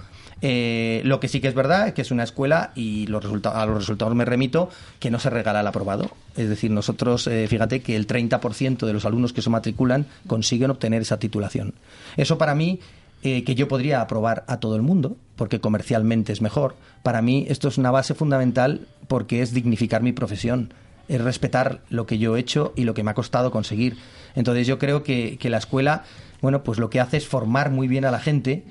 Eh, 0.44 1.02
lo 1.06 1.20
que 1.20 1.28
sí 1.28 1.40
que 1.40 1.48
es 1.48 1.54
verdad 1.54 1.88
es 1.88 1.94
que 1.94 2.02
es 2.02 2.10
una 2.10 2.24
escuela 2.24 2.72
y 2.74 3.06
los 3.08 3.24
resultados, 3.24 3.60
a 3.60 3.66
los 3.68 3.78
resultados 3.78 4.16
me 4.16 4.26
remito 4.26 4.70
que 5.00 5.12
no 5.12 5.20
se 5.20 5.30
regala 5.30 5.62
el 5.62 5.68
aprobado. 5.68 6.10
Es 6.36 6.50
decir, 6.50 6.72
nosotros, 6.72 7.28
eh, 7.28 7.48
fíjate 7.48 7.82
que 7.82 7.96
el 7.96 8.08
30% 8.08 8.86
de 8.86 8.94
los 8.94 9.06
alumnos 9.06 9.34
que 9.34 9.44
se 9.44 9.50
matriculan 9.52 10.08
consiguen 10.26 10.72
obtener 10.72 11.04
esa 11.04 11.20
titulación. 11.20 11.76
Eso 12.18 12.40
para 12.40 12.56
mí, 12.56 12.80
eh, 13.22 13.44
que 13.44 13.54
yo 13.54 13.68
podría 13.68 14.02
aprobar 14.02 14.44
a 14.48 14.60
todo 14.60 14.76
el 14.76 14.82
mundo, 14.82 15.16
porque 15.36 15.60
comercialmente 15.60 16.34
es 16.34 16.42
mejor, 16.42 16.76
para 17.04 17.22
mí 17.22 17.46
esto 17.48 17.68
es 17.68 17.78
una 17.78 17.92
base 17.92 18.16
fundamental 18.16 18.88
porque 19.08 19.44
es 19.44 19.54
dignificar 19.54 20.02
mi 20.02 20.12
profesión 20.12 20.74
es 21.12 21.22
respetar 21.22 21.82
lo 21.90 22.06
que 22.06 22.18
yo 22.18 22.38
he 22.38 22.40
hecho 22.40 22.72
y 22.78 22.86
lo 22.86 22.94
que 22.94 23.04
me 23.04 23.12
ha 23.12 23.16
costado 23.16 23.52
conseguir. 23.52 23.98
Entonces 24.36 24.68
yo 24.68 24.80
creo 24.80 25.04
que, 25.04 25.38
que 25.40 25.50
la 25.50 25.58
escuela, 25.58 26.04
bueno, 26.42 26.64
pues 26.64 26.80
lo 26.80 26.90
que 26.90 27.00
hace 27.00 27.18
es 27.18 27.28
formar 27.28 27.72
muy 27.72 27.88
bien 27.88 28.06
a 28.06 28.12
la 28.12 28.20
gente 28.20 28.64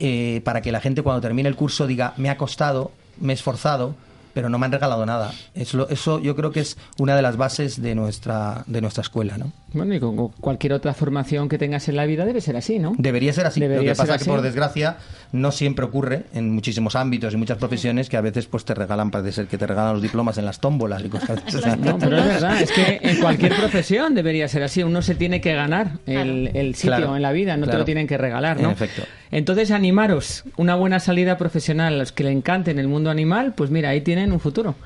eh, 0.00 0.40
para 0.44 0.60
que 0.60 0.72
la 0.72 0.80
gente 0.80 1.02
cuando 1.02 1.20
termine 1.20 1.48
el 1.48 1.56
curso 1.56 1.86
diga, 1.86 2.14
me 2.16 2.28
ha 2.28 2.36
costado, 2.36 2.90
me 3.20 3.32
he 3.32 3.36
esforzado, 3.36 3.94
pero 4.32 4.48
no 4.48 4.58
me 4.58 4.66
han 4.66 4.72
regalado 4.72 5.06
nada. 5.06 5.32
Eso, 5.54 5.88
eso 5.88 6.18
yo 6.20 6.34
creo 6.34 6.50
que 6.50 6.60
es 6.60 6.76
una 6.98 7.14
de 7.14 7.22
las 7.22 7.36
bases 7.36 7.80
de 7.80 7.94
nuestra, 7.94 8.64
de 8.66 8.80
nuestra 8.80 9.02
escuela, 9.02 9.38
¿no? 9.38 9.52
Bueno, 9.74 9.94
y 9.94 10.00
con 10.00 10.28
cualquier 10.28 10.72
otra 10.72 10.94
formación 10.94 11.48
que 11.48 11.58
tengas 11.58 11.88
en 11.88 11.96
la 11.96 12.06
vida 12.06 12.24
debe 12.24 12.40
ser 12.40 12.56
así, 12.56 12.78
¿no? 12.78 12.94
Debería 12.96 13.32
ser 13.32 13.46
así. 13.46 13.60
Debería 13.60 13.90
Lo 13.90 13.94
que 13.94 13.98
pasa 13.98 14.14
es 14.14 14.22
que 14.22 14.30
por 14.30 14.40
desgracia 14.40 14.96
no 15.32 15.52
siempre 15.52 15.84
ocurre 15.84 16.24
en 16.32 16.50
muchísimos 16.50 16.96
ámbitos 16.96 17.34
y 17.34 17.36
muchas 17.36 17.58
profesiones 17.58 18.08
que 18.08 18.16
a 18.16 18.20
veces 18.20 18.46
pues 18.46 18.64
te 18.64 18.74
regalan, 18.74 19.10
parece 19.10 19.32
ser 19.32 19.46
que 19.46 19.58
te 19.58 19.66
regalan 19.66 19.94
los 19.94 20.02
diplomas 20.02 20.38
en 20.38 20.44
las 20.44 20.60
tómbolas 20.60 21.04
y 21.04 21.08
cosas 21.08 21.44
de 21.44 21.58
esas. 21.58 21.78
No, 21.78 21.98
pero 21.98 22.18
es 22.18 22.24
verdad, 22.24 22.62
es 22.62 22.72
que 22.72 23.00
en 23.02 23.20
cualquier 23.20 23.54
profesión 23.54 24.14
debería 24.14 24.48
ser 24.48 24.62
así. 24.62 24.82
Uno 24.82 25.02
se 25.02 25.14
tiene 25.14 25.40
que 25.40 25.54
ganar 25.54 25.98
el, 26.06 26.50
el 26.54 26.74
sitio 26.74 26.96
Claro, 26.96 27.16
en 27.16 27.22
la 27.22 27.32
vida, 27.32 27.56
no 27.56 27.66
te 27.66 27.76
lo 27.76 27.84
tienen 27.84 28.06
que 28.06 28.16
regalar, 28.16 28.60
¿no? 28.60 28.68
En 28.68 28.72
efecto. 28.72 29.02
Entonces, 29.30 29.72
animaros, 29.72 30.44
una 30.56 30.76
buena 30.76 31.00
salida 31.00 31.36
profesional, 31.36 31.94
a 31.94 31.96
los 31.96 32.12
que 32.12 32.22
le 32.22 32.30
encanten 32.30 32.78
el 32.78 32.86
mundo 32.86 33.10
animal, 33.10 33.54
pues 33.56 33.70
mira, 33.70 33.88
ahí 33.88 34.00
tienen 34.00 34.30
un 34.30 34.38
futuro. 34.38 34.76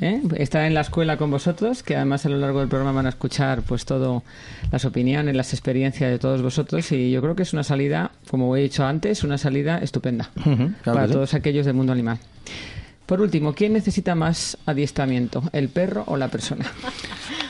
¿Eh? 0.00 0.20
Estar 0.36 0.64
en 0.64 0.74
la 0.74 0.80
escuela 0.82 1.16
con 1.16 1.30
vosotros, 1.30 1.82
que 1.82 1.96
además 1.96 2.24
a 2.26 2.28
lo 2.28 2.38
largo 2.38 2.60
del 2.60 2.68
programa 2.68 2.92
van 2.92 3.06
a 3.06 3.10
escuchar 3.10 3.62
pues 3.62 3.84
todo 3.84 4.22
las 4.72 4.84
opiniones, 4.84 5.34
las 5.36 5.52
experiencias 5.52 6.10
de 6.10 6.18
todos 6.18 6.42
vosotros 6.42 6.90
y 6.92 7.10
yo 7.10 7.20
creo 7.22 7.34
que 7.36 7.42
es 7.42 7.52
una 7.52 7.64
salida, 7.64 8.10
como 8.30 8.56
he 8.56 8.62
dicho 8.62 8.84
antes, 8.84 9.24
una 9.24 9.38
salida 9.38 9.78
estupenda 9.78 10.30
claro 10.34 10.72
para 10.84 11.06
sí. 11.06 11.12
todos 11.12 11.34
aquellos 11.34 11.66
del 11.66 11.74
mundo 11.74 11.92
animal. 11.92 12.18
Por 13.06 13.20
último, 13.20 13.52
¿quién 13.52 13.74
necesita 13.74 14.14
más 14.14 14.56
adiestramiento, 14.64 15.42
el 15.52 15.68
perro 15.68 16.04
o 16.06 16.16
la 16.16 16.28
persona? 16.28 16.64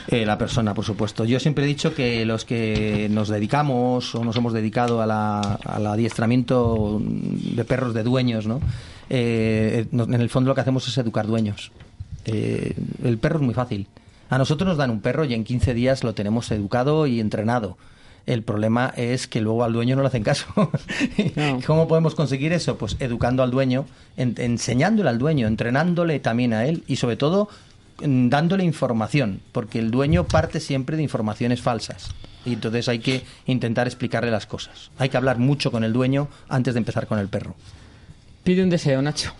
Eh, 0.09 0.25
la 0.25 0.37
persona, 0.37 0.73
por 0.73 0.83
supuesto. 0.83 1.23
Yo 1.23 1.39
siempre 1.39 1.63
he 1.63 1.67
dicho 1.67 1.95
que 1.95 2.25
los 2.25 2.43
que 2.45 3.07
nos 3.09 3.29
dedicamos 3.29 4.13
o 4.15 4.23
nos 4.25 4.35
hemos 4.35 4.51
dedicado 4.51 5.01
a 5.01 5.05
la- 5.05 5.39
al 5.63 5.87
adiestramiento 5.87 7.01
de 7.01 7.63
perros 7.63 7.93
de 7.93 8.03
dueños, 8.03 8.45
¿no? 8.47 8.59
Eh, 9.09 9.85
no- 9.91 10.03
en 10.03 10.13
el 10.15 10.29
fondo 10.29 10.49
lo 10.49 10.55
que 10.55 10.61
hacemos 10.61 10.87
es 10.89 10.97
educar 10.97 11.25
dueños. 11.25 11.71
Eh, 12.25 12.75
el 13.03 13.17
perro 13.17 13.37
es 13.37 13.41
muy 13.43 13.53
fácil. 13.53 13.87
A 14.29 14.37
nosotros 14.37 14.67
nos 14.67 14.77
dan 14.77 14.89
un 14.89 15.01
perro 15.01 15.23
y 15.25 15.33
en 15.33 15.43
15 15.43 15.73
días 15.73 16.03
lo 16.03 16.13
tenemos 16.13 16.49
educado 16.51 17.05
y 17.07 17.19
entrenado. 17.19 17.77
El 18.25 18.41
problema 18.41 18.91
es 18.97 19.27
que 19.27 19.39
luego 19.39 19.63
al 19.63 19.73
dueño 19.73 19.95
no 19.95 20.01
le 20.01 20.07
hacen 20.07 20.23
caso. 20.23 20.47
No. 21.35 21.59
¿Cómo 21.67 21.87
podemos 21.87 22.15
conseguir 22.15 22.53
eso? 22.53 22.77
Pues 22.77 22.97
educando 22.99 23.43
al 23.43 23.51
dueño, 23.51 23.85
en- 24.17 24.33
enseñándole 24.37 25.09
al 25.09 25.19
dueño, 25.19 25.45
entrenándole 25.47 26.19
también 26.19 26.53
a 26.53 26.65
él 26.65 26.83
y 26.87 26.95
sobre 26.95 27.17
todo 27.17 27.49
dándole 28.01 28.63
información, 28.65 29.39
porque 29.53 29.79
el 29.79 29.89
dueño 29.91 30.25
parte 30.25 30.59
siempre 30.59 30.97
de 30.97 31.03
informaciones 31.03 31.61
falsas. 31.61 32.09
Y 32.45 32.53
entonces 32.53 32.89
hay 32.89 32.99
que 32.99 33.23
intentar 33.45 33.87
explicarle 33.87 34.31
las 34.31 34.45
cosas. 34.47 34.91
Hay 34.97 35.09
que 35.09 35.17
hablar 35.17 35.37
mucho 35.39 35.71
con 35.71 35.83
el 35.83 35.93
dueño 35.93 36.27
antes 36.49 36.73
de 36.73 36.79
empezar 36.79 37.07
con 37.07 37.19
el 37.19 37.27
perro. 37.29 37.55
Pide 38.43 38.63
un 38.63 38.69
deseo, 38.69 39.01
Nacho. 39.01 39.31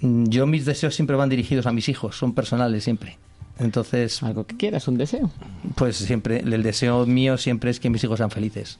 Mm, 0.00 0.24
Yo 0.28 0.46
mis 0.46 0.64
deseos 0.64 0.94
siempre 0.94 1.16
van 1.16 1.28
dirigidos 1.28 1.66
a 1.66 1.72
mis 1.72 1.88
hijos, 1.88 2.16
son 2.16 2.34
personales 2.34 2.84
siempre. 2.84 3.18
Entonces, 3.58 4.22
Algo 4.22 4.46
que 4.46 4.56
quieras, 4.56 4.88
un 4.88 4.96
deseo. 4.98 5.30
pues 5.76 5.96
siempre, 5.96 6.40
el 6.40 6.62
deseo 6.62 7.06
mío 7.06 7.36
siempre 7.38 7.70
es 7.70 7.78
que 7.80 7.90
mis 7.90 8.02
hijos 8.02 8.16
sean 8.18 8.30
felices 8.30 8.78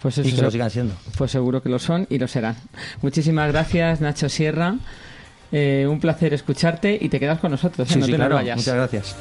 Pues 0.00 0.16
y 0.18 0.22
eso 0.22 0.30
que 0.30 0.36
se- 0.36 0.42
lo 0.42 0.50
sigan 0.50 0.70
siendo. 0.70 0.94
Pues 1.18 1.30
seguro 1.30 1.62
que 1.62 1.68
lo 1.68 1.78
son 1.78 2.06
y 2.10 2.18
lo 2.18 2.26
serán. 2.26 2.56
Muchísimas 3.02 3.52
gracias, 3.52 4.00
Nacho 4.00 4.28
Sierra. 4.28 4.76
Eh, 5.52 5.86
un 5.90 6.00
placer 6.00 6.32
escucharte 6.32 6.96
y 7.00 7.08
te 7.08 7.18
quedas 7.20 7.40
con 7.40 7.50
nosotros. 7.50 7.88
¿eh? 7.90 7.92
Sí, 7.94 7.98
no 7.98 8.06
sí, 8.06 8.12
te 8.12 8.16
claro. 8.16 8.36
vayas. 8.36 8.56
Muchas 8.56 8.74
gracias. 8.74 9.16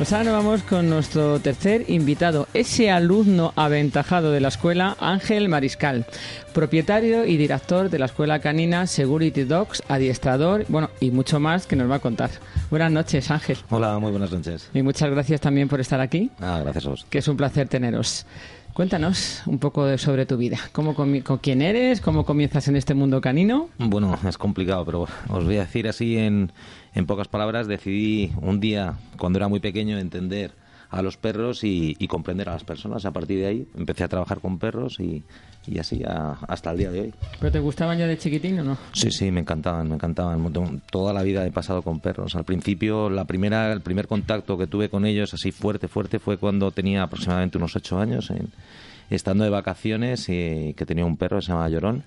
Pues 0.00 0.14
ahora 0.14 0.32
vamos 0.32 0.62
con 0.62 0.88
nuestro 0.88 1.40
tercer 1.40 1.84
invitado, 1.90 2.48
ese 2.54 2.90
alumno 2.90 3.52
aventajado 3.54 4.32
de 4.32 4.40
la 4.40 4.48
escuela, 4.48 4.96
Ángel 4.98 5.50
Mariscal, 5.50 6.06
propietario 6.54 7.26
y 7.26 7.36
director 7.36 7.90
de 7.90 7.98
la 7.98 8.06
escuela 8.06 8.38
canina 8.38 8.86
Security 8.86 9.44
Dogs, 9.44 9.82
adiestrador, 9.88 10.64
bueno, 10.70 10.88
y 11.00 11.10
mucho 11.10 11.38
más 11.38 11.66
que 11.66 11.76
nos 11.76 11.90
va 11.90 11.96
a 11.96 11.98
contar. 11.98 12.30
Buenas 12.70 12.90
noches, 12.90 13.30
Ángel. 13.30 13.58
Hola, 13.68 13.98
muy 13.98 14.10
buenas 14.10 14.32
noches. 14.32 14.70
Y 14.72 14.80
muchas 14.80 15.10
gracias 15.10 15.38
también 15.42 15.68
por 15.68 15.80
estar 15.80 16.00
aquí, 16.00 16.30
Ah, 16.40 16.60
gracias 16.62 16.86
a 16.86 16.88
vos. 16.88 17.06
que 17.10 17.18
es 17.18 17.28
un 17.28 17.36
placer 17.36 17.68
teneros. 17.68 18.24
Cuéntanos 18.72 19.42
un 19.46 19.58
poco 19.58 19.84
de- 19.84 19.98
sobre 19.98 20.24
tu 20.24 20.38
vida. 20.38 20.56
¿Cómo 20.72 20.94
con 20.94 21.20
quién 21.42 21.60
eres? 21.60 22.00
¿Cómo 22.00 22.24
comienzas 22.24 22.68
en 22.68 22.76
este 22.76 22.94
mundo 22.94 23.20
canino? 23.20 23.68
Bueno, 23.78 24.16
es 24.26 24.38
complicado, 24.38 24.84
pero 24.86 25.02
os 25.28 25.44
voy 25.44 25.56
a 25.58 25.60
decir 25.62 25.86
así 25.88 26.16
en, 26.16 26.52
en 26.94 27.06
pocas 27.06 27.28
palabras. 27.28 27.66
Decidí 27.66 28.32
un 28.40 28.60
día, 28.60 28.94
cuando 29.18 29.38
era 29.38 29.48
muy 29.48 29.60
pequeño, 29.60 29.98
entender 29.98 30.52
a 30.90 31.02
los 31.02 31.16
perros 31.16 31.62
y, 31.62 31.94
y 32.00 32.08
comprender 32.08 32.48
a 32.48 32.52
las 32.54 32.64
personas. 32.64 33.04
A 33.06 33.12
partir 33.12 33.38
de 33.38 33.46
ahí 33.46 33.68
empecé 33.78 34.02
a 34.02 34.08
trabajar 34.08 34.40
con 34.40 34.58
perros 34.58 34.98
y, 34.98 35.22
y 35.68 35.78
así 35.78 36.02
a- 36.04 36.36
hasta 36.48 36.72
el 36.72 36.78
día 36.78 36.90
de 36.90 37.00
hoy. 37.02 37.14
¿Pero 37.38 37.52
te 37.52 37.60
gustaban 37.60 37.96
ya 37.96 38.08
de 38.08 38.18
chiquitín 38.18 38.58
o 38.58 38.64
no? 38.64 38.78
Sí, 38.92 39.12
sí, 39.12 39.30
me 39.30 39.38
encantaban, 39.40 39.88
me 39.88 39.94
encantaban. 39.94 40.52
Toda 40.90 41.12
la 41.12 41.22
vida 41.22 41.46
he 41.46 41.52
pasado 41.52 41.82
con 41.82 42.00
perros. 42.00 42.34
Al 42.34 42.42
principio, 42.44 43.08
la 43.08 43.24
primera, 43.24 43.72
el 43.72 43.82
primer 43.82 44.08
contacto 44.08 44.58
que 44.58 44.66
tuve 44.66 44.88
con 44.88 45.06
ellos 45.06 45.32
así 45.32 45.52
fuerte, 45.52 45.86
fuerte, 45.86 46.18
fue 46.18 46.38
cuando 46.38 46.72
tenía 46.72 47.04
aproximadamente 47.04 47.56
unos 47.58 47.76
ocho 47.76 48.00
años, 48.00 48.28
en- 48.30 48.48
estando 49.10 49.44
de 49.44 49.50
vacaciones, 49.50 50.28
y 50.28 50.74
que 50.76 50.86
tenía 50.86 51.04
un 51.04 51.16
perro, 51.16 51.38
que 51.38 51.42
se 51.46 51.52
llama 51.52 51.68
Llorón. 51.68 52.02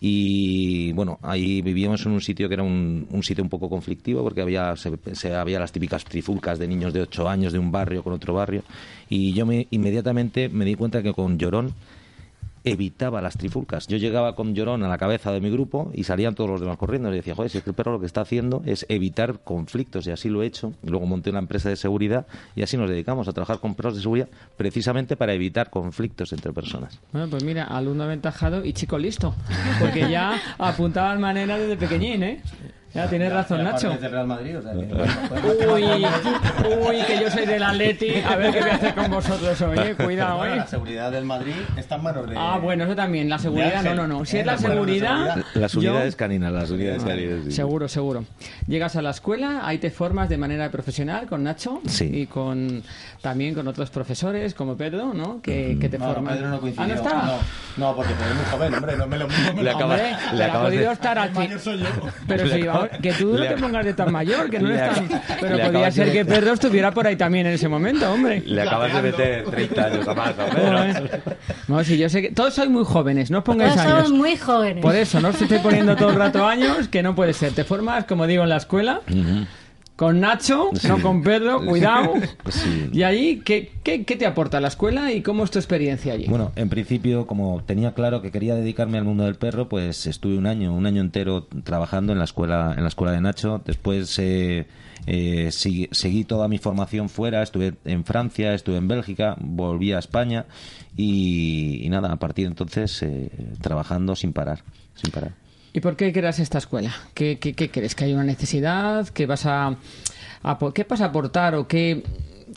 Y 0.00 0.92
bueno, 0.92 1.18
ahí 1.22 1.60
vivíamos 1.62 2.04
en 2.06 2.12
un 2.12 2.20
sitio 2.20 2.48
que 2.48 2.54
era 2.54 2.62
un, 2.62 3.06
un 3.10 3.22
sitio 3.22 3.42
un 3.42 3.50
poco 3.50 3.68
conflictivo 3.68 4.22
porque 4.22 4.40
había, 4.42 4.76
se, 4.76 4.92
se- 5.14 5.34
había 5.34 5.58
las 5.58 5.72
típicas 5.72 6.04
trifulcas 6.04 6.58
de 6.58 6.68
niños 6.68 6.92
de 6.92 7.02
8 7.02 7.28
años 7.28 7.52
de 7.52 7.58
un 7.58 7.72
barrio 7.72 8.02
con 8.02 8.12
otro 8.12 8.34
barrio. 8.34 8.62
Y 9.08 9.32
yo 9.32 9.44
me, 9.46 9.66
inmediatamente 9.70 10.48
me 10.48 10.64
di 10.64 10.74
cuenta 10.74 11.02
que 11.02 11.12
con 11.12 11.38
Llorón 11.38 11.74
evitaba 12.64 13.20
las 13.20 13.36
trifulcas. 13.36 13.86
Yo 13.86 13.96
llegaba 13.96 14.34
con 14.34 14.54
Llorón 14.54 14.82
a 14.82 14.88
la 14.88 14.98
cabeza 14.98 15.32
de 15.32 15.40
mi 15.40 15.50
grupo 15.50 15.90
y 15.94 16.04
salían 16.04 16.34
todos 16.34 16.50
los 16.50 16.60
demás 16.60 16.78
corriendo. 16.78 17.12
Y 17.12 17.16
decía, 17.16 17.34
joder, 17.34 17.50
si 17.50 17.58
es 17.58 17.64
que 17.64 17.70
el 17.70 17.76
perro 17.76 17.92
lo 17.92 18.00
que 18.00 18.06
está 18.06 18.20
haciendo 18.20 18.62
es 18.66 18.86
evitar 18.88 19.40
conflictos 19.40 20.06
y 20.06 20.10
así 20.10 20.28
lo 20.28 20.42
he 20.42 20.46
hecho. 20.46 20.72
Y 20.82 20.90
luego 20.90 21.06
monté 21.06 21.30
una 21.30 21.38
empresa 21.38 21.68
de 21.68 21.76
seguridad 21.76 22.26
y 22.54 22.62
así 22.62 22.76
nos 22.76 22.90
dedicamos 22.90 23.28
a 23.28 23.32
trabajar 23.32 23.60
con 23.60 23.74
perros 23.74 23.96
de 23.96 24.02
seguridad 24.02 24.28
precisamente 24.56 25.16
para 25.16 25.32
evitar 25.32 25.70
conflictos 25.70 26.32
entre 26.32 26.52
personas. 26.52 27.00
Bueno, 27.12 27.28
pues 27.28 27.44
mira, 27.44 27.64
alumno 27.64 28.04
aventajado 28.04 28.64
y 28.64 28.72
chico 28.72 28.98
listo. 28.98 29.34
Porque 29.80 30.10
ya 30.10 30.40
apuntaba 30.58 31.10
al 31.10 31.18
manera 31.18 31.58
desde 31.58 31.76
pequeñín, 31.76 32.22
¿eh? 32.22 32.42
Ya 32.98 33.08
tienes 33.08 33.32
razón, 33.32 33.64
Nacho. 33.64 33.90
del 33.90 34.10
Real 34.10 34.26
Madrid, 34.26 34.58
o 34.58 34.62
sea 34.62 34.72
que- 34.72 34.78
Uy, 35.66 35.84
uy, 35.84 37.02
que 37.06 37.20
yo 37.20 37.30
soy 37.30 37.46
del 37.46 37.62
Atleti. 37.62 38.14
A 38.20 38.36
ver 38.36 38.52
qué 38.52 38.60
voy 38.60 38.70
a 38.70 38.74
hacer 38.74 38.94
con 38.94 39.10
vosotros 39.10 39.60
hoy, 39.62 39.78
eh. 39.78 39.94
Cuidado, 39.96 40.44
eh. 40.44 40.56
la 40.56 40.66
seguridad 40.66 41.10
del 41.12 41.24
Madrid 41.24 41.54
está 41.76 41.96
en 41.96 42.02
manos 42.02 42.28
de... 42.28 42.34
Ah, 42.36 42.58
bueno, 42.62 42.84
eso 42.84 42.94
también. 42.96 43.28
La 43.28 43.38
seguridad, 43.38 43.82
no, 43.82 43.94
no, 43.94 44.06
no. 44.06 44.24
Si 44.24 44.38
es 44.38 44.46
la 44.46 44.58
seguridad. 44.58 45.42
Las 45.54 45.72
yo- 45.72 45.78
unidades 45.80 46.16
caninas, 46.16 46.52
las 46.52 46.70
unidades 46.70 47.02
caninas. 47.04 47.44
sí. 47.44 47.52
Seguro, 47.52 47.88
seguro. 47.88 48.24
Llegas 48.66 48.96
a 48.96 49.02
la 49.02 49.10
escuela, 49.10 49.60
ahí 49.64 49.78
te 49.78 49.90
formas 49.90 50.28
de 50.28 50.36
manera 50.38 50.70
profesional 50.70 51.26
con 51.26 51.42
Nacho 51.44 51.80
Sí. 51.86 52.10
y 52.12 52.26
con 52.26 52.82
también 53.22 53.54
con 53.54 53.66
otros 53.68 53.90
profesores 53.90 54.54
como 54.54 54.76
Pedro, 54.76 55.12
¿no? 55.14 55.40
Que, 55.42 55.76
que 55.80 55.88
te 55.88 55.98
No, 55.98 56.06
forman. 56.06 56.34
Pedro 56.34 56.48
no 56.50 56.60
coincidió. 56.60 56.84
Ah, 56.84 56.88
no 56.88 56.94
estaba. 56.94 57.24
No, 57.76 57.88
no, 57.90 57.96
porque 57.96 58.12
Pedro 58.14 58.30
es 58.30 58.36
muy 58.36 58.44
joven, 58.50 58.74
hombre. 58.74 58.96
No 58.96 59.06
me 59.06 59.18
lo 59.18 59.28
mismo 59.28 59.52
me 59.54 59.62
Le 59.62 59.70
lo- 59.70 59.76
acaba- 59.76 59.94
Hombre, 59.94 60.16
le 60.34 60.44
acabas 60.44 60.70
de- 60.72 60.92
estar 60.92 61.18
al 61.18 61.28
El 61.28 61.34
fin. 61.34 61.42
mayor 61.44 61.60
soy 61.60 61.78
yo. 61.78 61.86
Pero 62.26 62.48
sí, 62.48 62.62
vamos, 62.62 62.87
que 63.02 63.12
tú 63.12 63.32
no 63.34 63.38
le 63.38 63.48
te 63.48 63.56
pongas 63.56 63.84
de 63.84 63.94
tan 63.94 64.12
mayor, 64.12 64.50
que 64.50 64.58
no 64.58 64.68
le 64.68 64.74
eres 64.76 64.94
tan... 64.94 65.08
Pero 65.40 65.56
le 65.56 65.66
podía 65.70 65.90
ser 65.90 66.06
de- 66.06 66.12
que 66.12 66.24
Pedro 66.24 66.52
estuviera 66.52 66.90
por 66.92 67.06
ahí 67.06 67.16
también 67.16 67.46
en 67.46 67.52
ese 67.54 67.68
momento, 67.68 68.10
hombre. 68.12 68.42
Le 68.46 68.62
acabas 68.62 68.92
de 68.94 69.02
meter 69.02 69.44
30 69.44 69.84
años 69.84 70.08
a 70.08 70.14
más, 70.14 70.34
¿no, 70.36 70.44
Pedro? 70.46 70.78
No, 71.68 71.84
sí, 71.84 71.98
yo 71.98 72.08
sé 72.08 72.22
que... 72.22 72.30
Todos 72.30 72.54
sois 72.54 72.68
muy 72.70 72.84
jóvenes, 72.84 73.30
no 73.30 73.38
os 73.38 73.44
pongáis 73.44 73.72
Todos 73.74 73.86
años. 73.86 74.04
somos 74.04 74.18
muy 74.18 74.36
jóvenes. 74.36 74.82
Por 74.82 74.94
eso, 74.96 75.20
no 75.20 75.28
os 75.28 75.40
estoy 75.40 75.58
poniendo 75.58 75.96
todo 75.96 76.10
el 76.10 76.16
rato 76.16 76.46
años, 76.46 76.88
que 76.88 77.02
no 77.02 77.14
puede 77.14 77.32
ser. 77.32 77.52
Te 77.52 77.64
formas, 77.64 78.04
como 78.04 78.26
digo, 78.26 78.42
en 78.42 78.48
la 78.48 78.56
escuela, 78.56 79.00
con 79.98 80.20
Nacho, 80.20 80.70
Sí. 80.74 80.86
no 80.86 81.02
con 81.02 81.24
Pedro, 81.24 81.60
cuidado. 81.66 82.12
Sí. 82.48 82.88
Y 82.92 83.02
allí, 83.02 83.40
¿qué, 83.44 83.72
qué, 83.82 84.04
qué 84.04 84.14
te 84.14 84.26
aporta 84.26 84.60
la 84.60 84.68
escuela 84.68 85.10
y 85.12 85.22
cómo 85.22 85.42
es 85.42 85.50
tu 85.50 85.58
experiencia 85.58 86.12
allí? 86.12 86.26
Bueno, 86.28 86.52
en 86.54 86.68
principio, 86.68 87.26
como 87.26 87.64
tenía 87.64 87.94
claro 87.94 88.22
que 88.22 88.30
quería 88.30 88.54
dedicarme 88.54 88.96
al 88.98 89.02
mundo 89.04 89.24
del 89.24 89.34
perro, 89.34 89.68
pues 89.68 90.06
estuve 90.06 90.38
un 90.38 90.46
año, 90.46 90.72
un 90.72 90.86
año 90.86 91.00
entero 91.02 91.48
trabajando 91.64 92.12
en 92.12 92.18
la 92.18 92.24
escuela, 92.26 92.74
en 92.76 92.82
la 92.82 92.88
escuela 92.88 93.10
de 93.12 93.20
Nacho. 93.20 93.60
Después 93.66 94.16
eh, 94.20 94.68
eh, 95.06 95.48
seguí 95.50 96.22
toda 96.24 96.46
mi 96.46 96.58
formación 96.58 97.08
fuera, 97.08 97.42
estuve 97.42 97.74
en 97.84 98.04
Francia, 98.04 98.54
estuve 98.54 98.76
en 98.76 98.86
Bélgica, 98.86 99.34
volví 99.40 99.92
a 99.92 99.98
España 99.98 100.46
y, 100.96 101.84
y 101.84 101.88
nada, 101.88 102.12
a 102.12 102.16
partir 102.20 102.44
de 102.44 102.50
entonces 102.50 103.02
eh, 103.02 103.30
trabajando 103.60 104.14
sin 104.14 104.32
parar, 104.32 104.62
sin 104.94 105.10
parar. 105.10 105.32
¿Y 105.78 105.80
por 105.80 105.94
qué 105.94 106.12
creas 106.12 106.40
esta 106.40 106.58
escuela? 106.58 106.92
¿Qué, 107.14 107.38
qué, 107.38 107.54
qué 107.54 107.70
crees? 107.70 107.94
¿Que 107.94 108.06
hay 108.06 108.12
una 108.12 108.24
necesidad? 108.24 109.06
¿Que 109.10 109.26
vas 109.26 109.46
a, 109.46 109.76
a 110.42 110.58
¿Qué 110.74 110.82
vas 110.82 111.00
a 111.00 111.04
aportar 111.04 111.54
o 111.54 111.68
qué... 111.68 112.02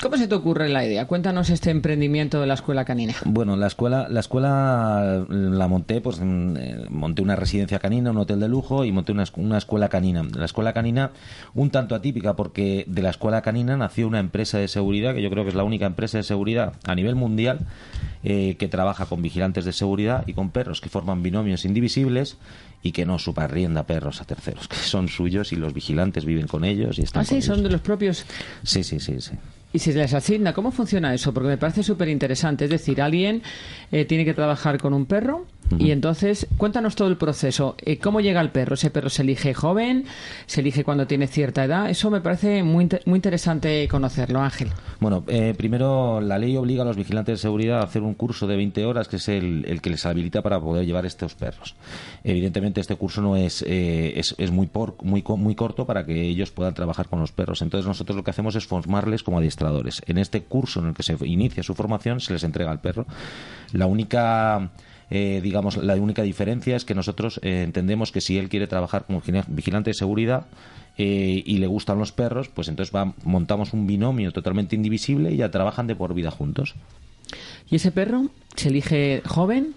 ¿Cómo 0.01 0.15
se 0.17 0.27
te 0.27 0.35
ocurre 0.35 0.69
la 0.69 0.85
idea? 0.85 1.05
Cuéntanos 1.07 1.49
este 1.49 1.69
emprendimiento 1.71 2.39
de 2.39 2.47
la 2.47 2.53
escuela 2.53 2.85
canina. 2.85 3.13
Bueno, 3.25 3.55
la 3.57 3.67
escuela, 3.67 4.07
la 4.09 4.19
escuela 4.19 5.25
la 5.29 5.67
monté, 5.67 5.99
pues 6.01 6.19
en- 6.19 6.57
eh, 6.59 6.85
monté 6.89 7.21
una 7.21 7.35
residencia 7.35 7.79
canina, 7.79 8.11
un 8.11 8.17
hotel 8.17 8.39
de 8.39 8.47
lujo 8.47 8.85
y 8.85 8.91
monté 8.91 9.11
una, 9.11 9.23
escu- 9.23 9.43
una 9.43 9.57
escuela 9.57 9.89
canina. 9.89 10.23
La 10.35 10.45
escuela 10.45 10.71
canina, 10.73 11.11
un 11.55 11.71
tanto 11.71 11.95
atípica, 11.95 12.35
porque 12.35 12.85
de 12.87 13.01
la 13.01 13.09
escuela 13.09 13.41
canina 13.41 13.75
nació 13.75 14.07
una 14.07 14.19
empresa 14.19 14.57
de 14.59 14.67
seguridad, 14.67 15.13
que 15.13 15.21
yo 15.21 15.29
creo 15.29 15.43
que 15.43 15.49
es 15.49 15.55
la 15.55 15.63
única 15.63 15.85
empresa 15.87 16.17
de 16.17 16.23
seguridad 16.23 16.73
a 16.85 16.95
nivel 16.95 17.15
mundial 17.15 17.59
eh, 18.23 18.55
que 18.57 18.67
trabaja 18.67 19.07
con 19.07 19.21
vigilantes 19.21 19.65
de 19.65 19.73
seguridad 19.73 20.23
y 20.27 20.33
con 20.33 20.51
perros 20.51 20.79
que 20.79 20.89
forman 20.89 21.23
binomios 21.23 21.65
indivisibles 21.65 22.37
y 22.83 22.91
que 22.93 23.05
no 23.05 23.19
subarrienda 23.19 23.83
perros 23.83 24.21
a 24.21 24.25
terceros, 24.25 24.67
que 24.69 24.75
son 24.77 25.07
suyos 25.09 25.51
y 25.51 25.55
los 25.57 25.73
vigilantes 25.73 26.23
viven 26.25 26.47
con 26.47 26.63
ellos 26.65 26.97
y 26.99 27.01
están 27.03 27.21
Ah, 27.23 27.25
sí, 27.25 27.41
son 27.41 27.61
de 27.63 27.69
los 27.69 27.81
propios... 27.81 28.25
Sí, 28.63 28.83
sí, 28.83 28.99
sí, 28.99 29.19
sí. 29.21 29.31
Y 29.73 29.79
si 29.79 29.93
les 29.93 30.13
asigna, 30.13 30.53
¿cómo 30.53 30.71
funciona 30.71 31.13
eso? 31.13 31.33
Porque 31.33 31.49
me 31.49 31.57
parece 31.57 31.83
súper 31.83 32.09
interesante. 32.09 32.65
Es 32.65 32.71
decir, 32.71 33.01
alguien 33.01 33.41
eh, 33.91 34.05
tiene 34.05 34.25
que 34.25 34.33
trabajar 34.33 34.77
con 34.79 34.93
un 34.93 35.05
perro 35.05 35.45
y 35.77 35.91
entonces, 35.91 36.47
cuéntanos 36.57 36.95
todo 36.95 37.07
el 37.07 37.17
proceso. 37.17 37.75
Eh, 37.79 37.97
¿Cómo 37.97 38.21
llega 38.21 38.41
el 38.41 38.49
perro? 38.49 38.75
¿Ese 38.75 38.89
perro 38.89 39.09
se 39.09 39.21
elige 39.21 39.53
joven? 39.53 40.05
¿Se 40.45 40.61
elige 40.61 40.83
cuando 40.83 41.07
tiene 41.07 41.27
cierta 41.27 41.63
edad? 41.63 41.89
Eso 41.89 42.09
me 42.09 42.21
parece 42.21 42.63
muy, 42.63 42.89
muy 43.05 43.17
interesante 43.17 43.87
conocerlo, 43.87 44.41
Ángel. 44.41 44.69
Bueno, 44.99 45.23
eh, 45.27 45.53
primero 45.57 46.21
la 46.21 46.37
ley 46.37 46.57
obliga 46.57 46.83
a 46.83 46.85
los 46.85 46.95
vigilantes 46.95 47.33
de 47.33 47.41
seguridad 47.41 47.79
a 47.79 47.83
hacer 47.83 48.01
un 48.01 48.13
curso 48.13 48.47
de 48.47 48.55
20 48.55 48.85
horas, 48.85 49.07
que 49.07 49.17
es 49.17 49.29
el, 49.29 49.65
el 49.67 49.81
que 49.81 49.89
les 49.89 50.05
habilita 50.05 50.41
para 50.41 50.59
poder 50.59 50.85
llevar 50.85 51.05
estos 51.05 51.35
perros. 51.35 51.75
Evidentemente 52.23 52.81
este 52.81 52.95
curso 52.95 53.21
no 53.21 53.35
es, 53.35 53.63
eh, 53.67 54.13
es, 54.15 54.35
es 54.37 54.51
muy, 54.51 54.67
por, 54.67 54.95
muy, 55.03 55.23
muy 55.37 55.55
corto 55.55 55.85
para 55.85 56.05
que 56.05 56.21
ellos 56.21 56.51
puedan 56.51 56.73
trabajar 56.73 57.07
con 57.07 57.19
los 57.19 57.31
perros. 57.31 57.61
Entonces 57.61 57.87
nosotros 57.87 58.15
lo 58.15 58.23
que 58.23 58.31
hacemos 58.31 58.55
es 58.55 58.65
formarles 58.65 59.23
como 59.23 59.37
adiestradores. 59.37 60.01
En 60.07 60.17
este 60.17 60.43
curso 60.43 60.79
en 60.79 60.87
el 60.87 60.93
que 60.93 61.03
se 61.03 61.15
inicia 61.25 61.63
su 61.63 61.75
formación 61.75 62.19
se 62.19 62.33
les 62.33 62.43
entrega 62.43 62.71
al 62.71 62.81
perro. 62.81 63.05
La 63.73 63.85
única... 63.85 64.71
eh, 65.11 65.39
digamos, 65.43 65.77
la 65.77 65.93
única 65.95 66.23
diferencia 66.23 66.75
es 66.75 66.83
que 66.85 66.95
nosotros 66.95 67.39
eh, 67.43 67.61
entendemos 67.63 68.11
que 68.11 68.21
si 68.21 68.37
él 68.39 68.49
quiere 68.49 68.65
trabajar 68.65 69.05
como 69.05 69.21
vigila- 69.21 69.45
vigilante 69.47 69.91
de 69.91 69.93
seguridad, 69.93 70.47
eh, 70.97 71.43
y 71.45 71.57
le 71.59 71.67
gustan 71.67 71.99
los 71.99 72.11
perros, 72.11 72.49
pues 72.49 72.67
entonces 72.67 72.93
va- 72.95 73.13
montamos 73.23 73.73
un 73.73 73.85
binomio 73.87 74.31
totalmente 74.31 74.75
indivisible 74.75 75.31
y 75.31 75.37
ya 75.37 75.51
trabajan 75.51 75.85
de 75.87 75.95
por 75.95 76.13
vida 76.13 76.31
juntos. 76.31 76.75
¿Y 77.69 77.75
ese 77.77 77.91
perro 77.91 78.29
se 78.55 78.69
elige 78.69 79.21
joven? 79.25 79.75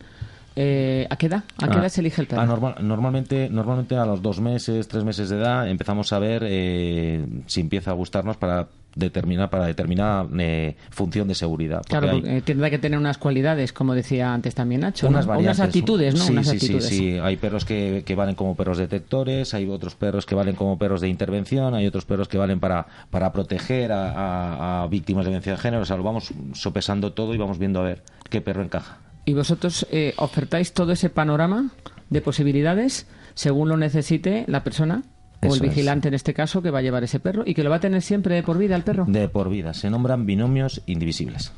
Eh, 0.56 1.06
¿A 1.10 1.16
qué 1.16 1.26
edad? 1.26 1.42
¿A 1.58 1.66
qué 1.68 1.78
Ah, 1.78 1.80
edad 1.80 1.88
se 1.88 2.00
elige 2.00 2.20
el 2.22 2.28
perro? 2.28 2.42
ah, 2.42 2.46
normal- 2.46 2.76
normalmente, 2.80 3.48
normalmente 3.50 3.96
a 3.96 4.06
los 4.06 4.22
dos 4.22 4.40
meses, 4.40 4.86
tres 4.86 5.02
meses 5.04 5.28
de 5.28 5.36
edad 5.38 5.68
empezamos 5.68 6.12
a 6.12 6.18
ver 6.20 6.42
eh, 6.46 7.26
si 7.46 7.60
empieza 7.60 7.90
a 7.90 7.94
gustarnos 7.94 8.36
para 8.36 8.68
determinar 8.94 9.50
para 9.50 9.66
determinada 9.66 10.24
eh, 10.38 10.76
función 10.90 11.26
de 11.26 11.34
seguridad. 11.34 11.82
Claro, 11.88 12.10
hay- 12.10 12.40
tendrá 12.42 12.70
que 12.70 12.78
tener 12.78 12.96
unas 12.96 13.18
cualidades, 13.18 13.72
como 13.72 13.92
decía 13.96 14.32
antes 14.32 14.54
también 14.54 14.82
Nacho. 14.82 15.08
unas 15.08 15.26
unas 15.26 15.58
actitudes, 15.58 16.14
¿no? 16.14 16.20
Sí, 16.20 16.30
unas 16.32 16.46
sí, 16.46 16.52
actitudes. 16.56 16.84
sí, 16.86 16.96
sí. 17.14 17.18
Hay 17.20 17.36
perros 17.36 17.64
que, 17.64 18.04
que 18.06 18.14
valen 18.14 18.36
como 18.36 18.54
perros 18.54 18.78
detectores, 18.78 19.52
hay 19.54 19.68
otros 19.68 19.96
perros 19.96 20.24
que 20.24 20.36
valen 20.36 20.54
como 20.54 20.78
perros 20.78 21.00
de 21.00 21.08
intervención, 21.08 21.74
hay 21.74 21.88
otros 21.88 22.04
perros 22.04 22.28
que 22.28 22.38
valen 22.38 22.60
para, 22.60 22.86
para 23.10 23.32
proteger 23.32 23.90
a, 23.90 24.12
a- 24.12 24.82
a 24.84 24.86
víctimas 24.86 25.24
de 25.24 25.30
violencia 25.30 25.50
de 25.52 25.58
género. 25.58 25.82
O 25.82 25.86
sea, 25.86 25.96
lo 25.96 26.04
vamos 26.04 26.32
sopesando 26.52 27.12
todo 27.12 27.34
y 27.34 27.38
vamos 27.38 27.58
viendo 27.58 27.80
a 27.80 27.82
ver 27.82 28.04
qué 28.30 28.40
perro 28.40 28.62
encaja. 28.62 28.98
¿Y 29.24 29.32
vosotros 29.34 29.86
eh, 29.90 30.14
ofertáis 30.18 30.72
todo 30.72 30.92
ese 30.92 31.10
panorama 31.10 31.70
de 32.10 32.20
posibilidades 32.20 33.06
según 33.34 33.68
lo 33.68 33.76
necesite 33.76 34.44
la 34.48 34.62
persona? 34.64 35.02
O 35.42 35.46
Eso 35.46 35.56
el 35.56 35.64
es. 35.64 35.68
vigilante 35.76 36.08
en 36.08 36.14
este 36.14 36.34
caso 36.34 36.62
que 36.62 36.70
va 36.70 36.78
a 36.78 36.82
llevar 36.82 37.04
ese 37.04 37.20
perro 37.20 37.42
y 37.46 37.54
que 37.54 37.62
lo 37.64 37.70
va 37.70 37.76
a 37.76 37.80
tener 37.80 38.02
siempre 38.02 38.34
de 38.34 38.42
por 38.42 38.58
vida 38.58 38.76
el 38.76 38.82
perro. 38.82 39.04
De 39.08 39.28
por 39.28 39.48
vida. 39.50 39.74
Se 39.74 39.90
nombran 39.90 40.26
binomios 40.26 40.82
indivisibles. 40.86 41.52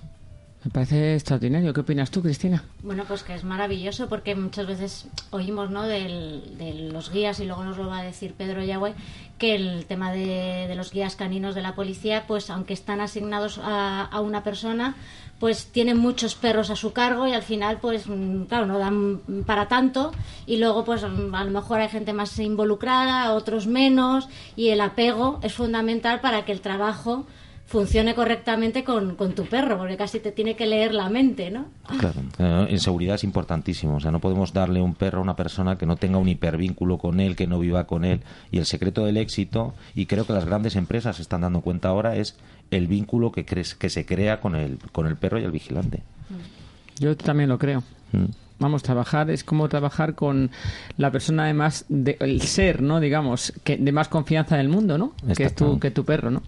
Me 0.65 0.71
parece 0.73 1.15
extraordinario. 1.15 1.73
¿Qué 1.73 1.81
opinas 1.83 2.11
tú, 2.11 2.21
Cristina? 2.23 2.65
Bueno, 2.83 3.05
pues 3.07 3.23
que 3.23 3.35
es 3.37 3.45
maravilloso 3.45 4.09
porque 4.09 4.35
muchas 4.35 4.67
veces 4.67 5.07
oímos 5.31 5.71
¿no? 5.71 5.85
del- 5.85 6.59
de 6.59 6.75
los 6.93 7.13
guías 7.13 7.39
y 7.39 7.45
luego 7.45 7.63
nos 7.63 7.77
lo 7.77 7.87
va 7.87 7.99
a 8.01 8.03
decir 8.03 8.35
Pedro 8.37 8.65
Yagüe 8.65 8.95
que 9.39 9.55
el 9.55 9.87
tema 9.87 10.11
de, 10.11 10.67
de 10.67 10.75
los 10.75 10.91
guías 10.93 11.15
caninos 11.15 11.55
de 11.55 11.63
la 11.63 11.77
policía, 11.77 12.25
pues 12.27 12.51
aunque 12.51 12.75
están 12.75 13.01
asignados 13.01 13.61
a, 13.63 14.03
a 14.07 14.21
una 14.21 14.43
persona, 14.43 14.97
pues 15.39 15.67
tienen 15.67 15.99
muchos 15.99 16.35
perros 16.35 16.71
a 16.71 16.77
su 16.77 16.93
cargo 16.93 17.27
y 17.27 17.33
al 17.33 17.43
final, 17.43 17.79
pues 17.81 18.07
mm, 18.07 18.45
claro, 18.45 18.67
no 18.67 18.79
dan 18.79 19.21
para 19.45 19.69
tanto. 19.69 20.13
Y 20.47 20.57
luego 20.57 20.85
pues 20.85 21.03
mm, 21.03 21.35
a 21.35 21.45
lo 21.45 21.51
mejor 21.51 21.81
hay 21.81 21.89
gente 21.89 22.13
más 22.13 22.39
involucrada, 22.39 23.33
otros 23.33 23.67
menos. 23.67 24.29
Y 24.57 24.69
el 24.69 24.81
apego 24.81 25.39
es 25.43 25.53
fundamental 25.53 26.21
para 26.21 26.45
que 26.45 26.53
el 26.53 26.61
trabajo 26.61 27.27
funcione 27.67 28.15
correctamente 28.15 28.85
con, 28.85 29.17
con 29.17 29.35
tu 29.35 29.45
perro, 29.45 29.77
porque 29.77 29.97
casi 29.97 30.21
te 30.21 30.33
tiene 30.33 30.55
que 30.55 30.67
leer 30.67 30.95
la 30.95 31.11
mente, 31.11 31.51
¿no? 31.51 31.67
Claro, 31.99 32.21
eh, 32.39 32.67
en 32.71 32.79
seguridad 32.79 33.17
es 33.17 33.25
importantísimo. 33.25 33.97
O 33.97 34.01
sea, 34.01 34.13
no 34.13 34.21
podemos 34.21 34.53
darle 34.53 34.81
un 34.81 34.95
perro 34.95 35.19
a 35.19 35.23
una 35.23 35.37
persona 35.37 35.77
que 35.77 35.85
no 35.85 35.97
tenga 35.97 36.19
un 36.19 36.29
hipervínculo 36.29 36.99
con 36.99 37.19
él, 37.21 37.35
que 37.35 37.47
no 37.47 37.59
viva 37.59 37.87
con 37.87 38.05
él. 38.05 38.21
Y 38.53 38.59
el 38.59 38.67
secreto 38.67 39.05
del 39.05 39.17
éxito, 39.17 39.75
y 39.95 40.07
creo 40.07 40.27
que 40.27 40.33
las 40.33 40.45
grandes 40.45 40.77
empresas 40.77 41.17
se 41.17 41.23
están 41.23 41.41
dando 41.41 41.61
cuenta 41.61 41.89
ahora, 41.89 42.17
es 42.17 42.37
el 42.71 42.87
vínculo 42.87 43.33
que, 43.33 43.45
crees, 43.45 43.75
que 43.75 43.91
se 43.91 44.07
crea 44.07 44.41
con 44.41 44.55
el, 44.55 44.79
con 44.93 45.07
el 45.07 45.17
perro 45.17 45.41
y 45.41 45.45
el 45.45 45.51
vigilante. 45.51 46.03
Yo 46.99 47.17
también 47.17 47.49
lo 47.49 47.59
creo. 47.59 47.83
Mm. 48.13 48.46
Vamos, 48.59 48.83
trabajar 48.83 49.31
es 49.31 49.45
como 49.45 49.69
trabajar 49.69 50.15
con 50.15 50.51
la 50.97 51.11
persona 51.11 51.45
además 51.45 51.85
de, 51.89 52.17
el 52.21 52.41
ser, 52.41 52.83
¿no? 52.83 53.01
Digamos, 53.01 53.53
que 53.65 53.77
de 53.77 53.93
más 53.93 54.09
confianza 54.09 54.57
del 54.57 54.69
mundo, 54.69 54.97
¿no? 54.97 55.13
Que 55.37 55.45
es 55.45 55.55
tu, 55.55 55.79
que 55.79 55.91
tu 55.91 56.05
perro, 56.05 56.31
¿no? 56.31 56.43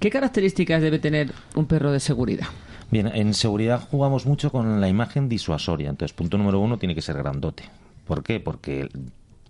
¿Qué 0.00 0.10
características 0.10 0.80
debe 0.80 0.98
tener 0.98 1.32
un 1.54 1.66
perro 1.66 1.92
de 1.92 2.00
seguridad? 2.00 2.46
Bien, 2.90 3.10
en 3.14 3.34
seguridad 3.34 3.86
jugamos 3.90 4.24
mucho 4.24 4.50
con 4.50 4.80
la 4.80 4.88
imagen 4.88 5.28
disuasoria. 5.28 5.90
Entonces, 5.90 6.14
punto 6.14 6.38
número 6.38 6.60
uno, 6.60 6.78
tiene 6.78 6.94
que 6.94 7.02
ser 7.02 7.16
grandote. 7.16 7.64
¿Por 8.06 8.22
qué? 8.22 8.40
Porque 8.40 8.88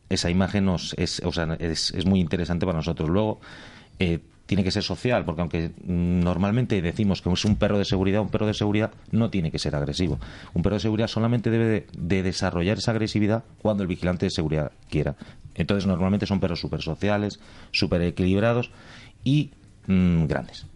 esa 0.08 0.30
imagen 0.30 0.64
nos 0.66 0.94
es, 0.94 1.20
o 1.24 1.32
sea, 1.32 1.56
es, 1.58 1.92
es 1.92 2.06
muy 2.06 2.20
interesante 2.20 2.66
para 2.66 2.78
nosotros. 2.78 3.08
Luego, 3.08 3.40
eh, 3.98 4.20
tiene 4.46 4.62
que 4.62 4.70
ser 4.70 4.82
social, 4.82 5.24
porque 5.24 5.40
aunque 5.40 5.72
normalmente 5.84 6.80
decimos 6.82 7.22
que 7.22 7.32
es 7.32 7.44
un 7.44 7.56
perro 7.56 7.78
de 7.78 7.84
seguridad, 7.84 8.20
un 8.20 8.28
perro 8.28 8.46
de 8.46 8.54
seguridad 8.54 8.92
no 9.10 9.30
tiene 9.30 9.50
que 9.50 9.58
ser 9.58 9.74
agresivo. 9.74 10.18
Un 10.52 10.62
perro 10.62 10.76
de 10.76 10.80
seguridad 10.80 11.08
solamente 11.08 11.50
debe 11.50 11.86
de, 11.92 12.22
desarrollar 12.22 12.78
esa 12.78 12.90
agresividad 12.90 13.44
cuando 13.62 13.82
el 13.82 13.88
vigilante 13.88 14.26
de 14.26 14.30
seguridad 14.30 14.72
quiera. 14.90 15.16
Entonces, 15.54 15.86
normalmente 15.86 16.26
son 16.26 16.40
perros 16.40 16.60
súper 16.60 16.82
sociales, 16.82 17.40
súper 17.70 18.02
equilibrados 18.02 18.70
y 19.22 19.52
mm, 19.86 20.26
grandes. 20.26 20.66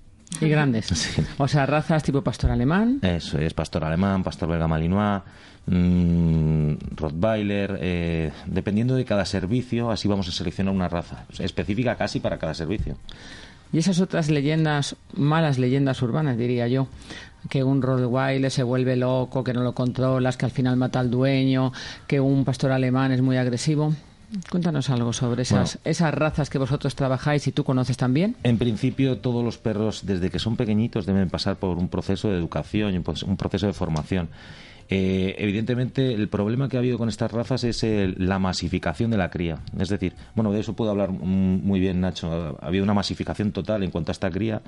Y 0.40 0.48
grandes. 0.48 1.18
O 1.38 1.48
sea, 1.48 1.66
razas 1.66 2.02
tipo 2.02 2.22
pastor 2.22 2.50
alemán. 2.50 3.00
Eso 3.02 3.38
es, 3.38 3.54
pastor 3.54 3.84
alemán, 3.84 4.22
pastor 4.22 4.48
belga 4.48 4.68
malinois, 4.68 5.22
mmm, 5.66 6.72
Rottweiler. 6.96 7.78
Eh, 7.80 8.32
dependiendo 8.46 8.94
de 8.94 9.04
cada 9.04 9.24
servicio, 9.24 9.90
así 9.90 10.08
vamos 10.08 10.28
a 10.28 10.32
seleccionar 10.32 10.74
una 10.74 10.88
raza 10.88 11.26
específica 11.38 11.96
casi 11.96 12.20
para 12.20 12.38
cada 12.38 12.54
servicio. 12.54 12.96
Y 13.72 13.78
esas 13.78 14.00
otras 14.00 14.30
leyendas, 14.30 14.96
malas 15.14 15.58
leyendas 15.58 16.00
urbanas, 16.02 16.38
diría 16.38 16.68
yo, 16.68 16.88
que 17.48 17.62
un 17.62 17.82
Rottweiler 17.82 18.50
se 18.50 18.62
vuelve 18.62 18.96
loco, 18.96 19.44
que 19.44 19.52
no 19.52 19.62
lo 19.62 19.74
controlas, 19.74 20.36
que 20.36 20.46
al 20.46 20.50
final 20.50 20.76
mata 20.76 21.00
al 21.00 21.10
dueño, 21.10 21.72
que 22.06 22.20
un 22.20 22.44
pastor 22.44 22.72
alemán 22.72 23.12
es 23.12 23.22
muy 23.22 23.36
agresivo. 23.36 23.94
Cuéntanos 24.50 24.90
algo 24.90 25.14
sobre 25.14 25.42
esas, 25.42 25.78
esas 25.84 26.12
razas 26.12 26.50
que 26.50 26.58
vosotros 26.58 26.94
trabajáis 26.94 27.46
y 27.46 27.52
tú 27.52 27.64
conoces 27.64 27.96
también. 27.96 28.36
En 28.42 28.58
principio, 28.58 29.18
todos 29.18 29.42
los 29.42 29.56
perros, 29.56 30.04
desde 30.04 30.28
que 30.28 30.38
son 30.38 30.56
pequeñitos, 30.56 31.06
deben 31.06 31.30
pasar 31.30 31.56
por 31.56 31.78
un 31.78 31.88
proceso 31.88 32.28
de 32.28 32.36
educación 32.36 32.94
y 32.94 32.98
un 32.98 33.36
proceso 33.36 33.66
de 33.66 33.72
formación. 33.72 34.28
Eh, 34.90 35.34
evidentemente, 35.38 36.14
el 36.14 36.28
problema 36.28 36.68
que 36.68 36.76
ha 36.76 36.80
habido 36.80 36.96
con 36.98 37.08
estas 37.08 37.30
razas 37.30 37.64
es 37.64 37.84
la 38.18 38.38
masificación 38.38 39.10
de 39.10 39.18
la 39.18 39.30
cría. 39.30 39.58
Es 39.78 39.88
decir, 39.88 40.14
bueno, 40.34 40.52
de 40.52 40.60
eso 40.60 40.74
puedo 40.74 40.90
hablar 40.90 41.10
muy 41.10 41.78
bien, 41.78 42.00
Nacho. 42.00 42.56
Ha 42.60 42.66
habido 42.66 42.84
una 42.84 42.94
masificación 42.94 43.52
total 43.52 43.82
en 43.82 43.90
cuanto 43.90 44.10
a 44.10 44.14
esta 44.14 44.30
cría 44.30 44.62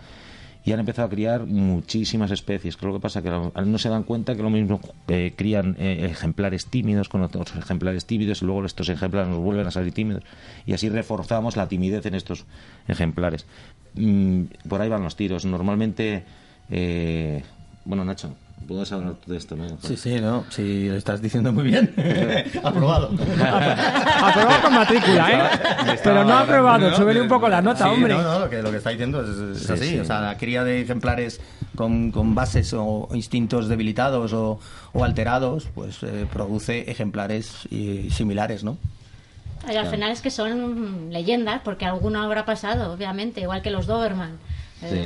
y 0.62 0.73
han 0.73 0.81
empezado 0.81 1.07
a 1.07 1.11
criar 1.11 1.47
muchísimas 1.47 2.31
especies. 2.31 2.81
Lo 2.83 2.93
que 2.93 3.01
pasa 3.01 3.23
que 3.23 3.31
no 3.31 3.79
se 3.79 3.89
dan 3.89 4.03
cuenta 4.03 4.35
que 4.35 4.43
lo 4.43 4.51
mismo 4.51 4.81
eh, 5.09 5.33
crían 5.35 5.75
eh, 5.79 6.09
ejemplares 6.11 6.66
tímidos 6.66 7.09
con 7.09 7.23
otros 7.23 7.55
ejemplares 7.57 8.05
tímidos 8.05 8.43
y 8.43 8.45
luego 8.45 8.66
estos 8.66 8.91
ejemplares 8.91 9.31
nos 9.31 9.39
vuelven 9.39 9.66
a 9.66 9.71
salir 9.71 9.95
tímidos 9.95 10.23
y 10.66 10.75
así 10.75 10.91
reforzamos 10.91 11.57
la 11.57 11.66
timidez 11.66 12.05
en 12.05 12.14
estos 12.14 12.45
ejemplares. 12.89 13.47
Mm, 13.95 14.43
por 14.68 14.83
ahí 14.83 14.91
van 14.91 15.03
los 15.03 15.16
tiros. 15.16 15.47
Normalmente, 15.47 16.25
bueno, 17.87 18.05
Nacho, 18.05 18.37
Puedes 18.67 18.93
hablar 18.93 19.15
de 19.27 19.37
esto, 19.37 19.57
¿no? 19.57 19.67
Sí, 19.83 19.97
sí, 19.97 20.21
no. 20.21 20.45
Si 20.51 20.89
lo 20.89 20.97
estás 20.97 21.21
diciendo 21.21 21.53
muy 21.53 21.65
bien. 21.65 21.93
aprobado. 22.63 23.11
aprobado 24.23 24.63
con 24.63 24.75
matrícula, 24.75 25.31
¿eh? 25.33 25.99
Pero 26.05 26.25
no 26.25 26.35
aprobado. 26.35 26.95
Súbele 26.95 27.21
un 27.21 27.29
poco 27.29 27.49
la 27.49 27.63
nota, 27.63 27.91
hombre. 27.91 28.15
No, 28.15 28.23
no, 28.23 28.39
lo 28.41 28.51
que, 28.51 28.63
lo 28.63 28.71
que 28.71 28.77
está 28.77 28.91
diciendo 28.91 29.23
es, 29.23 29.69
así. 29.69 29.99
O 29.99 30.05
sea, 30.05 30.21
la 30.21 30.37
cría 30.37 30.63
de 30.63 30.83
ejemplares 30.83 31.41
con, 31.75 32.13
con 32.13 32.35
bases 32.35 32.73
o 32.75 33.09
instintos 33.13 33.69
debilitados 33.69 34.33
o, 34.33 34.61
o 34.93 35.05
alterados, 35.05 35.69
pues 35.75 36.03
eh, 36.03 36.27
produce 36.33 36.91
ejemplares 36.91 37.67
y, 37.71 38.11
similares, 38.11 38.65
¿no? 38.65 38.77
al 39.67 39.87
final 39.89 40.11
es 40.11 40.23
que 40.23 40.31
son 40.31 41.11
leyendas, 41.11 41.61
porque 41.63 41.85
alguno 41.85 42.23
habrá 42.23 42.47
pasado, 42.47 42.95
obviamente, 42.95 43.43
igual 43.43 43.61
que 43.61 43.71
los 43.71 43.87
Doberman 43.87 44.39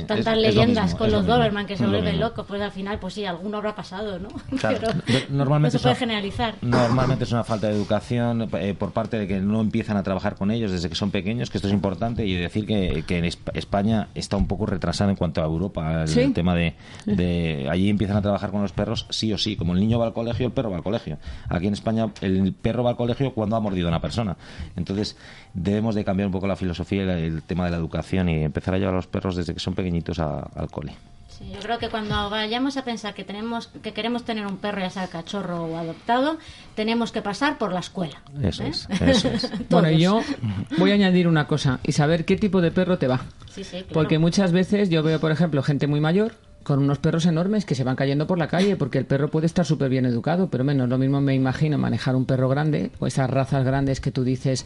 tantas 0.07 0.37
leyendas 0.37 0.95
con 0.95 1.11
los 1.11 1.25
Doberman 1.25 1.65
que 1.65 1.77
se 1.77 1.85
vuelven 1.85 2.19
locos, 2.19 2.45
pues 2.47 2.61
al 2.61 2.71
final, 2.71 2.99
pues 2.99 3.13
sí, 3.13 3.25
alguno 3.25 3.57
habrá 3.57 3.75
pasado, 3.75 4.19
¿no? 4.19 4.29
Pero 4.61 4.89
normalmente 5.29 5.75
no 5.75 5.79
se 5.79 5.83
puede 5.83 5.95
generalizar. 5.95 6.55
Normalmente 6.61 7.23
es 7.23 7.31
una 7.31 7.43
falta 7.43 7.67
de 7.67 7.73
educación 7.73 8.49
eh, 8.53 8.75
por 8.77 8.91
parte 8.91 9.17
de 9.17 9.27
que 9.27 9.39
no 9.39 9.61
empiezan 9.61 9.97
a 9.97 10.03
trabajar 10.03 10.35
con 10.35 10.51
ellos 10.51 10.71
desde 10.71 10.89
que 10.89 10.95
son 10.95 11.11
pequeños, 11.11 11.49
que 11.49 11.57
esto 11.57 11.67
es 11.67 11.73
importante, 11.73 12.25
y 12.25 12.35
decir 12.35 12.65
que, 12.65 13.03
que 13.07 13.17
en 13.17 13.25
España 13.25 14.09
está 14.15 14.37
un 14.37 14.47
poco 14.47 14.65
retrasada 14.65 15.09
en 15.11 15.15
cuanto 15.15 15.41
a 15.41 15.45
Europa, 15.45 16.03
el, 16.03 16.33
tema 16.33 16.55
de, 16.55 16.75
de, 17.05 17.67
Allí 17.69 17.89
empiezan 17.89 18.17
a 18.17 18.21
trabajar 18.21 18.51
con 18.51 18.61
los 18.61 18.71
perros 18.71 19.07
sí 19.09 19.31
o 19.33 19.37
sí, 19.37 19.55
como 19.55 19.73
el 19.73 19.79
niño 19.79 19.99
va 19.99 20.05
al 20.05 20.13
colegio, 20.13 20.47
el 20.47 20.53
perro 20.53 20.69
va 20.69 20.77
al 20.77 20.83
colegio. 20.83 21.17
Aquí 21.49 21.67
en 21.67 21.73
España 21.73 22.11
el 22.21 22.53
perro 22.53 22.83
va 22.83 22.91
al 22.91 22.95
colegio 22.97 23.33
cuando 23.33 23.55
ha 23.55 23.59
mordido 23.59 23.87
a 23.87 23.91
una 23.91 24.01
persona. 24.01 24.37
Entonces 24.75 25.17
debemos 25.53 25.95
de 25.95 26.03
cambiar 26.03 26.27
un 26.27 26.33
poco 26.33 26.47
la 26.47 26.55
filosofía 26.55 27.03
y 27.19 27.23
el 27.23 27.43
tema 27.43 27.65
de 27.65 27.71
la 27.71 27.77
educación 27.77 28.29
y 28.29 28.43
empezar 28.43 28.73
a 28.73 28.77
llevar 28.77 28.93
a 28.93 28.97
los 28.97 29.07
perros 29.07 29.35
desde 29.35 29.53
que 29.53 29.59
son 29.65 29.73
pequeñitos 29.73 30.19
al 30.19 30.69
cole. 30.71 30.93
Sí, 31.27 31.51
yo 31.53 31.59
creo 31.59 31.79
que 31.79 31.89
cuando 31.89 32.29
vayamos 32.29 32.77
a 32.77 32.85
pensar 32.85 33.13
que 33.13 33.25
tenemos 33.25 33.67
que 33.67 33.91
queremos 33.91 34.23
tener 34.23 34.45
un 34.45 34.55
perro 34.55 34.79
ya 34.79 34.89
sea 34.89 35.07
cachorro 35.07 35.65
o 35.65 35.77
adoptado, 35.77 36.37
tenemos 36.75 37.11
que 37.11 37.21
pasar 37.21 37.57
por 37.57 37.73
la 37.73 37.81
escuela. 37.81 38.21
Eso 38.41 38.63
¿eh? 38.63 38.69
es. 38.69 38.87
Eso 39.01 39.27
es. 39.27 39.51
bueno, 39.69 39.91
yo 39.91 40.21
voy 40.77 40.91
a 40.91 40.93
añadir 40.93 41.27
una 41.27 41.45
cosa 41.45 41.79
y 41.83 41.91
saber 41.91 42.23
qué 42.23 42.37
tipo 42.37 42.61
de 42.61 42.71
perro 42.71 42.97
te 42.97 43.07
va. 43.07 43.25
Sí, 43.53 43.65
sí, 43.65 43.77
claro. 43.79 43.87
Porque 43.91 44.17
muchas 44.17 44.53
veces 44.53 44.89
yo 44.89 45.03
veo, 45.03 45.19
por 45.19 45.31
ejemplo, 45.31 45.61
gente 45.61 45.87
muy 45.87 45.99
mayor 45.99 46.35
con 46.63 46.79
unos 46.79 46.97
perros 46.97 47.25
enormes 47.25 47.63
que 47.63 47.75
se 47.75 47.83
van 47.83 47.95
cayendo 47.95 48.27
por 48.27 48.39
la 48.39 48.47
calle 48.47 48.75
porque 48.75 48.97
el 48.97 49.05
perro 49.05 49.29
puede 49.29 49.45
estar 49.45 49.65
súper 49.65 49.89
bien 49.89 50.05
educado, 50.05 50.49
pero 50.49 50.63
menos 50.63 50.89
lo 50.89 50.97
mismo 50.97 51.21
me 51.21 51.35
imagino 51.35 51.77
manejar 51.77 52.15
un 52.15 52.25
perro 52.25 52.49
grande 52.49 52.91
o 52.99 53.07
esas 53.07 53.29
razas 53.29 53.63
grandes 53.63 53.99
que 53.99 54.11
tú 54.11 54.23
dices 54.23 54.65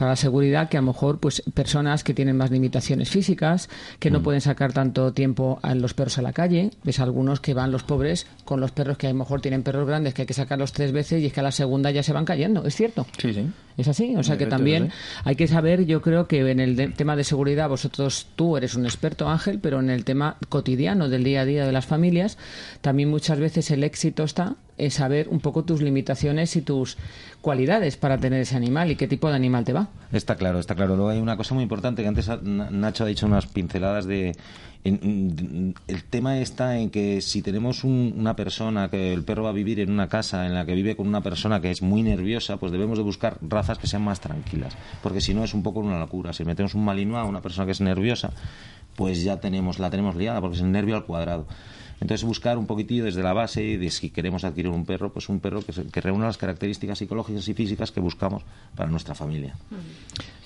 para 0.00 0.12
la 0.12 0.16
seguridad 0.16 0.70
que 0.70 0.78
a 0.78 0.80
lo 0.80 0.86
mejor 0.86 1.18
pues 1.18 1.42
personas 1.52 2.04
que 2.04 2.14
tienen 2.14 2.34
más 2.34 2.50
limitaciones 2.50 3.10
físicas, 3.10 3.68
que 3.98 4.10
no 4.10 4.20
mm. 4.20 4.22
pueden 4.22 4.40
sacar 4.40 4.72
tanto 4.72 5.12
tiempo 5.12 5.58
a 5.60 5.74
los 5.74 5.92
perros 5.92 6.16
a 6.16 6.22
la 6.22 6.32
calle, 6.32 6.70
ves 6.84 7.00
algunos 7.00 7.40
que 7.40 7.52
van 7.52 7.70
los 7.70 7.82
pobres 7.82 8.26
con 8.46 8.60
los 8.60 8.70
perros 8.70 8.96
que 8.96 9.08
a 9.08 9.10
lo 9.10 9.16
mejor 9.16 9.42
tienen 9.42 9.62
perros 9.62 9.86
grandes 9.86 10.14
que 10.14 10.22
hay 10.22 10.26
que 10.26 10.32
sacarlos 10.32 10.72
tres 10.72 10.92
veces 10.92 11.20
y 11.20 11.26
es 11.26 11.34
que 11.34 11.40
a 11.40 11.42
la 11.42 11.52
segunda 11.52 11.90
ya 11.90 12.02
se 12.02 12.14
van 12.14 12.24
cayendo, 12.24 12.64
¿es 12.64 12.76
cierto? 12.76 13.06
Sí, 13.18 13.34
sí. 13.34 13.46
Es 13.80 13.88
así, 13.88 14.14
o 14.14 14.22
sea 14.22 14.36
que 14.36 14.46
también 14.46 14.90
hay 15.24 15.36
que 15.36 15.48
saber, 15.48 15.86
yo 15.86 16.02
creo 16.02 16.26
que 16.26 16.50
en 16.50 16.60
el 16.60 16.92
tema 16.94 17.16
de 17.16 17.24
seguridad, 17.24 17.68
vosotros, 17.68 18.26
tú 18.36 18.58
eres 18.58 18.74
un 18.74 18.84
experto 18.84 19.28
Ángel, 19.28 19.58
pero 19.58 19.80
en 19.80 19.88
el 19.88 20.04
tema 20.04 20.36
cotidiano 20.50 21.08
del 21.08 21.24
día 21.24 21.40
a 21.40 21.44
día 21.46 21.64
de 21.64 21.72
las 21.72 21.86
familias, 21.86 22.36
también 22.82 23.08
muchas 23.08 23.38
veces 23.38 23.70
el 23.70 23.82
éxito 23.82 24.24
está 24.24 24.56
en 24.76 24.90
saber 24.90 25.28
un 25.28 25.40
poco 25.40 25.64
tus 25.64 25.80
limitaciones 25.80 26.56
y 26.56 26.62
tus 26.62 26.98
cualidades 27.40 27.96
para 27.96 28.18
tener 28.18 28.42
ese 28.42 28.56
animal 28.56 28.90
y 28.90 28.96
qué 28.96 29.08
tipo 29.08 29.28
de 29.28 29.36
animal 29.36 29.64
te 29.64 29.72
va. 29.72 29.88
Está 30.12 30.36
claro, 30.36 30.58
está 30.58 30.74
claro. 30.74 30.96
Luego 30.96 31.10
hay 31.10 31.18
una 31.18 31.36
cosa 31.36 31.54
muy 31.54 31.62
importante 31.62 32.02
que 32.02 32.08
antes 32.08 32.28
Nacho 32.42 33.04
ha 33.04 33.06
dicho 33.06 33.26
unas 33.26 33.46
pinceladas 33.46 34.04
de 34.04 34.34
el 34.82 35.74
tema 36.08 36.38
está 36.38 36.78
en 36.78 36.88
que 36.88 37.20
si 37.20 37.42
tenemos 37.42 37.84
una 37.84 38.34
persona 38.34 38.88
que 38.88 39.12
el 39.12 39.24
perro 39.24 39.42
va 39.42 39.50
a 39.50 39.52
vivir 39.52 39.78
en 39.80 39.90
una 39.90 40.08
casa 40.08 40.46
en 40.46 40.54
la 40.54 40.64
que 40.64 40.74
vive 40.74 40.96
con 40.96 41.06
una 41.06 41.20
persona 41.20 41.60
que 41.60 41.70
es 41.70 41.82
muy 41.82 42.02
nerviosa, 42.02 42.56
pues 42.56 42.72
debemos 42.72 42.96
de 42.96 43.04
buscar 43.04 43.36
razas 43.42 43.69
que 43.78 43.86
sean 43.86 44.02
más 44.02 44.20
tranquilas, 44.20 44.76
porque 45.02 45.20
si 45.20 45.34
no 45.34 45.44
es 45.44 45.54
un 45.54 45.62
poco 45.62 45.80
una 45.80 45.98
locura. 45.98 46.32
Si 46.32 46.44
metemos 46.44 46.74
un 46.74 46.84
malinois 46.84 47.22
a 47.22 47.24
una 47.24 47.40
persona 47.40 47.66
que 47.66 47.72
es 47.72 47.80
nerviosa, 47.80 48.30
pues 48.96 49.22
ya 49.22 49.38
tenemos 49.40 49.78
la 49.78 49.90
tenemos 49.90 50.16
liada 50.16 50.40
porque 50.40 50.56
es 50.56 50.62
el 50.62 50.72
nervio 50.72 50.96
al 50.96 51.04
cuadrado. 51.04 51.46
Entonces 52.00 52.24
buscar 52.24 52.58
un 52.58 52.66
poquitillo 52.66 53.04
desde 53.04 53.22
la 53.22 53.32
base 53.32 53.78
de 53.78 53.90
si 53.90 54.10
queremos 54.10 54.44
adquirir 54.44 54.70
un 54.70 54.86
perro, 54.86 55.12
pues 55.12 55.28
un 55.28 55.40
perro 55.40 55.62
que, 55.62 55.72
que 55.72 56.00
reúna 56.00 56.26
las 56.26 56.38
características 56.38 56.98
psicológicas 56.98 57.46
y 57.48 57.54
físicas 57.54 57.92
que 57.92 58.00
buscamos 58.00 58.42
para 58.74 58.90
nuestra 58.90 59.14
familia. 59.14 59.54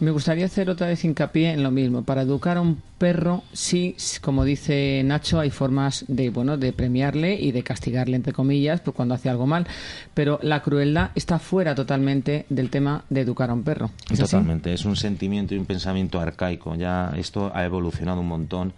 Me 0.00 0.10
gustaría 0.10 0.46
hacer 0.46 0.68
otra 0.68 0.88
vez 0.88 1.04
hincapié 1.04 1.52
en 1.52 1.62
lo 1.62 1.70
mismo. 1.70 2.02
Para 2.02 2.22
educar 2.22 2.56
a 2.56 2.60
un 2.60 2.82
perro, 2.98 3.44
sí, 3.52 3.96
como 4.20 4.44
dice 4.44 5.02
Nacho, 5.04 5.38
hay 5.38 5.50
formas 5.50 6.04
de, 6.08 6.30
bueno, 6.30 6.56
de 6.56 6.72
premiarle 6.72 7.40
y 7.40 7.52
de 7.52 7.62
castigarle, 7.62 8.16
entre 8.16 8.32
comillas, 8.32 8.80
por 8.80 8.94
cuando 8.94 9.14
hace 9.14 9.28
algo 9.28 9.46
mal. 9.46 9.66
Pero 10.12 10.40
la 10.42 10.62
crueldad 10.62 11.10
está 11.14 11.38
fuera 11.38 11.76
totalmente 11.76 12.46
del 12.48 12.70
tema 12.70 13.04
de 13.08 13.20
educar 13.20 13.50
a 13.50 13.54
un 13.54 13.62
perro. 13.62 13.90
totalmente. 14.18 14.72
Es 14.72 14.84
un 14.84 14.96
sentimiento 14.96 15.54
y 15.54 15.58
un 15.58 15.66
pensamiento 15.66 16.20
arcaico. 16.20 16.74
Ya 16.74 17.12
esto 17.16 17.52
ha 17.54 17.64
evolucionado 17.64 18.20
un 18.20 18.28
montón 18.28 18.72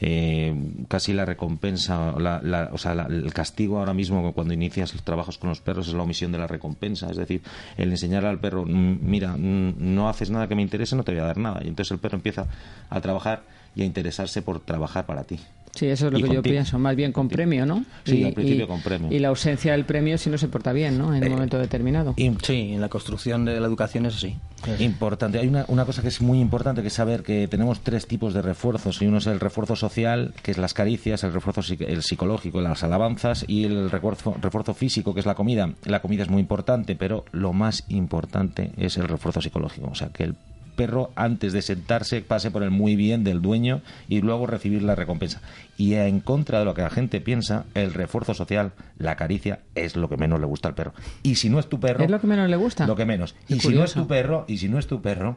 eh, 0.00 0.54
casi 0.88 1.12
la 1.12 1.24
recompensa, 1.26 2.14
o 2.72 2.78
sea, 2.78 2.92
el 3.08 3.32
castigo 3.34 3.78
ahora 3.78 3.92
mismo 3.92 4.32
cuando 4.32 4.54
inicias 4.54 4.94
los 4.94 5.02
trabajos 5.02 5.38
con 5.38 5.50
los 5.50 5.60
perros 5.60 5.88
es 5.88 5.94
la 5.94 6.02
omisión 6.02 6.32
de 6.32 6.38
la 6.38 6.46
recompensa, 6.46 7.10
es 7.10 7.16
decir, 7.16 7.42
el 7.76 7.90
enseñar 7.90 8.24
al 8.24 8.38
perro, 8.38 8.64
mm, 8.64 8.98
mira, 9.02 9.36
mm, 9.36 9.74
no 9.78 10.08
haces 10.08 10.30
nada 10.30 10.48
que 10.48 10.54
me 10.54 10.62
interese, 10.62 10.96
no 10.96 11.04
te 11.04 11.12
voy 11.12 11.20
a 11.20 11.24
dar 11.24 11.36
nada. 11.36 11.60
Y 11.62 11.68
entonces 11.68 11.92
el 11.92 11.98
perro 11.98 12.16
empieza 12.16 12.46
a 12.88 13.00
trabajar 13.00 13.42
y 13.74 13.82
a 13.82 13.84
interesarse 13.84 14.42
por 14.42 14.60
trabajar 14.60 15.06
para 15.06 15.24
ti. 15.24 15.38
Sí, 15.74 15.86
eso 15.86 16.08
es 16.08 16.12
lo 16.12 16.20
que 16.20 16.34
yo 16.34 16.42
pienso, 16.42 16.78
más 16.78 16.96
bien 16.96 17.12
con 17.12 17.28
premio, 17.28 17.64
¿no? 17.64 17.84
Sí, 18.04 18.18
y, 18.18 18.24
al 18.24 18.32
principio 18.32 18.66
con 18.66 18.80
premio. 18.82 19.10
Y 19.10 19.18
la 19.18 19.28
ausencia 19.28 19.72
del 19.72 19.84
premio 19.84 20.18
si 20.18 20.28
no 20.28 20.36
se 20.36 20.48
porta 20.48 20.72
bien, 20.72 20.98
¿no? 20.98 21.14
En 21.14 21.22
un 21.22 21.28
eh, 21.28 21.30
momento 21.30 21.58
determinado. 21.58 22.14
sí, 22.16 22.72
en 22.72 22.80
la 22.80 22.88
construcción 22.88 23.44
de 23.44 23.60
la 23.60 23.66
educación 23.66 24.06
es 24.06 24.16
así. 24.16 24.36
Importante. 24.78 25.38
Hay 25.38 25.48
una, 25.48 25.64
una, 25.68 25.84
cosa 25.84 26.02
que 26.02 26.08
es 26.08 26.20
muy 26.20 26.40
importante, 26.40 26.82
que 26.82 26.88
es 26.88 26.94
saber 26.94 27.22
que 27.22 27.48
tenemos 27.48 27.80
tres 27.80 28.06
tipos 28.06 28.34
de 28.34 28.42
refuerzos. 28.42 29.00
Y 29.00 29.06
uno 29.06 29.18
es 29.18 29.26
el 29.26 29.40
refuerzo 29.40 29.76
social, 29.76 30.34
que 30.42 30.50
es 30.50 30.58
las 30.58 30.74
caricias, 30.74 31.24
el 31.24 31.32
refuerzo 31.32 31.62
el 31.78 32.02
psicológico, 32.02 32.60
las 32.60 32.82
alabanzas, 32.82 33.44
y 33.48 33.64
el 33.64 33.90
refuerzo, 33.90 34.36
refuerzo 34.40 34.74
físico, 34.74 35.14
que 35.14 35.20
es 35.20 35.26
la 35.26 35.34
comida. 35.34 35.72
La 35.84 36.02
comida 36.02 36.24
es 36.24 36.28
muy 36.28 36.40
importante, 36.40 36.96
pero 36.96 37.24
lo 37.32 37.52
más 37.52 37.84
importante 37.88 38.72
es 38.76 38.96
el 38.96 39.08
refuerzo 39.08 39.40
psicológico. 39.40 39.88
O 39.90 39.94
sea, 39.94 40.08
que 40.08 40.24
el 40.24 40.34
perro 40.70 41.10
antes 41.16 41.52
de 41.52 41.62
sentarse 41.62 42.20
pase 42.22 42.50
por 42.50 42.62
el 42.62 42.70
muy 42.70 42.96
bien 42.96 43.24
del 43.24 43.42
dueño 43.42 43.82
y 44.08 44.20
luego 44.20 44.46
recibir 44.46 44.82
la 44.82 44.94
recompensa. 44.94 45.40
Y 45.76 45.94
en 45.94 46.20
contra 46.20 46.58
de 46.58 46.64
lo 46.64 46.74
que 46.74 46.82
la 46.82 46.90
gente 46.90 47.20
piensa, 47.20 47.64
el 47.74 47.92
refuerzo 47.92 48.34
social, 48.34 48.72
la 48.98 49.16
caricia, 49.16 49.60
es 49.74 49.96
lo 49.96 50.08
que 50.08 50.16
menos 50.16 50.40
le 50.40 50.46
gusta 50.46 50.68
al 50.68 50.74
perro. 50.74 50.92
Y 51.22 51.36
si 51.36 51.48
no 51.50 51.58
es 51.58 51.68
tu 51.68 51.80
perro... 51.80 52.04
¿Es 52.04 52.10
lo 52.10 52.20
que 52.20 52.26
menos 52.26 52.48
le 52.48 52.56
gusta? 52.56 52.86
Lo 52.86 52.96
que 52.96 53.04
menos. 53.04 53.34
Qué 53.46 53.56
y 53.56 53.60
si 53.60 53.68
no 53.74 53.84
es 53.84 53.94
tu 53.94 54.06
perro, 54.06 54.44
y 54.48 54.58
si 54.58 54.68
no 54.68 54.78
es 54.78 54.86
tu 54.86 55.00
perro, 55.00 55.36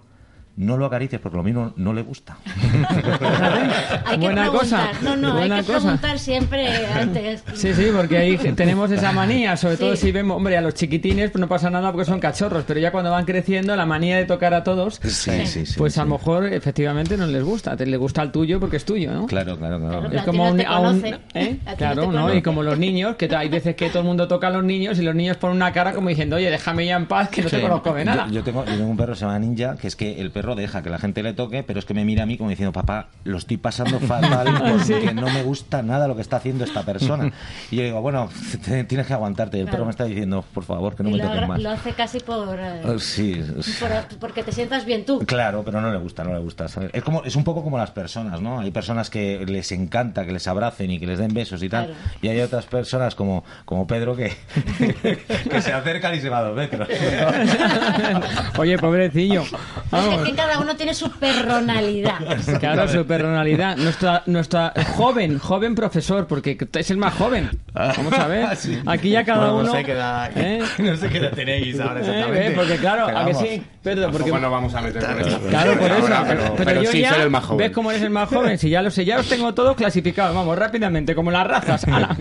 no 0.56 0.78
lo 0.78 0.86
acaricies 0.86 1.20
porque 1.20 1.38
lo 1.38 1.44
mismo 1.44 1.74
no 1.78 1.94
le 1.94 2.04
gusta. 2.04 2.38
Hay 4.06 4.18
que 4.20 4.26
Buena 4.26 4.48
cosa. 4.50 4.92
No, 5.02 5.16
no, 5.16 5.34
Buena 5.34 5.56
hay 5.58 5.62
que 5.62 5.68
cosa. 5.68 5.80
preguntar 5.82 6.20
siempre 6.20 6.68
antes. 6.88 7.44
Sí, 7.54 7.74
sí, 7.74 7.88
porque 7.96 8.18
ahí 8.18 8.38
tenemos 8.56 8.92
esa 8.92 9.12
manía, 9.12 9.58
sobre 9.58 9.78
todo 9.78 9.96
si 9.96 10.12
vemos, 10.12 10.38
hombre, 10.38 10.58
a 10.58 10.62
los 10.62 10.74
chiquitines 10.74 11.32
pues 11.32 11.40
no 11.40 11.48
pasa 11.48 11.70
nada 11.70 11.92
porque 11.92 12.06
son 12.06 12.20
cachorros, 12.20 12.64
pero 12.68 12.80
ya 12.80 12.92
cuando 12.92 13.12
van 13.12 13.26
creciendo 13.26 13.76
la 13.76 13.86
manía 13.86 14.18
de 14.18 14.26
tocar 14.26 14.54
a 14.54 14.64
todos, 14.64 15.00
Sí, 15.04 15.46
sí, 15.46 15.66
sí. 15.66 15.76
pues 15.78 15.98
a 15.98 16.04
sí. 16.04 16.08
lo 16.10 16.18
mejor 16.18 16.46
efectivamente 16.46 17.18
no 17.18 17.26
les 17.28 17.44
gusta, 17.44 17.76
te 17.76 17.86
le 17.86 17.98
gusta 17.98 18.22
al 18.22 18.32
tuyo 18.32 18.60
porque 18.60 18.78
es 18.78 18.86
tuyo, 18.86 19.12
¿no? 19.12 19.26
Claro, 19.28 19.58
claro, 19.58 19.80
claro. 19.80 20.00
Claro, 20.02 20.16
Es 20.18 20.24
como 20.24 20.50
un- 20.50 20.62
a 20.66 20.80
un-. 20.80 21.04
¿eh? 21.34 21.58
No 21.66 21.76
Claro, 21.78 22.12
¿no? 22.12 22.34
Y 22.34 22.42
como 22.42 22.64
los 22.64 22.78
niños, 22.78 23.16
que 23.16 23.34
hay 23.36 23.50
veces 23.50 23.76
que 23.76 23.90
todo 23.90 24.00
el 24.00 24.06
mundo 24.06 24.28
toca 24.28 24.48
a 24.48 24.52
los 24.52 24.64
niños 24.64 25.00
y 25.00 25.02
los 25.02 25.16
niños 25.16 25.38
ponen 25.38 25.58
una 25.58 25.72
cara 25.74 25.94
como 25.94 26.10
diciendo, 26.10 26.36
oye, 26.36 26.50
déjame 26.50 26.86
ya 26.86 26.96
en 26.96 27.08
paz 27.08 27.30
que 27.30 27.42
no 27.42 27.50
te 27.50 27.62
conozco 27.62 27.94
de 27.94 28.06
nada. 28.06 28.28
Yo, 28.28 28.34
yo 28.36 28.44
tengo, 28.44 28.66
yo 28.66 28.72
tengo 28.72 28.88
un 28.90 28.98
perro 28.98 29.14
que 29.14 29.20
se 29.20 29.26
llama 29.26 29.40
Ninja, 29.40 29.76
que 29.78 29.88
es 29.88 29.96
que 29.96 30.20
el 30.20 30.32
perro 30.32 30.43
deja 30.56 30.82
que 30.84 30.90
la 30.90 31.00
gente 31.00 31.24
le 31.24 31.34
toque, 31.34 31.64
pero 31.64 31.80
es 31.80 31.86
que 31.86 31.94
me 31.94 32.04
mira 32.06 32.24
a 32.24 32.26
mí 32.26 32.38
como 32.38 32.50
diciendo, 32.50 32.72
papá, 32.74 33.08
lo 33.24 33.38
estoy 33.38 33.58
pasando 33.58 34.00
fatal 34.02 34.48
porque 34.62 35.14
no 35.14 35.30
me 35.30 35.42
gusta 35.44 35.82
nada 35.82 36.08
lo 36.08 36.16
que 36.16 36.22
está 36.22 36.38
haciendo 36.38 36.64
esta 36.66 36.84
persona. 36.84 37.32
Y 37.72 37.78
yo 37.78 37.84
digo, 37.84 38.02
bueno, 38.02 38.30
te- 38.66 38.84
tienes 38.84 39.08
que 39.08 39.14
aguantarte. 39.14 39.58
Y 39.58 39.62
el 39.62 39.66
Claro. 39.66 39.78
perro 39.78 39.86
me 39.86 39.92
está 39.92 40.04
diciendo, 40.06 40.44
por 40.54 40.64
favor, 40.66 40.96
que 40.96 41.04
no 41.04 41.10
Y 41.10 41.14
me 41.14 41.20
toques 41.20 41.48
más. 41.48 41.62
lo 41.62 41.70
hace 41.72 41.94
casi 41.94 42.20
por, 42.20 42.60
eh, 42.60 42.82
Eh, 42.84 43.00
Sí, 43.00 43.42
por- 43.80 44.18
porque 44.20 44.44
te 44.44 44.52
sientas 44.52 44.86
bien 44.86 45.06
tú. 45.06 45.20
Claro, 45.26 45.64
pero 45.64 45.80
no 45.82 45.92
le 45.92 45.98
gusta, 45.98 46.24
no 46.24 46.34
le 46.34 46.40
gusta. 46.40 46.68
¿sabes? 46.68 46.90
Es 46.94 47.04
como 47.04 47.24
es 47.24 47.36
un 47.36 47.44
poco 47.44 47.64
como 47.64 47.78
las 47.78 47.92
personas, 47.92 48.42
¿no? 48.42 48.60
Hay 48.60 48.72
personas 48.72 49.10
que 49.10 49.46
les 49.48 49.72
encanta 49.72 50.26
que 50.26 50.32
les 50.34 50.48
abracen 50.48 50.92
y 50.92 51.00
que 51.00 51.08
les 51.08 51.20
den 51.20 51.34
besos 51.34 51.64
y 51.64 51.70
tal, 51.70 51.86
Claro. 51.88 52.00
y 52.22 52.28
hay 52.28 52.40
otras 52.42 52.66
personas 52.66 53.16
como 53.16 53.44
como 53.66 53.88
Pedro 53.88 54.16
que 54.16 54.34
que 55.50 55.62
se 55.62 55.72
acercan 55.74 56.16
y 56.16 56.20
se 56.22 56.30
va 56.30 56.40
a 56.40 56.44
dos 56.44 56.56
metros. 56.56 56.88
Oye, 58.58 58.78
pobrecillo. 58.78 59.44
Vamos. 59.92 60.33
Cada 60.36 60.60
uno 60.60 60.76
tiene 60.76 60.94
su 60.94 61.10
personalidad. 61.12 62.20
Claro, 62.60 62.88
su 62.88 63.06
personalidad. 63.06 63.78
Nuestra, 63.78 64.24
nuestra 64.26 64.74
joven, 64.96 65.38
joven 65.40 65.76
profesor, 65.76 66.28
porque 66.28 66.58
es 66.74 66.92
el 66.92 66.98
más 66.98 67.14
joven. 67.16 67.50
Vamos 67.74 68.14
a 68.14 68.28
ver. 68.28 68.56
Sí. 68.58 68.80
Aquí 68.86 69.10
ya 69.10 69.24
cada 69.26 69.54
uno. 69.54 69.64
no 69.64 69.72
sé 69.74 69.84
qué 69.84 69.92
edad, 69.94 70.32
¿eh? 70.36 70.62
no 70.78 70.96
sé 70.96 71.10
qué 71.10 71.18
edad 71.18 71.32
tenéis 71.32 71.80
ahora 71.80 72.00
Eh, 72.00 72.04
exactamente. 72.04 72.50
ve, 72.50 72.56
porque 72.56 72.76
claro, 72.78 73.06
Pero 73.08 73.18
a 73.20 73.26
que 73.26 73.34
sí, 73.34 73.64
Pedro, 73.82 74.12
porque 74.12 74.32
nos 74.32 74.52
vamos 74.52 74.74
a 74.76 74.82
meter 74.82 75.02
Claro, 75.04 75.78
por 75.80 75.92
eso. 75.92 76.08
ahora, 76.08 76.24
pero, 76.28 76.42
pero, 76.42 76.54
pero 76.56 76.66
pero 76.66 76.82
yo 76.84 76.92
sí, 76.92 77.00
ya, 77.02 77.14
soy 77.14 77.22
el 77.24 77.30
más 77.30 77.44
joven. 77.44 77.58
¿Ves 77.58 77.72
cómo 77.72 77.92
eres 77.92 78.04
el 78.04 78.10
más 78.10 78.30
joven? 78.30 78.58
Si 78.58 78.70
ya 78.70 78.82
lo 78.82 78.92
sé, 78.92 79.04
ya 79.06 79.18
los 79.18 79.28
tengo 79.28 79.54
todos 79.54 79.76
clasificados. 79.76 80.34
Vamos, 80.36 80.58
rápidamente, 80.58 81.16
como 81.16 81.32
las 81.32 81.46
razas. 81.48 81.84
¡Hala! 81.88 82.16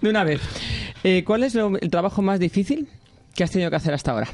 De 0.00 0.08
una 0.10 0.24
vez. 0.24 0.40
Eh, 1.04 1.24
¿Cuál 1.24 1.42
es 1.44 1.54
lo- 1.54 1.76
el 1.78 1.90
trabajo 1.90 2.22
más 2.22 2.38
difícil 2.38 2.88
que 3.34 3.44
has 3.44 3.50
tenido 3.50 3.70
que 3.70 3.76
hacer 3.76 3.94
hasta 3.94 4.12
ahora? 4.12 4.28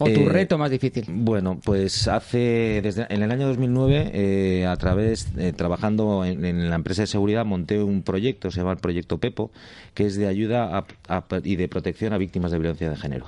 ¿O 0.00 0.04
tu 0.04 0.20
Eh, 0.20 0.28
reto 0.28 0.58
más 0.58 0.70
difícil? 0.70 1.04
Bueno, 1.08 1.58
pues 1.64 2.06
hace 2.08 2.80
desde 2.82 3.06
en 3.12 3.22
el 3.22 3.30
año 3.32 3.48
2009 3.48 4.10
eh, 4.14 4.66
a 4.66 4.76
través 4.76 5.28
eh, 5.36 5.52
trabajando 5.52 6.24
en, 6.24 6.44
en 6.44 6.70
la 6.70 6.76
empresa 6.76 7.02
de 7.02 7.06
seguridad 7.08 7.44
monté 7.44 7.82
un 7.82 8.02
proyecto 8.02 8.50
se 8.50 8.60
llama 8.60 8.72
el 8.72 8.78
proyecto 8.78 9.18
Pepo 9.18 9.50
que 9.94 10.06
es 10.06 10.16
de 10.16 10.28
ayuda 10.28 10.78
a- 10.78 10.86
a- 11.08 11.24
y 11.42 11.56
de 11.56 11.68
protección 11.68 12.12
a 12.12 12.18
víctimas 12.18 12.52
de 12.52 12.58
violencia 12.58 12.88
de 12.88 12.96
género. 12.96 13.26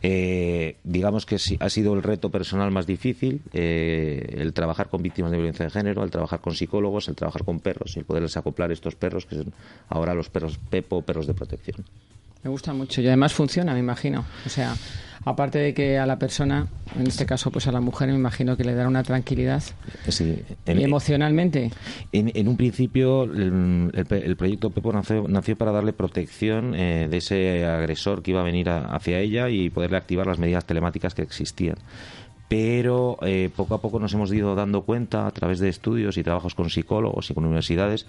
Eh, 0.00 0.76
digamos 0.84 1.26
que 1.26 1.40
sí, 1.40 1.56
ha 1.58 1.68
sido 1.68 1.92
el 1.94 2.04
reto 2.04 2.30
personal 2.30 2.70
más 2.70 2.86
difícil 2.86 3.40
eh, 3.52 4.36
el 4.38 4.52
trabajar 4.52 4.88
con 4.88 5.02
víctimas 5.02 5.32
de 5.32 5.38
violencia 5.38 5.64
de 5.64 5.72
género, 5.72 6.04
el 6.04 6.10
trabajar 6.12 6.40
con 6.40 6.54
psicólogos, 6.54 7.08
el 7.08 7.16
trabajar 7.16 7.42
con 7.44 7.58
perros 7.58 7.96
y 7.96 7.98
el 7.98 8.04
poderles 8.04 8.36
acoplar 8.36 8.70
estos 8.70 8.94
perros 8.94 9.26
que 9.26 9.34
son 9.34 9.52
ahora 9.88 10.14
los 10.14 10.28
perros 10.28 10.58
Pepo, 10.70 11.02
perros 11.02 11.26
de 11.26 11.34
protección. 11.34 11.84
Me 12.42 12.50
gusta 12.50 12.72
mucho 12.72 13.00
y 13.00 13.06
además 13.08 13.32
funciona, 13.34 13.72
me 13.74 13.80
imagino. 13.80 14.24
O 14.46 14.48
sea, 14.48 14.74
aparte 15.24 15.58
de 15.58 15.74
que 15.74 15.98
a 15.98 16.06
la 16.06 16.18
persona, 16.18 16.68
en 16.98 17.06
este 17.06 17.26
caso 17.26 17.50
pues 17.50 17.66
a 17.66 17.72
la 17.72 17.80
mujer, 17.80 18.08
me 18.08 18.14
imagino 18.14 18.56
que 18.56 18.62
le 18.64 18.74
dará 18.74 18.88
una 18.88 19.02
tranquilidad. 19.02 19.62
Sí, 20.08 20.42
Y 20.66 20.70
en- 20.70 20.80
emocionalmente. 20.80 21.72
En, 22.12 22.30
en 22.34 22.48
un 22.48 22.56
principio, 22.56 23.24
el, 23.24 23.90
el 23.92 24.06
pe- 24.06 24.24
el 24.24 24.36
proyecto 24.36 24.70
Pepo 24.70 24.92
nació, 24.92 25.26
nació 25.28 25.56
para 25.58 25.72
darle 25.72 25.92
protección 25.92 26.74
eh, 26.76 27.08
de 27.10 27.16
ese 27.16 27.66
agresor 27.66 28.22
que 28.22 28.30
iba 28.30 28.40
a 28.40 28.44
venir 28.44 28.70
a- 28.70 28.94
hacia 28.94 29.18
ella 29.18 29.48
y 29.50 29.68
poderle 29.70 29.96
activar 29.96 30.26
las 30.28 30.38
medidas 30.38 30.64
telemáticas 30.64 31.14
que 31.14 31.22
existían. 31.22 31.76
Pero 32.48 33.18
eh, 33.22 33.50
poco 33.54 33.74
a 33.74 33.80
poco 33.82 33.98
nos 33.98 34.14
hemos 34.14 34.32
ido 34.32 34.54
dando 34.54 34.82
cuenta, 34.82 35.26
a 35.26 35.30
través 35.32 35.58
de 35.58 35.68
estudios 35.68 36.16
y 36.16 36.22
trabajos 36.22 36.54
con 36.54 36.70
psicólogos 36.70 37.30
y 37.30 37.34
con 37.34 37.44
universidades, 37.44 38.06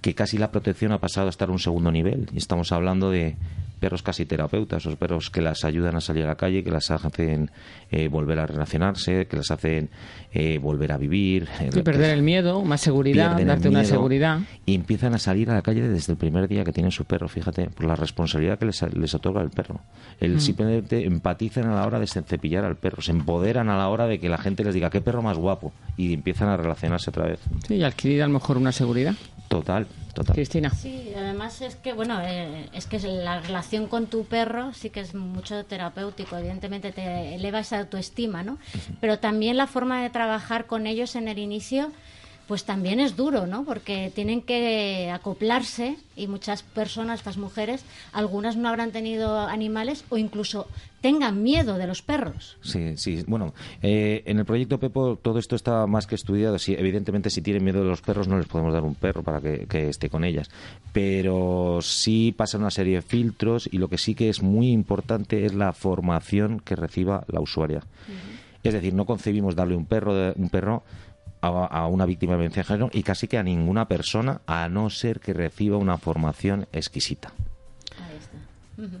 que 0.00 0.14
casi 0.14 0.38
la 0.38 0.50
protección 0.50 0.92
ha 0.92 0.98
pasado 0.98 1.26
a 1.26 1.30
estar 1.30 1.48
a 1.48 1.52
un 1.52 1.58
segundo 1.58 1.90
nivel. 1.92 2.28
Y 2.32 2.38
estamos 2.38 2.72
hablando 2.72 3.10
de 3.10 3.36
perros 3.80 4.02
casi 4.02 4.26
terapeutas, 4.26 4.82
esos 4.82 4.96
perros 4.96 5.30
que 5.30 5.40
las 5.40 5.64
ayudan 5.64 5.96
a 5.96 6.02
salir 6.02 6.24
a 6.24 6.26
la 6.28 6.34
calle, 6.34 6.62
que 6.62 6.70
las 6.70 6.90
hacen 6.90 7.50
eh, 7.90 8.08
volver 8.08 8.38
a 8.38 8.44
relacionarse, 8.46 9.26
que 9.26 9.36
las 9.38 9.50
hacen 9.50 9.88
eh, 10.34 10.58
volver 10.58 10.92
a 10.92 10.98
vivir. 10.98 11.48
eh, 11.60 11.70
que 11.72 11.82
perder 11.82 12.10
el 12.10 12.22
miedo, 12.22 12.62
más 12.62 12.82
seguridad, 12.82 13.40
darte 13.42 13.70
una 13.70 13.84
seguridad. 13.84 14.40
Y 14.66 14.74
empiezan 14.74 15.14
a 15.14 15.18
salir 15.18 15.48
a 15.50 15.54
la 15.54 15.62
calle 15.62 15.88
desde 15.88 16.12
el 16.12 16.18
primer 16.18 16.46
día 16.46 16.62
que 16.62 16.72
tienen 16.72 16.92
su 16.92 17.06
perro, 17.06 17.26
fíjate, 17.26 17.70
por 17.70 17.86
la 17.86 17.96
responsabilidad 17.96 18.58
que 18.58 18.66
les, 18.66 18.82
les 18.94 19.14
otorga 19.14 19.40
el 19.40 19.48
perro. 19.50 19.80
El 20.20 20.34
Mm. 20.34 20.40
simplemente 20.40 21.06
empatizan 21.06 21.66
a 21.66 21.74
la 21.74 21.86
hora 21.86 21.98
de 21.98 22.06
cepillar 22.06 22.64
al 22.66 22.76
perro, 22.76 23.00
se 23.00 23.12
empoderan 23.12 23.70
a 23.70 23.78
la 23.78 23.88
hora 23.88 24.06
de 24.06 24.18
que 24.20 24.28
la 24.28 24.36
gente 24.38 24.62
les 24.62 24.74
diga 24.74 24.90
qué 24.90 25.00
perro 25.00 25.22
más 25.22 25.38
guapo 25.38 25.72
y 25.96 26.12
empiezan 26.12 26.48
a 26.50 26.56
relacionarse 26.58 27.08
otra 27.08 27.24
vez. 27.26 27.40
Sí, 27.66 27.76
y 27.76 27.82
adquirir 27.82 28.22
a 28.22 28.26
lo 28.26 28.34
mejor 28.34 28.58
una 28.58 28.72
seguridad. 28.72 29.14
Total, 29.48 29.86
total. 30.14 30.34
Cristina. 30.34 30.70
Sí, 30.70 31.12
además 31.16 31.60
es 31.60 31.76
que, 31.76 31.92
bueno, 31.92 32.20
eh, 32.22 32.68
es 32.72 32.86
que 32.86 32.98
la 32.98 33.40
relación 33.40 33.86
con 33.86 34.06
tu 34.06 34.24
perro 34.24 34.72
sí 34.72 34.90
que 34.90 35.00
es 35.00 35.14
mucho 35.14 35.64
terapéutico, 35.64 36.36
evidentemente 36.36 36.92
te 36.92 37.34
eleva 37.34 37.60
esa 37.60 37.78
autoestima, 37.78 38.42
¿no? 38.42 38.58
Pero 39.00 39.18
también 39.18 39.56
la 39.56 39.66
forma 39.66 40.02
de 40.02 40.10
trabajar 40.10 40.66
con 40.66 40.86
ellos 40.86 41.16
en 41.16 41.28
el 41.28 41.38
inicio, 41.38 41.92
pues 42.50 42.64
también 42.64 42.98
es 42.98 43.14
duro, 43.14 43.46
¿no? 43.46 43.64
Porque 43.64 44.10
tienen 44.12 44.42
que 44.42 45.08
acoplarse 45.14 45.96
y 46.16 46.26
muchas 46.26 46.64
personas, 46.64 47.20
estas 47.20 47.36
mujeres, 47.36 47.84
algunas 48.12 48.56
no 48.56 48.68
habrán 48.68 48.90
tenido 48.90 49.38
animales 49.38 50.02
o 50.08 50.18
incluso 50.18 50.66
tengan 51.00 51.44
miedo 51.44 51.78
de 51.78 51.86
los 51.86 52.02
perros. 52.02 52.56
Sí, 52.60 52.96
sí. 52.96 53.22
Bueno, 53.28 53.54
eh, 53.82 54.24
en 54.26 54.40
el 54.40 54.44
proyecto 54.44 54.80
Pepo 54.80 55.14
todo 55.14 55.38
esto 55.38 55.54
está 55.54 55.86
más 55.86 56.08
que 56.08 56.16
estudiado. 56.16 56.58
Sí, 56.58 56.74
evidentemente, 56.76 57.30
si 57.30 57.40
tienen 57.40 57.62
miedo 57.62 57.84
de 57.84 57.88
los 57.88 58.02
perros, 58.02 58.26
no 58.26 58.36
les 58.36 58.48
podemos 58.48 58.72
dar 58.74 58.82
un 58.82 58.96
perro 58.96 59.22
para 59.22 59.40
que, 59.40 59.68
que 59.68 59.88
esté 59.88 60.10
con 60.10 60.24
ellas. 60.24 60.50
Pero 60.92 61.78
sí 61.82 62.34
pasa 62.36 62.58
una 62.58 62.72
serie 62.72 62.96
de 62.96 63.02
filtros 63.02 63.68
y 63.70 63.78
lo 63.78 63.86
que 63.86 63.96
sí 63.96 64.16
que 64.16 64.28
es 64.28 64.42
muy 64.42 64.72
importante 64.72 65.44
es 65.46 65.54
la 65.54 65.72
formación 65.72 66.58
que 66.58 66.74
reciba 66.74 67.22
la 67.28 67.40
usuaria. 67.40 67.84
Es 68.64 68.74
decir, 68.74 68.92
no 68.92 69.06
concebimos 69.06 69.54
darle 69.54 69.76
un 69.76 69.86
perro, 69.86 70.14
de- 70.14 70.34
un 70.36 70.50
perro 70.50 70.82
a, 71.40 71.48
a 71.48 71.86
una 71.86 72.06
víctima 72.06 72.32
de 72.32 72.38
violencia 72.38 72.62
de 72.62 72.66
género 72.66 72.90
y 72.92 73.02
casi 73.02 73.28
que 73.28 73.38
a 73.38 73.42
ninguna 73.42 73.86
persona, 73.86 74.40
a 74.46 74.68
no 74.68 74.90
ser 74.90 75.20
que 75.20 75.32
reciba 75.32 75.76
una 75.76 75.98
formación 75.98 76.66
exquisita. 76.72 77.32
Ahí 77.98 78.16
está. 78.18 78.98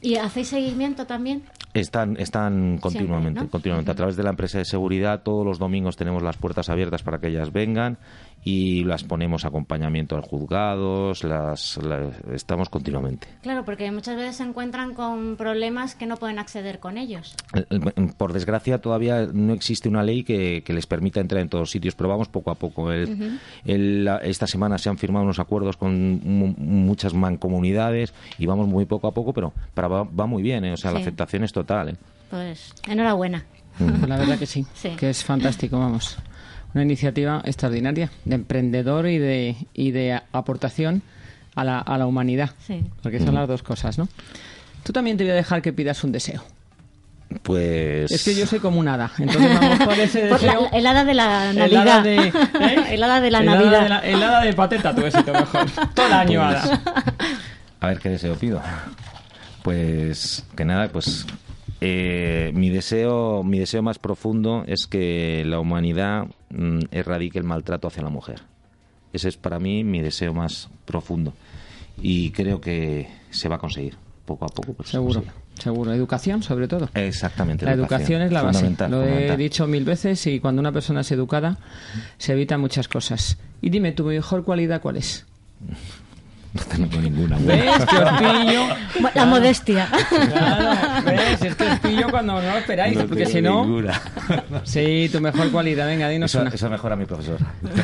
¿Y 0.00 0.16
hacéis 0.16 0.48
seguimiento 0.48 1.06
también? 1.06 1.44
Están, 1.72 2.16
están 2.18 2.78
continuamente, 2.78 3.40
¿no? 3.40 3.48
continuamente. 3.48 3.90
A 3.90 3.94
través 3.94 4.16
de 4.16 4.22
la 4.22 4.30
empresa 4.30 4.58
de 4.58 4.64
seguridad, 4.64 5.22
todos 5.22 5.44
los 5.44 5.58
domingos 5.58 5.96
tenemos 5.96 6.22
las 6.22 6.36
puertas 6.36 6.68
abiertas 6.68 7.02
para 7.02 7.18
que 7.18 7.28
ellas 7.28 7.52
vengan 7.52 7.98
y 8.44 8.84
las 8.84 9.04
ponemos 9.04 9.44
acompañamiento 9.46 10.14
a 10.14 10.18
los 10.20 10.28
juzgados, 10.28 11.24
las, 11.24 11.78
la- 11.78 12.10
estamos 12.34 12.68
continuamente. 12.68 13.26
Claro, 13.42 13.64
porque 13.64 13.90
muchas 13.90 14.16
veces 14.16 14.36
se 14.36 14.42
encuentran 14.42 14.92
con 14.94 15.36
problemas 15.36 15.94
que 15.94 16.04
no 16.06 16.16
pueden 16.18 16.38
acceder 16.38 16.78
con 16.78 16.98
ellos. 16.98 17.34
Eh, 17.54 17.64
eh, 17.70 18.12
Por 18.18 18.32
desgracia, 18.34 18.78
todavía 18.82 19.26
no 19.32 19.52
existe 19.54 19.88
una 19.88 20.02
ley 20.02 20.24
que, 20.24 20.62
que 20.64 20.72
les 20.74 20.86
permita 20.86 21.20
entrar 21.20 21.40
en 21.40 21.48
todos 21.48 21.70
sitios, 21.70 21.94
pero 21.94 22.08
vamos 22.10 22.28
poco 22.28 22.50
a 22.50 22.54
poco. 22.54 22.92
El- 22.92 23.38
el- 23.64 24.04
la- 24.04 24.18
esta 24.18 24.46
semana 24.46 24.76
se 24.78 24.90
han 24.90 24.98
firmado 24.98 25.24
unos 25.24 25.38
acuerdos 25.38 25.76
con 25.78 26.20
mu- 26.22 26.54
muchas 26.58 27.14
mancomunidades 27.14 28.12
y 28.38 28.46
vamos 28.46 28.68
muy 28.68 28.84
poco 28.84 29.06
a 29.08 29.12
poco, 29.14 29.32
pero, 29.32 29.52
pero 29.72 29.88
va, 29.88 30.02
va 30.04 30.26
muy 30.26 30.42
bien, 30.42 30.64
¿eh? 30.66 30.72
o 30.72 30.76
sea, 30.76 30.90
la 30.90 30.98
Sí. 30.98 31.02
aceptación 31.04 31.44
es 31.44 31.52
total. 31.52 31.88
¿eh? 31.90 31.96
Pues 32.30 32.74
enhorabuena. 32.88 33.44
La 34.06 34.16
verdad 34.18 34.38
que 34.38 34.46
sí, 34.46 34.64
Sí. 34.74 34.90
que 34.90 35.10
es 35.10 35.24
fantástico, 35.24 35.78
vamos. 35.78 36.16
Una 36.74 36.82
iniciativa 36.82 37.40
extraordinaria 37.44 38.10
de 38.24 38.34
emprendedor 38.34 39.06
y 39.08 39.18
de, 39.18 39.56
y 39.74 39.92
de 39.92 40.20
aportación 40.32 41.02
a 41.54 41.62
la, 41.64 41.78
a 41.78 41.96
la 41.98 42.06
humanidad. 42.06 42.50
Sí. 42.66 42.82
Porque 43.02 43.20
son 43.20 43.34
las 43.36 43.46
dos 43.48 43.62
cosas, 43.62 43.96
¿no? 43.96 44.08
Tú 44.82 44.92
también 44.92 45.16
te 45.16 45.24
voy 45.24 45.30
a 45.30 45.34
dejar 45.36 45.62
que 45.62 45.72
pidas 45.72 46.02
un 46.04 46.10
deseo. 46.12 46.42
Pues... 47.42 48.10
Es 48.12 48.22
que 48.24 48.34
yo 48.34 48.46
soy 48.46 48.58
como 48.58 48.78
un 48.80 48.86
hada. 48.88 49.10
Entonces 49.18 49.58
vamos 49.60 49.78
por 49.78 49.94
ese 49.98 50.26
Por 50.28 50.42
la- 50.42 50.52
deseo. 50.52 50.68
el 50.72 50.86
hada 50.86 51.04
de 51.04 51.14
la 51.14 51.50
El 51.50 51.56
Navidad. 51.58 51.88
hada 51.88 52.02
de, 52.02 52.16
¿eh? 52.28 52.32
El 52.90 53.02
hada 53.02 53.20
de 53.20 53.30
la 53.30 53.38
El 53.38 53.48
hada 53.48 53.58
Navidad. 53.58 53.82
de 53.82 53.88
la- 53.88 53.98
el 54.00 54.22
hada 54.22 54.40
de 54.42 54.52
pateta, 54.52 54.94
tu 54.94 55.02
éxito 55.06 55.32
mejor. 55.32 55.66
Todo 55.94 56.06
el 56.06 56.12
año, 56.12 56.42
hada. 56.42 56.80
A 57.80 57.86
ver 57.88 57.98
qué 57.98 58.08
deseo 58.10 58.34
pido. 58.36 58.60
Pues 59.62 60.44
que 60.56 60.64
nada, 60.64 60.88
pues 60.88 61.26
Eh, 61.86 62.50
mi 62.54 62.70
deseo, 62.70 63.42
mi 63.44 63.58
deseo 63.58 63.82
más 63.82 63.98
profundo 63.98 64.64
es 64.66 64.86
que 64.86 65.44
la 65.44 65.60
humanidad 65.60 66.28
mm, 66.48 66.84
erradique 66.90 67.38
el 67.38 67.44
maltrato 67.44 67.88
hacia 67.88 68.02
la 68.02 68.08
mujer. 68.08 68.40
Ese 69.12 69.28
es 69.28 69.36
para 69.36 69.58
mí 69.58 69.84
mi 69.84 70.00
deseo 70.00 70.32
más 70.32 70.70
profundo 70.86 71.34
y 72.00 72.30
creo 72.30 72.58
que 72.58 73.10
se 73.28 73.50
va 73.50 73.56
a 73.56 73.58
conseguir 73.58 73.96
poco 74.24 74.46
a 74.46 74.48
poco. 74.48 74.82
se 74.82 74.92
Seguro, 74.92 75.24
seguro. 75.58 75.92
Educación, 75.92 76.42
sobre 76.42 76.68
todo. 76.68 76.88
Exactamente. 76.94 77.66
La 77.66 77.72
educación 77.72 78.22
es 78.22 78.32
la 78.32 78.40
base. 78.40 78.74
Lo 78.88 79.04
he 79.04 79.36
dicho 79.36 79.66
mil 79.66 79.84
veces 79.84 80.26
y 80.26 80.40
cuando 80.40 80.60
una 80.60 80.72
persona 80.72 81.02
es 81.02 81.12
educada 81.12 81.58
se 82.16 82.32
evitan 82.32 82.62
muchas 82.62 82.88
cosas. 82.88 83.36
Y 83.60 83.68
dime, 83.68 83.92
¿tu 83.92 84.04
mejor 84.04 84.42
cualidad 84.42 84.80
cuál 84.80 84.96
es? 84.96 85.26
No 86.54 86.62
tengo 86.88 87.00
ninguna. 87.00 87.36
¿Ves 87.40 87.84
que 87.84 87.96
os 87.96 88.10
pillo? 88.20 88.66
La 89.14 89.24
modestia. 89.26 89.88
Claro, 90.08 91.04
¿ves? 91.04 91.42
Es 91.42 91.54
que 91.56 91.64
os 91.64 91.78
pillo 91.80 92.08
cuando 92.10 92.34
no 92.34 92.40
lo 92.40 92.58
esperáis, 92.58 92.96
No 92.96 93.06
porque 93.06 93.26
si 93.26 93.42
no... 93.42 93.64
ninguna. 93.64 94.00
Sí, 94.62 95.08
tu 95.12 95.20
mejor 95.20 95.50
cualidad, 95.50 95.86
venga, 95.86 96.08
dinos 96.08 96.30
Eso, 96.30 96.42
una. 96.42 96.50
eso 96.50 96.70
mejora 96.70 96.94
mi 96.94 97.06
profesor. 97.06 97.38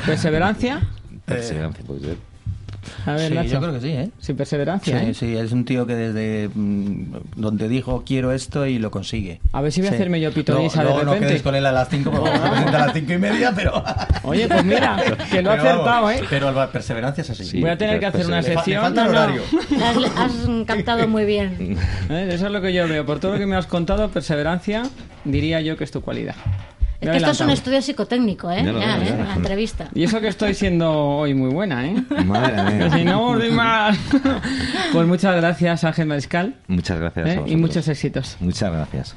¿Perseverancia? 0.07 0.81
Perseverancia, 1.25 1.85
puede 1.85 2.01
ser. 2.01 2.17
A 3.07 3.13
ver, 3.13 3.29
Sí, 3.29 3.35
Nacho. 3.35 3.49
yo 3.51 3.61
creo 3.61 3.73
que 3.75 3.81
sí, 3.81 3.89
¿eh? 3.89 4.11
Sin 4.19 4.37
perseverancia, 4.37 4.99
Sí, 5.01 5.07
¿eh? 5.11 5.15
sí, 5.15 5.37
es 5.37 5.53
un 5.53 5.65
tío 5.65 5.87
que 5.87 5.95
desde 5.95 6.49
mm, 6.55 7.05
donde 7.37 7.69
dijo 7.69 8.03
quiero 8.07 8.33
esto 8.33 8.67
y 8.67 8.79
lo 8.79 8.91
consigue. 8.91 9.41
A 9.53 9.61
ver 9.61 9.71
si 9.73 9.81
voy 9.81 9.89
a 9.89 9.91
Sí. 9.91 9.95
hacerme 9.97 10.21
yo 10.21 10.33
pitonisa 10.33 10.79
de 10.81 10.85
Luego 10.85 10.99
no 11.05 11.13
repente. 11.13 11.29
quedes 11.29 11.43
con 11.43 11.55
él 11.55 11.67
a 11.67 11.73
las 11.73 11.89
5 11.89 12.11
porque 12.11 12.31
se 12.33 12.39
presenta 12.39 12.83
a 12.83 12.87
las 12.87 12.93
5 12.95 13.13
y 13.13 13.19
media, 13.19 13.53
pero... 13.55 13.85
Oye, 14.23 14.49
pues 14.49 14.65
mira, 14.65 14.97
que 15.31 15.43
lo 15.43 15.51
ha 15.51 15.57
vamos, 15.57 15.71
acertado, 15.73 16.11
¿eh? 16.11 16.21
Pero 16.31 16.53
la 16.53 16.71
perseverancia 16.73 17.23
es 17.23 17.31
así. 17.31 17.45
Sí. 17.45 17.61
Voy 17.61 17.71
a 17.71 17.77
tener 17.79 18.01
que 18.01 18.07
hacer 18.07 18.27
una 18.27 18.43
sección. 18.43 18.83
falta 18.83 19.05
No, 19.05 19.13
no. 19.13 19.19
horario. 19.21 19.43
Has, 19.85 19.97
has 20.19 20.65
captado 20.67 21.07
muy 21.09 21.25
bien. 21.25 21.77
¿Eh? 22.11 22.29
Eso 22.33 22.47
es 22.47 22.53
lo 22.53 22.61
que 22.63 22.73
yo 22.73 22.89
veo. 22.89 23.05
Por 23.05 23.19
todo 23.21 23.33
lo 23.33 23.39
que 23.39 23.47
me 23.47 23.57
has 23.57 23.67
contado, 23.67 24.09
perseverancia, 24.09 24.85
diría 25.25 25.61
yo 25.61 25.77
que 25.77 25.85
es 25.85 25.91
tu 25.91 26.01
cualidad. 26.01 26.35
Es 27.01 27.09
que 27.09 27.17
esto 27.17 27.31
es 27.31 27.41
un 27.41 27.51
estudio 27.51 27.81
psicotécnico, 27.81 28.51
¿eh? 28.51 28.63
Lo 28.63 28.79
Ya, 28.79 28.99
¿eh? 28.99 29.25
La 29.27 29.35
entrevista. 29.35 29.89
Y 29.95 30.05
eso 30.05 30.21
que 30.21 30.29
estoy 30.29 30.53
siendo 30.53 30.93
hoy 30.93 31.33
muy 31.33 31.51
buena, 31.51 31.87
¿eh? 31.87 31.95
Madre 32.27 32.63
mía. 32.75 32.91
si 32.91 33.05
no, 33.05 33.39
más. 33.53 33.99
Pues 34.93 35.07
muchas 35.07 35.37
gracias, 35.37 35.85
Ángel 35.85 36.07
Mariscal. 36.07 36.57
Muchas 36.67 36.99
gracias. 36.99 37.29
¿eh? 37.29 37.43
a 37.43 37.49
Y 37.49 37.57
muchos 37.57 37.89
éxitos. 37.89 38.37
Muchas 38.41 38.71
gracias. 38.73 39.17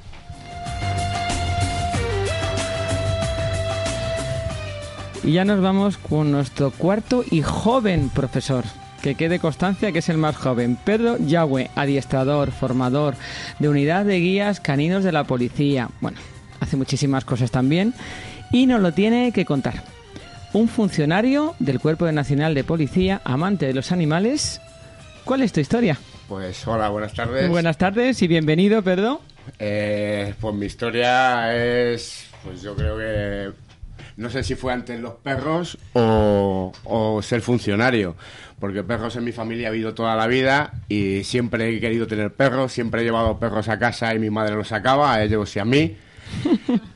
Y 5.23 5.33
ya 5.33 5.45
nos 5.45 5.61
vamos 5.61 5.97
con 5.97 6.31
nuestro 6.31 6.71
cuarto 6.71 7.23
y 7.29 7.41
joven 7.41 8.09
profesor. 8.09 8.63
Que 9.01 9.15
quede 9.15 9.39
constancia 9.39 9.91
que 9.91 9.99
es 9.99 10.07
el 10.07 10.17
más 10.17 10.37
joven. 10.37 10.77
Pedro 10.85 11.17
Yagüe, 11.17 11.69
adiestrador, 11.75 12.51
formador 12.51 13.15
de 13.59 13.67
unidad 13.67 14.05
de 14.05 14.19
guías 14.19 14.61
caninos 14.61 15.03
de 15.03 15.11
la 15.11 15.25
policía. 15.25 15.89
Bueno, 15.99 16.17
hace 16.63 16.77
muchísimas 16.77 17.25
cosas 17.25 17.51
también. 17.51 17.93
Y 18.51 18.65
nos 18.65 18.81
lo 18.81 18.91
tiene 18.91 19.31
que 19.31 19.45
contar. 19.45 19.83
Un 20.53 20.67
funcionario 20.67 21.55
del 21.59 21.79
Cuerpo 21.79 22.11
Nacional 22.11 22.53
de 22.53 22.63
Policía, 22.63 23.21
amante 23.23 23.65
de 23.65 23.73
los 23.73 23.91
animales. 23.91 24.61
¿Cuál 25.25 25.41
es 25.41 25.53
tu 25.53 25.59
historia? 25.59 25.97
Pues 26.27 26.67
hola, 26.67 26.89
buenas 26.89 27.13
tardes. 27.13 27.49
Buenas 27.49 27.77
tardes 27.77 28.21
y 28.21 28.27
bienvenido, 28.27 28.81
Pedro. 28.81 29.21
Eh, 29.59 30.33
pues 30.39 30.55
mi 30.55 30.65
historia 30.65 31.55
es, 31.55 32.27
pues 32.43 32.61
yo 32.61 32.75
creo 32.75 32.97
que 32.97 33.51
no 34.15 34.29
sé 34.29 34.43
si 34.43 34.55
fue 34.55 34.73
antes 34.73 34.99
los 34.99 35.15
perros 35.15 35.77
o, 35.93 36.71
o 36.83 37.21
ser 37.21 37.41
funcionario, 37.41 38.15
porque 38.59 38.83
perros 38.83 39.15
en 39.15 39.23
mi 39.23 39.31
familia 39.31 39.67
ha 39.67 39.71
habido 39.71 39.93
toda 39.93 40.15
la 40.15 40.27
vida 40.27 40.73
y 40.87 41.23
siempre 41.23 41.69
he 41.69 41.79
querido 41.79 42.07
tener 42.07 42.31
perros, 42.31 42.71
siempre 42.71 43.01
he 43.01 43.03
llevado 43.03 43.39
perros 43.39 43.69
a 43.69 43.79
casa 43.79 44.13
y 44.13 44.19
mi 44.19 44.29
madre 44.29 44.55
los 44.55 44.67
sacaba, 44.67 45.13
a 45.13 45.23
ellos 45.23 45.55
y 45.55 45.59
a 45.59 45.65
mí. 45.65 45.97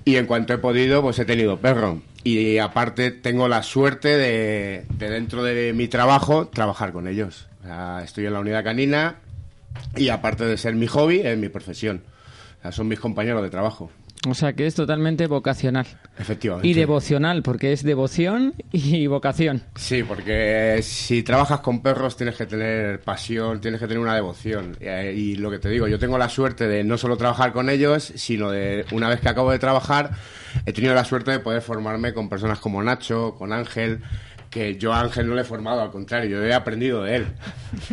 Y 0.06 0.16
en 0.16 0.26
cuanto 0.26 0.54
he 0.54 0.58
podido, 0.58 1.02
pues 1.02 1.20
he 1.20 1.26
tenido 1.26 1.60
perro. 1.60 2.02
Y 2.24 2.58
aparte 2.58 3.12
tengo 3.12 3.48
la 3.48 3.64
suerte 3.64 4.18
de, 4.18 4.86
de 4.90 5.10
dentro 5.10 5.44
de 5.44 5.74
mi 5.74 5.88
trabajo, 5.88 6.48
trabajar 6.48 6.92
con 6.92 7.08
ellos. 7.08 7.48
O 7.62 7.64
sea, 7.64 8.02
estoy 8.04 8.26
en 8.26 8.34
la 8.34 8.40
unidad 8.40 8.64
canina 8.64 9.18
y 9.96 10.10
aparte 10.10 10.46
de 10.46 10.58
ser 10.58 10.76
mi 10.76 10.88
hobby, 10.88 11.22
es 11.22 11.38
mi 11.38 11.50
profesión. 11.50 12.04
Son 12.72 12.88
mis 12.88 13.00
compañeros 13.00 13.42
de 13.44 13.50
trabajo. 13.50 13.92
O 14.28 14.34
sea 14.34 14.54
que 14.54 14.66
es 14.66 14.76
totalmente 14.76 15.28
vocacional. 15.28 15.86
Efectivamente. 16.18 16.68
Y 16.68 16.74
devocional, 16.74 17.44
porque 17.44 17.72
es 17.72 17.84
devoción 17.84 18.54
y 18.72 19.08
vocación. 19.08 19.62
Sí, 19.76 20.04
porque 20.04 20.80
si 20.82 21.24
trabajas 21.24 21.60
con 21.60 21.82
perros 21.82 22.18
tienes 22.18 22.36
que 22.36 22.46
tener 22.46 23.00
pasión, 23.02 23.62
tienes 23.62 23.80
que 23.80 23.88
tener 23.88 24.00
una 24.02 24.16
devoción. 24.16 24.76
Eh, 24.80 25.14
Y 25.16 25.36
lo 25.36 25.52
que 25.52 25.60
te 25.60 25.70
digo, 25.70 25.88
yo 25.88 26.00
tengo 26.00 26.18
la 26.18 26.30
suerte 26.30 26.68
de 26.68 26.84
no 26.84 26.98
solo 26.98 27.16
trabajar 27.18 27.54
con 27.54 27.70
ellos, 27.70 28.12
sino 28.16 28.50
de 28.52 28.86
una 28.92 29.08
vez 29.10 29.20
que 29.22 29.30
acabo 29.30 29.52
de 29.52 29.60
trabajar, 29.60 30.12
he 30.66 30.74
tenido 30.74 30.94
la 30.96 31.06
suerte 31.06 31.32
de 31.32 31.40
poder 31.40 31.62
formarme 31.62 32.14
con 32.14 32.28
personas 32.28 32.60
como 32.60 32.82
Nacho, 32.82 33.36
con 33.38 33.54
Ángel, 33.54 34.02
que 34.50 34.78
yo 34.78 34.94
a 34.94 35.02
Ángel 35.02 35.28
no 35.28 35.36
le 35.36 35.42
he 35.42 35.46
formado, 35.46 35.82
al 35.82 35.92
contrario, 35.92 36.40
yo 36.40 36.44
he 36.44 36.54
aprendido 36.54 37.04
de 37.04 37.18
él. 37.18 37.28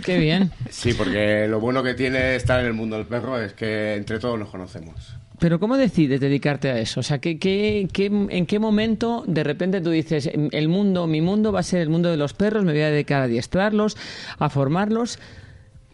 Qué 0.05 0.19
bien. 0.19 0.51
Sí, 0.71 0.95
porque 0.95 1.47
lo 1.49 1.61
bueno 1.61 1.83
que 1.83 1.95
tiene 1.95 2.37
estar 2.37 2.61
en 2.61 2.67
el 2.67 2.73
mundo 2.73 2.97
del 2.97 3.07
perro 3.07 3.41
es 3.41 3.53
que 3.53 3.95
entre 3.95 4.19
todos 4.19 4.39
nos 4.39 4.49
conocemos. 4.49 5.15
Pero 5.45 5.61
¿cómo 5.61 5.77
decides 5.77 6.21
dedicarte 6.21 6.71
a 6.71 6.79
eso? 6.79 7.01
O 7.01 7.03
sea, 7.03 7.19
¿qué, 7.19 7.39
qué, 7.39 7.87
qué- 7.93 8.07
en 8.07 8.47
qué 8.47 8.59
momento 8.59 9.25
de 9.27 9.45
repente 9.45 9.83
tú 9.83 9.91
dices, 9.91 10.31
el 10.35 10.69
mundo, 10.71 11.07
mi 11.07 11.21
mundo 11.21 11.53
va 11.53 11.61
a 11.61 11.63
ser 11.63 11.83
el 11.83 11.91
mundo 11.91 12.11
de 12.11 12.17
los 12.17 12.33
perros, 12.33 12.65
me 12.65 12.73
voy 12.73 12.81
a 12.81 12.89
dedicar 12.89 13.21
a 13.21 13.25
adiestrarlos, 13.25 13.95
a 14.39 14.49
formarlos? 14.49 15.19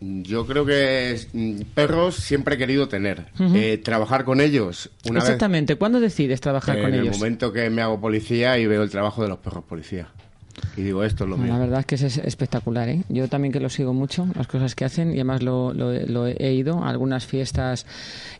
Yo 0.01 0.47
creo 0.47 0.65
que 0.65 1.19
mm, 1.33 1.63
perros 1.75 2.15
siempre 2.15 2.55
he 2.55 2.59
querido 2.59 2.87
tener. 2.87 3.27
Eh, 3.41 3.81
trabajar 3.83 4.25
con 4.25 4.41
ellos 4.41 4.89
una 5.05 5.15
vez 5.19 5.25
Exactamente, 5.25 5.75
¿cuándo 5.75 5.99
decides 5.99 6.41
trabajar 6.41 6.79
en 6.79 6.85
con 6.85 6.95
el 6.95 7.01
ellos? 7.01 7.19
momento 7.19 7.53
que 7.53 7.69
me 7.71 7.83
hago 7.83 8.01
policía 8.01 8.57
y 8.57 8.69
veo 8.69 8.85
el 8.85 8.91
trabajo 8.91 9.21
de 9.25 9.31
los 9.31 9.39
perros 9.39 9.65
policía. 9.65 10.07
Y 10.77 10.83
digo, 10.83 11.03
esto 11.05 11.25
es 11.25 11.31
lo 11.31 11.37
La 11.37 11.43
mío. 11.43 11.59
verdad 11.59 11.81
es 11.81 11.87
que 11.87 11.95
es 11.97 12.19
espectacular, 12.19 12.89
¿eh? 12.89 13.03
Yo 13.09 13.29
también 13.29 13.53
que 13.53 13.61
lo 13.61 13.69
sigo 13.69 13.93
mucho, 13.93 14.27
las 14.35 14.47
cosas 14.47 14.75
que 14.75 14.85
hacen, 14.85 15.11
y 15.11 15.15
además 15.15 15.43
lo, 15.43 15.73
lo- 15.75 15.93
lo 15.93 16.27
he 16.27 16.53
ido 16.53 16.83
a 16.85 16.89
algunas 16.91 17.27
fiestas 17.27 17.87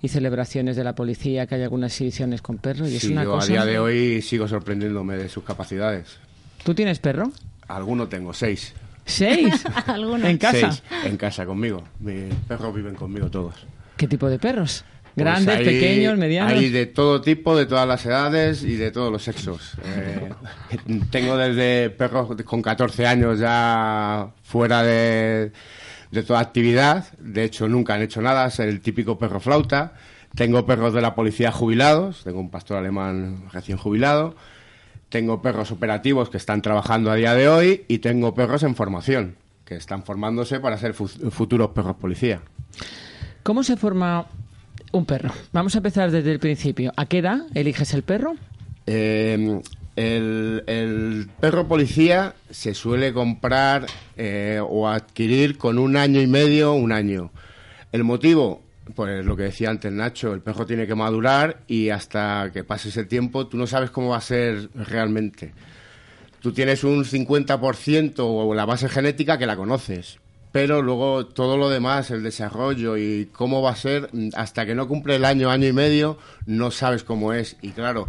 y 0.03 0.09
celebraciones 0.09 0.77
de 0.77 0.85
la 0.85 0.95
policía, 0.95 1.47
que 1.47 1.57
hay 1.57 1.63
algunas 1.63 1.93
exhibiciones 1.93 2.41
con 2.43 2.59
perros, 2.59 2.89
y 2.91 2.97
es 2.97 3.03
Sí, 3.03 3.13
una 3.13 3.25
yo 3.25 3.33
cosa... 3.33 3.47
a 3.47 3.49
día 3.49 3.65
de 3.65 3.79
hoy 3.79 4.23
sigo 4.23 4.47
sorprendiéndome 4.49 5.17
de 5.17 5.29
sus 5.29 5.45
capacidades. 5.45 6.19
¿Tú 6.65 6.75
tienes 6.75 6.99
perro? 6.99 7.31
Alguno 7.69 8.09
tengo, 8.09 8.33
seis. 8.33 8.75
¿Seis? 9.07 9.65
Algunos. 9.87 10.29
¿En 10.29 10.39
casa? 10.39 10.73
Seis 10.73 10.83
en 11.05 11.17
casa 11.17 11.45
conmigo. 11.47 11.83
Mis 12.01 12.33
perros 12.47 12.75
viven 12.75 12.95
conmigo 12.95 13.31
todos. 13.31 13.55
¿Qué 13.97 14.07
tipo 14.07 14.29
de 14.29 14.39
perros? 14.39 14.85
Pues 15.23 15.45
¿Grandes, 15.45 15.67
pequeños, 15.69 16.19
medianos? 16.19 16.53
Hay 16.53 16.69
de 16.71 16.87
todo 16.87 17.21
tipo, 17.21 17.57
de 17.57 17.67
todas 17.67 17.87
las 17.87 18.05
edades 18.07 18.63
y 18.63 18.77
de 18.77 18.91
todos 18.91 19.11
los 19.13 19.23
sexos. 19.23 19.73
Eh, 19.85 20.31
tengo 21.11 21.37
desde 21.37 21.91
perros 21.91 22.29
con 22.45 22.63
14 22.63 23.07
años 23.07 23.39
ya 23.39 24.29
fuera 24.43 24.83
de, 24.83 25.53
de 26.11 26.23
toda 26.23 26.41
actividad. 26.41 27.07
De 27.19 27.45
hecho, 27.45 27.69
nunca 27.69 27.95
han 27.95 28.03
hecho 28.03 28.21
nada. 28.21 28.47
Es 28.47 28.59
el 28.61 28.81
típico 28.81 29.19
perro 29.19 29.41
flauta. 29.41 29.95
Tengo 30.35 30.65
perros 30.67 30.95
de 30.95 31.01
la 31.01 31.15
policía 31.15 31.51
jubilados. 31.53 32.23
Tengo 32.25 32.41
un 32.41 32.51
pastor 32.51 32.79
alemán 32.79 33.45
recién 33.53 33.79
jubilado. 33.79 34.37
Tengo 35.09 35.43
perros 35.43 35.73
operativos 35.73 36.31
que 36.31 36.37
están 36.37 36.63
trabajando 36.63 37.11
a 37.11 37.17
día 37.17 37.35
de 37.35 37.49
hoy. 37.49 37.85
Y 37.89 37.99
tengo 37.99 38.33
perros 38.35 38.63
en 38.63 38.77
formación, 38.77 39.35
que 39.65 39.75
están 39.75 40.05
formándose 40.05 40.61
para 40.61 40.79
ser 40.79 40.95
fu- 40.95 41.09
futuros 41.09 41.71
perros 41.71 41.97
policía. 41.97 42.41
¿Cómo 43.43 43.63
se 43.65 43.77
forma 43.77 44.27
un 44.93 45.07
perro? 45.07 45.31
Vamos 45.53 45.75
a 45.75 45.79
empezar 45.79 46.11
desde 46.11 46.33
el 46.33 46.39
principio. 46.39 46.93
¿A 46.97 47.07
qué 47.07 47.19
edad 47.19 47.41
eliges 47.55 47.95
el 47.95 48.03
perro? 48.03 48.35
Eh, 48.87 49.61
el, 49.97 51.29
perro 51.41 51.69
policía 51.69 52.35
se 52.51 52.75
suele 52.75 53.13
comprar 53.13 53.87
eh, 54.17 54.61
o 54.63 54.89
adquirir 54.89 55.59
con 55.59 55.79
un 55.79 55.97
año 55.97 56.21
y 56.21 56.27
medio, 56.27 56.73
un 56.73 56.93
año. 56.93 57.31
El 57.93 58.05
motivo, 58.05 58.63
pues 58.95 59.25
lo 59.25 59.37
que 59.37 59.45
decía 59.45 59.71
antes 59.71 59.93
Nacho, 59.93 60.33
el 60.33 60.41
perro 60.41 60.67
tiene 60.67 60.87
que 60.87 60.95
madurar 60.95 61.61
y 61.67 61.91
hasta 61.91 62.51
que 62.53 62.65
pase 62.65 62.89
ese 62.89 63.05
tiempo 63.05 63.47
tú 63.47 63.57
no 63.57 63.67
sabes 63.67 63.91
cómo 63.91 64.11
va 64.11 64.19
a 64.19 64.23
ser 64.23 64.71
realmente. 64.75 65.53
Tú 66.41 66.53
tienes 66.53 66.85
un 66.85 67.05
50% 67.05 68.15
o 68.19 68.55
la 68.55 68.65
base 68.65 68.89
genética 68.89 69.37
que 69.37 69.47
la 69.47 69.57
conoces, 69.57 70.19
pero 70.53 70.83
luego 70.83 71.27
todo 71.27 71.57
lo 71.57 71.69
demás, 71.69 72.11
el 72.11 72.23
desarrollo 72.23 72.97
y 72.97 73.31
cómo 73.33 73.63
va 73.63 73.71
a 73.71 73.77
ser, 73.77 74.11
hasta 74.35 74.67
que 74.67 74.75
no 74.75 74.89
cumple 74.89 75.17
el 75.17 75.25
año, 75.25 75.51
año 75.51 75.69
y 75.69 75.73
medio, 75.73 76.19
no 76.47 76.71
sabes 76.71 77.05
cómo 77.05 77.33
es. 77.33 77.57
Y 77.63 77.71
claro, 77.71 78.09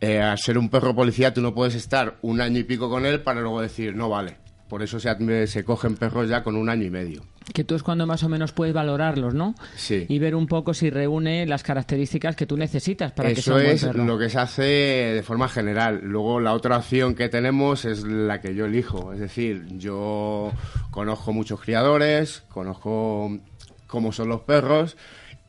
eh, 0.00 0.20
al 0.20 0.38
ser 0.38 0.58
un 0.58 0.68
perro 0.68 0.94
policía, 0.94 1.34
tú 1.34 1.40
no 1.40 1.54
puedes 1.54 1.74
estar 1.74 2.18
un 2.22 2.40
año 2.40 2.58
y 2.58 2.64
pico 2.64 2.88
con 2.88 3.06
él 3.06 3.20
para 3.20 3.40
luego 3.40 3.60
decir, 3.60 3.94
no 3.96 4.08
vale. 4.08 4.41
Por 4.72 4.82
eso 4.82 4.98
se, 4.98 5.46
se 5.48 5.64
cogen 5.64 5.96
perros 5.96 6.30
ya 6.30 6.42
con 6.42 6.56
un 6.56 6.70
año 6.70 6.86
y 6.86 6.90
medio. 6.90 7.22
Que 7.52 7.62
tú 7.62 7.74
es 7.74 7.82
cuando 7.82 8.06
más 8.06 8.22
o 8.22 8.30
menos 8.30 8.52
puedes 8.52 8.72
valorarlos, 8.72 9.34
¿no? 9.34 9.54
Sí. 9.76 10.06
Y 10.08 10.18
ver 10.18 10.34
un 10.34 10.46
poco 10.46 10.72
si 10.72 10.88
reúne 10.88 11.44
las 11.44 11.62
características 11.62 12.36
que 12.36 12.46
tú 12.46 12.56
necesitas 12.56 13.12
para 13.12 13.34
que 13.34 13.42
sea 13.42 13.62
Eso 13.64 13.90
es 13.90 13.96
lo 13.96 14.18
que 14.18 14.30
se 14.30 14.38
hace 14.38 14.62
de 14.62 15.22
forma 15.22 15.50
general. 15.50 16.00
Luego 16.02 16.40
la 16.40 16.54
otra 16.54 16.78
opción 16.78 17.14
que 17.14 17.28
tenemos 17.28 17.84
es 17.84 18.04
la 18.04 18.40
que 18.40 18.54
yo 18.54 18.64
elijo. 18.64 19.12
Es 19.12 19.20
decir, 19.20 19.66
yo 19.72 20.50
conozco 20.90 21.34
muchos 21.34 21.60
criadores, 21.60 22.42
conozco 22.48 23.40
cómo 23.86 24.10
son 24.10 24.30
los 24.30 24.40
perros 24.40 24.96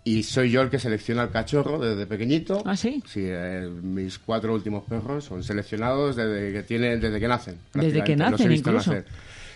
y 0.05 0.23
soy 0.23 0.51
yo 0.51 0.61
el 0.61 0.69
que 0.69 0.79
selecciona 0.79 1.21
al 1.23 1.31
cachorro 1.31 1.79
desde 1.79 2.05
pequeñito. 2.05 2.61
¿Ah, 2.65 2.75
sí? 2.75 3.01
Sí, 3.07 3.21
eh, 3.23 3.69
mis 3.81 4.19
cuatro 4.19 4.53
últimos 4.53 4.83
perros 4.83 5.25
son 5.25 5.43
seleccionados 5.43 6.15
desde 6.15 6.51
que 6.53 6.63
tienen, 6.63 6.99
desde 6.99 7.19
que 7.19 7.27
nacen. 7.27 7.55
Desde 7.73 8.03
que 8.03 8.15
prácticamente. 8.15 8.15
Los 8.17 8.27
he 8.27 8.31
nacen 8.31 8.49
visto 8.49 8.69
incluso. 8.71 8.91
nacer. 8.93 9.05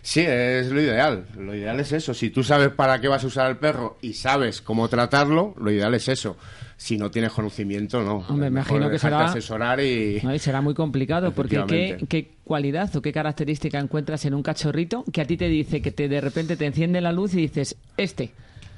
Sí, 0.01 0.21
es 0.21 0.71
lo 0.71 0.79
ideal. 0.81 1.25
Lo 1.37 1.53
ideal 1.53 1.79
es 1.81 1.91
eso. 1.91 2.13
Si 2.13 2.29
tú 2.29 2.43
sabes 2.43 2.69
para 2.69 3.01
qué 3.01 3.09
vas 3.09 3.23
a 3.23 3.27
usar 3.27 3.49
el 3.49 3.57
perro 3.57 3.97
y 4.01 4.13
sabes 4.13 4.61
cómo 4.61 4.87
tratarlo, 4.87 5.53
lo 5.59 5.69
ideal 5.69 5.93
es 5.95 6.07
eso. 6.07 6.37
Si 6.77 6.97
no 6.97 7.11
tienes 7.11 7.31
conocimiento, 7.33 8.01
no. 8.03 8.23
Me 8.33 8.47
imagino 8.47 8.89
que 8.89 8.99
será- 8.99 9.25
asesorar 9.25 9.81
y... 9.81 10.21
No, 10.23 10.33
y 10.33 10.39
será 10.39 10.61
muy 10.61 10.75
complicado 10.75 11.31
porque 11.33 11.61
¿qué, 11.67 11.97
qué 12.07 12.31
cualidad 12.45 12.95
o 12.95 13.01
qué 13.01 13.11
característica 13.11 13.79
encuentras 13.79 14.23
en 14.25 14.33
un 14.35 14.43
cachorrito 14.43 15.03
que 15.11 15.19
a 15.21 15.25
ti 15.25 15.35
te 15.35 15.49
dice 15.49 15.81
que 15.81 15.91
te 15.91 16.07
de 16.07 16.21
repente 16.21 16.55
te 16.55 16.67
enciende 16.67 17.01
la 17.01 17.11
luz 17.11 17.33
y 17.33 17.37
dices, 17.41 17.75
este. 17.97 18.31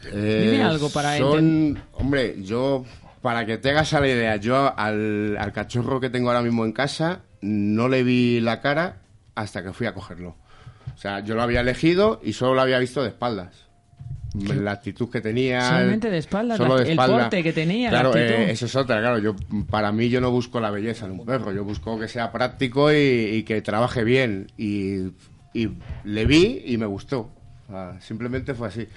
Dime 0.04 0.62
algo 0.64 0.90
para 0.90 1.16
Eh, 1.18 1.20
son, 1.20 1.80
Hombre, 1.94 2.36
yo, 2.44 2.86
para 3.22 3.46
que 3.46 3.58
te 3.58 3.70
hagas 3.72 3.92
la 3.94 4.08
idea, 4.08 4.36
yo 4.38 4.74
al, 4.78 5.38
al 5.38 5.52
cachorro 5.52 6.00
que 6.00 6.10
tengo 6.10 6.30
ahora 6.30 6.42
mismo 6.42 6.66
en 6.66 6.72
casa 6.72 7.22
no 7.42 7.88
le 7.90 8.04
vi 8.04 8.40
la 8.40 8.62
cara 8.62 8.98
hasta 9.36 9.64
que 9.64 9.74
fui 9.74 9.88
a 9.88 9.94
cogerlo. 9.94 10.36
O 10.96 10.98
sea, 10.98 11.20
yo 11.22 11.36
lo 11.36 11.42
había 11.42 11.62
elegido 11.62 12.20
y 12.24 12.34
solo 12.34 12.56
lo 12.56 12.62
había 12.62 12.80
visto 12.80 13.02
de 13.04 13.10
espaldas. 13.10 13.66
La 14.36 14.72
actitud 14.74 15.10
que 15.10 15.22
tenía. 15.22 15.62
Solamente 15.62 16.10
de 16.10 16.18
espaldas, 16.20 16.58
solo 16.58 16.76
la- 16.76 16.82
de 16.82 16.86
el 16.86 16.92
espalda. 16.92 17.18
porte 17.22 17.42
que 17.44 17.52
tenía, 17.52 17.90
la 17.92 18.00
Claro, 18.02 18.10
actitud. 18.10 18.42
eh, 18.42 18.52
eso 18.52 18.66
es 18.68 18.76
otra, 18.76 19.00
claro. 19.00 19.18
Yo, 19.18 19.36
para 19.70 19.92
mí, 19.92 20.08
yo 20.10 20.22
no 20.22 20.30
busco 20.30 20.60
la 20.60 20.70
belleza 20.70 21.08
de 21.08 21.14
un 21.14 21.26
perro. 21.26 21.52
Yo 21.52 21.64
busco 21.64 22.00
que 22.00 22.08
sea 22.08 22.32
práctico 22.32 22.92
y, 22.92 22.96
y 22.96 23.44
que 23.44 23.62
trabaje 23.62 24.04
bien. 24.04 24.52
Y, 24.56 25.12
y 25.54 25.70
le 26.04 26.26
vi 26.26 26.62
y 26.66 26.78
me 26.78 26.86
gustó. 26.86 27.32
O 27.68 27.72
sea, 27.72 28.00
simplemente 28.02 28.54
fue 28.54 28.68
así. 28.68 28.88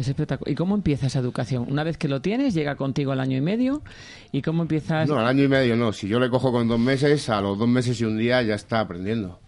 Es 0.00 0.08
espectacular. 0.08 0.50
¿Y 0.50 0.54
cómo 0.54 0.74
empieza 0.74 1.08
esa 1.08 1.18
educación? 1.18 1.66
Una 1.68 1.84
vez 1.84 1.98
que 1.98 2.08
lo 2.08 2.22
tienes, 2.22 2.54
llega 2.54 2.74
contigo 2.76 3.12
al 3.12 3.20
año 3.20 3.36
y 3.36 3.42
medio. 3.42 3.82
¿Y 4.32 4.40
cómo 4.40 4.62
empiezas? 4.62 5.06
No, 5.06 5.18
al 5.18 5.26
año 5.26 5.44
y 5.44 5.48
medio 5.48 5.76
no. 5.76 5.92
Si 5.92 6.08
yo 6.08 6.18
le 6.18 6.30
cojo 6.30 6.50
con 6.52 6.66
dos 6.68 6.78
meses, 6.80 7.28
a 7.28 7.42
los 7.42 7.58
dos 7.58 7.68
meses 7.68 8.00
y 8.00 8.06
un 8.06 8.16
día 8.16 8.40
ya 8.40 8.54
está 8.54 8.80
aprendiendo. 8.80 9.40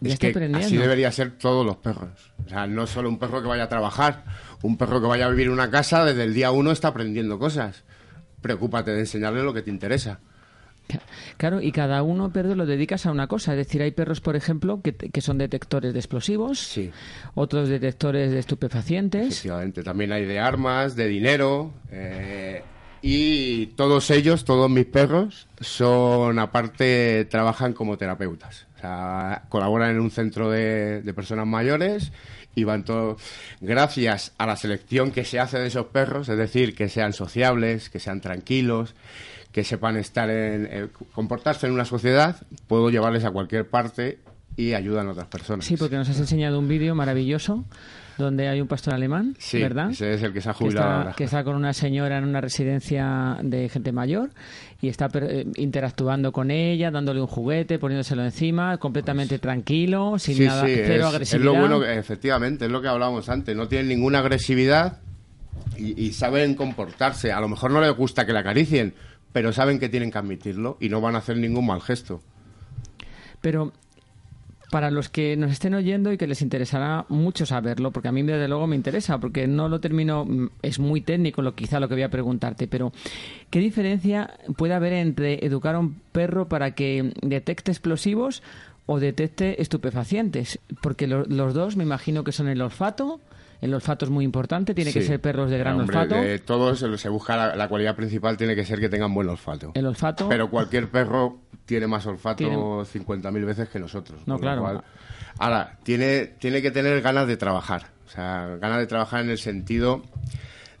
Ya 0.00 0.08
es 0.08 0.14
está 0.14 0.26
que 0.26 0.30
aprendiendo. 0.32 0.66
así 0.66 0.76
debería 0.76 1.10
ser 1.10 1.38
todos 1.38 1.64
los 1.64 1.78
perros. 1.78 2.32
O 2.44 2.48
sea, 2.50 2.66
no 2.66 2.86
solo 2.86 3.08
un 3.08 3.18
perro 3.18 3.40
que 3.40 3.48
vaya 3.48 3.62
a 3.62 3.68
trabajar, 3.70 4.24
un 4.60 4.76
perro 4.76 5.00
que 5.00 5.06
vaya 5.06 5.24
a 5.24 5.30
vivir 5.30 5.46
en 5.46 5.54
una 5.54 5.70
casa, 5.70 6.04
desde 6.04 6.24
el 6.24 6.34
día 6.34 6.50
uno 6.50 6.70
está 6.70 6.88
aprendiendo 6.88 7.38
cosas. 7.38 7.84
Preocúpate 8.42 8.90
de 8.90 9.00
enseñarle 9.00 9.42
lo 9.42 9.54
que 9.54 9.62
te 9.62 9.70
interesa. 9.70 10.20
Claro, 11.36 11.60
y 11.60 11.72
cada 11.72 12.02
uno, 12.02 12.30
Pedro, 12.32 12.54
lo 12.54 12.66
dedicas 12.66 13.06
a 13.06 13.10
una 13.10 13.26
cosa. 13.26 13.52
Es 13.52 13.58
decir, 13.58 13.82
hay 13.82 13.90
perros, 13.90 14.20
por 14.20 14.36
ejemplo, 14.36 14.80
que, 14.82 14.94
que 14.94 15.20
son 15.20 15.38
detectores 15.38 15.92
de 15.92 15.98
explosivos, 15.98 16.58
Sí. 16.60 16.90
otros 17.34 17.68
detectores 17.68 18.30
de 18.30 18.38
estupefacientes. 18.38 19.28
Efectivamente, 19.28 19.82
también 19.82 20.12
hay 20.12 20.24
de 20.24 20.38
armas, 20.38 20.94
de 20.96 21.08
dinero. 21.08 21.72
eh, 21.90 22.62
y 23.06 23.66
todos 23.76 24.10
ellos, 24.10 24.46
todos 24.46 24.70
mis 24.70 24.86
perros, 24.86 25.46
son, 25.60 26.38
aparte, 26.38 27.26
trabajan 27.26 27.74
como 27.74 27.98
terapeutas. 27.98 28.66
O 28.76 28.80
sea, 28.80 29.42
colaboran 29.50 29.90
en 29.90 30.00
un 30.00 30.10
centro 30.10 30.50
de, 30.50 31.02
de 31.02 31.12
personas 31.14 31.46
mayores 31.46 32.12
y 32.54 32.64
van 32.64 32.84
todos. 32.84 33.20
Gracias 33.60 34.32
a 34.38 34.46
la 34.46 34.56
selección 34.56 35.10
que 35.10 35.24
se 35.24 35.40
hace 35.40 35.58
de 35.58 35.66
esos 35.68 35.86
perros, 35.86 36.28
es 36.28 36.36
decir, 36.38 36.74
que 36.74 36.88
sean 36.88 37.12
sociables, 37.12 37.90
que 37.90 37.98
sean 38.00 38.20
tranquilos, 38.20 38.94
que 39.52 39.64
sepan 39.64 39.96
estar 39.96 40.28
en. 40.30 40.68
eh, 40.70 40.88
comportarse 41.14 41.66
en 41.66 41.72
una 41.72 41.84
sociedad, 41.84 42.36
puedo 42.66 42.90
llevarles 42.90 43.24
a 43.24 43.30
cualquier 43.30 43.68
parte 43.68 44.18
y 44.56 44.74
ayudan 44.74 45.08
a 45.08 45.12
otras 45.12 45.26
personas. 45.28 45.64
Sí, 45.64 45.76
porque 45.76 45.96
nos 45.96 46.08
has 46.08 46.18
enseñado 46.20 46.58
un 46.58 46.68
vídeo 46.68 46.94
maravilloso 46.94 47.64
donde 48.18 48.46
hay 48.48 48.60
un 48.60 48.68
pastor 48.68 48.94
alemán, 48.94 49.34
Sí, 49.40 49.60
¿verdad? 49.60 49.90
ese 49.90 50.14
es 50.14 50.22
el 50.22 50.32
que 50.32 50.40
se 50.40 50.48
ha 50.48 50.52
que 50.52 50.58
jubilado 50.58 50.86
está, 50.88 50.98
ahora. 51.00 51.12
que 51.16 51.24
está 51.24 51.42
con 51.42 51.56
una 51.56 51.72
señora 51.72 52.18
en 52.18 52.24
una 52.24 52.40
residencia 52.40 53.36
de 53.42 53.68
gente 53.68 53.90
mayor 53.90 54.30
y 54.84 54.88
está 54.88 55.08
eh, 55.14 55.46
interactuando 55.56 56.30
con 56.32 56.50
ella, 56.50 56.90
dándole 56.90 57.20
un 57.20 57.26
juguete, 57.26 57.78
poniéndoselo 57.78 58.24
encima, 58.24 58.76
completamente 58.78 59.38
tranquilo, 59.38 60.18
sin 60.18 60.36
Sí, 60.36 60.44
nada, 60.44 60.66
sí, 60.66 60.72
cero 60.74 60.94
es, 60.94 61.00
es 61.00 61.04
agresividad. 61.14 61.44
lo 61.44 61.54
bueno, 61.58 61.80
que- 61.80 61.98
efectivamente, 61.98 62.66
es 62.66 62.70
lo 62.70 62.82
que 62.82 62.88
hablábamos 62.88 63.28
antes. 63.28 63.56
No 63.56 63.66
tienen 63.68 63.88
ninguna 63.88 64.18
agresividad 64.20 64.98
y, 65.76 66.00
y 66.02 66.12
saben 66.12 66.54
comportarse. 66.54 67.32
A 67.32 67.40
lo 67.40 67.48
mejor 67.48 67.70
no 67.70 67.80
les 67.80 67.94
gusta 67.96 68.26
que 68.26 68.32
la 68.32 68.40
acaricien, 68.40 68.94
pero 69.32 69.52
saben 69.52 69.78
que 69.78 69.88
tienen 69.88 70.10
que 70.10 70.18
admitirlo 70.18 70.76
y 70.80 70.88
no 70.88 71.00
van 71.00 71.14
a 71.14 71.18
hacer 71.18 71.36
ningún 71.36 71.66
mal 71.66 71.80
gesto. 71.80 72.20
Pero 73.40 73.72
para 74.74 74.90
los 74.90 75.08
que 75.08 75.36
nos 75.36 75.52
estén 75.52 75.72
oyendo 75.74 76.12
y 76.12 76.16
que 76.18 76.26
les 76.26 76.42
interesará 76.42 77.04
mucho 77.08 77.46
saberlo, 77.46 77.92
porque 77.92 78.08
a 78.08 78.12
mí 78.12 78.24
desde 78.24 78.48
luego 78.48 78.66
me 78.66 78.74
interesa, 78.74 79.18
porque 79.20 79.46
no 79.46 79.68
lo 79.68 79.78
termino, 79.78 80.24
mm, 80.24 80.48
es 80.62 80.80
muy 80.80 81.00
técnico 81.00 81.42
lo 81.42 81.54
quizá 81.54 81.78
lo 81.78 81.86
que 81.86 81.94
voy 81.94 82.02
a 82.02 82.08
preguntarte, 82.10 82.66
pero 82.66 82.92
¿qué 83.50 83.60
diferencia 83.60 84.34
puede 84.56 84.74
haber 84.74 84.92
entre 84.94 85.46
educar 85.46 85.76
a 85.76 85.78
un 85.78 85.94
perro 86.10 86.48
para 86.48 86.72
que 86.72 87.12
detecte 87.22 87.70
explosivos 87.70 88.42
o 88.86 88.98
detecte 88.98 89.62
estupefacientes? 89.62 90.58
Porque 90.82 91.06
lo- 91.06 91.24
los 91.26 91.54
dos 91.54 91.76
me 91.76 91.84
imagino 91.84 92.24
que 92.24 92.32
son 92.32 92.48
el 92.48 92.60
olfato, 92.60 93.20
el 93.60 93.72
olfato 93.74 94.04
es 94.06 94.10
muy 94.10 94.24
importante, 94.24 94.74
tiene 94.74 94.92
que 94.92 95.02
ser 95.02 95.20
perros 95.20 95.50
de 95.50 95.58
gran 95.58 95.78
Hombre, 95.80 95.96
olfato. 95.96 96.16
De 96.20 96.40
todos 96.40 96.80
se 96.80 96.98
se 96.98 97.08
busca 97.08 97.36
la, 97.36 97.54
la 97.54 97.68
cualidad 97.68 97.94
principal, 97.94 98.36
tiene 98.36 98.56
que 98.56 98.64
ser 98.64 98.80
que 98.80 98.88
tengan 98.88 99.14
buen 99.14 99.28
olfato. 99.28 99.70
El 99.74 99.86
olfato. 99.86 100.28
Pero 100.28 100.50
cualquier 100.50 100.90
perro 100.90 101.38
tiene 101.66 101.86
más 101.86 102.06
olfato 102.06 102.36
Tiene- 102.38 102.56
50.000 102.56 103.44
veces 103.44 103.68
que 103.68 103.78
nosotros. 103.78 104.20
No, 104.26 104.38
claro. 104.38 104.62
cual- 104.62 104.84
ahora, 105.38 105.78
tiene, 105.82 106.26
tiene 106.38 106.60
que 106.62 106.70
tener 106.70 107.00
ganas 107.02 107.26
de 107.26 107.36
trabajar. 107.36 107.86
O 108.06 108.10
sea, 108.10 108.56
ganas 108.60 108.78
de 108.78 108.86
trabajar 108.86 109.20
en 109.22 109.30
el 109.30 109.38
sentido 109.38 110.02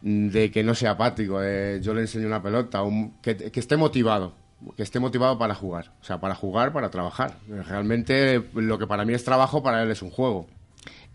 de 0.02 0.50
que 0.50 0.62
no 0.62 0.74
sea 0.74 0.92
apático. 0.92 1.40
de 1.40 1.80
yo 1.82 1.94
le 1.94 2.02
enseño 2.02 2.26
una 2.26 2.42
pelota, 2.42 2.82
un- 2.82 3.14
que, 3.22 3.36
que 3.36 3.60
esté 3.60 3.76
motivado. 3.76 4.34
Que 4.76 4.82
esté 4.82 4.98
motivado 5.00 5.38
para 5.38 5.54
jugar. 5.54 5.92
O 6.00 6.04
sea, 6.04 6.20
para 6.20 6.34
jugar, 6.34 6.72
para 6.72 6.90
trabajar. 6.90 7.36
Realmente 7.48 8.42
lo 8.54 8.78
que 8.78 8.86
para 8.86 9.04
mí 9.04 9.12
es 9.14 9.24
trabajo, 9.24 9.62
para 9.62 9.82
él 9.82 9.90
es 9.90 10.00
un 10.02 10.10
juego. 10.10 10.46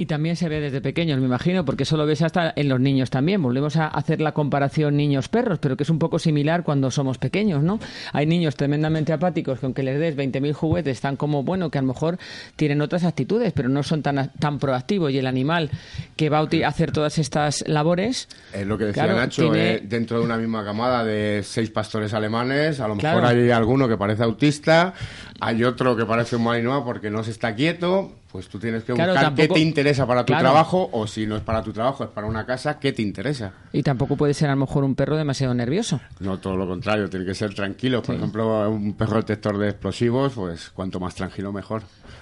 Y 0.02 0.06
también 0.06 0.38
se 0.38 0.48
ve 0.48 0.62
desde 0.62 0.80
pequeños, 0.80 1.20
me 1.20 1.26
imagino, 1.26 1.66
porque 1.66 1.84
eso 1.84 1.98
lo 1.98 2.06
ves 2.06 2.22
hasta 2.22 2.54
en 2.56 2.70
los 2.70 2.80
niños 2.80 3.10
también. 3.10 3.42
Volvemos 3.44 3.76
a 3.76 3.88
hacer 3.90 4.22
la 4.22 4.32
comparación 4.32 4.96
niños-perros, 4.96 5.60
pero 5.60 5.76
que 5.76 5.84
es 5.84 5.90
un 5.90 6.00
poco 6.00 6.20
similar 6.20 6.64
cuando 6.64 6.90
somos 6.90 7.18
pequeños, 7.18 7.62
¿no? 7.64 7.80
Hay 8.14 8.26
niños 8.26 8.56
tremendamente 8.56 9.12
apáticos 9.12 9.60
que 9.60 9.66
aunque 9.66 9.84
les 9.84 10.00
des 10.00 10.16
20.000 10.16 10.54
juguetes 10.54 10.94
están 10.94 11.18
como, 11.18 11.44
bueno, 11.44 11.70
que 11.70 11.80
a 11.80 11.82
lo 11.82 11.90
mejor 11.90 12.18
tienen 12.56 12.80
otras 12.80 13.04
actitudes, 13.04 13.52
pero 13.52 13.68
no 13.68 13.84
son 13.84 14.02
tan, 14.02 14.32
tan 14.40 14.58
proactivos. 14.58 15.12
Y 15.12 15.18
el 15.18 15.28
animal 15.28 15.70
que 16.16 16.30
va 16.30 16.40
a 16.40 16.48
hacer 16.70 16.94
todas 16.94 17.18
estas 17.18 17.68
labores... 17.68 18.30
Es 18.54 18.66
lo 18.66 18.78
que 18.78 18.86
decía 18.86 19.04
Claro, 19.04 19.20
Nacho, 19.20 19.42
tiene- 19.52 19.74
eh, 19.74 19.82
dentro 19.84 20.20
de 20.20 20.24
una 20.24 20.38
misma 20.38 20.64
camada 20.64 21.04
de 21.04 21.42
seis 21.44 21.72
pastores 21.72 22.14
alemanes, 22.14 22.80
a 22.80 22.88
lo 22.88 22.96
mejor 22.96 23.20
Claro. 23.20 23.28
hay 23.28 23.52
alguno 23.52 23.90
que 23.90 23.98
parece 23.98 24.24
autista, 24.24 24.94
hay 25.42 25.66
otro 25.66 25.98
que 25.98 26.06
parece 26.06 26.38
un 26.38 26.46
malinois 26.46 26.84
porque 26.86 27.10
no 27.10 27.22
se 27.22 27.32
está 27.32 27.54
quieto, 27.54 28.14
pues 28.32 28.48
tú 28.48 28.60
tienes 28.60 28.84
que 28.84 28.94
Claro, 28.94 29.14
buscar 29.14 29.28
tampoco- 29.30 29.56
qué 29.56 29.60
te 29.60 29.60
interesa 29.66 30.06
para 30.06 30.22
tu 30.24 30.28
Claro. 30.34 30.44
trabajo, 30.44 30.90
o 30.92 31.08
si 31.08 31.26
no 31.26 31.36
es 31.36 31.42
para 31.42 31.64
tu 31.64 31.74
trabajo, 31.74 32.04
es 32.04 32.10
para 32.12 32.28
una 32.28 32.46
casa, 32.46 32.80
qué 32.80 32.92
te 32.94 33.02
interesa. 33.02 33.54
Y 33.74 33.82
tampoco 33.84 34.16
puede 34.18 34.34
ser 34.34 34.50
a 34.50 34.54
lo 34.54 34.60
mejor 34.62 34.84
un 34.84 34.94
perro 34.96 35.18
demasiado 35.18 35.54
nervioso. 35.54 36.00
No 36.20 36.38
todo 36.40 36.56
lo 36.56 36.68
contrario, 36.68 37.10
tiene 37.10 37.26
que 37.26 37.34
ser 37.36 37.54
tranquilo. 37.56 38.02
Por 38.04 38.16
ejemplo, 38.16 38.70
un 38.70 38.94
perro 38.94 39.18
detector 39.18 39.58
de 39.58 39.70
explosivos, 39.70 40.34
pues 40.34 40.70
cuanto 40.70 41.00
más 41.00 41.16
tranquilo 41.16 41.52
mejor. 41.52 41.82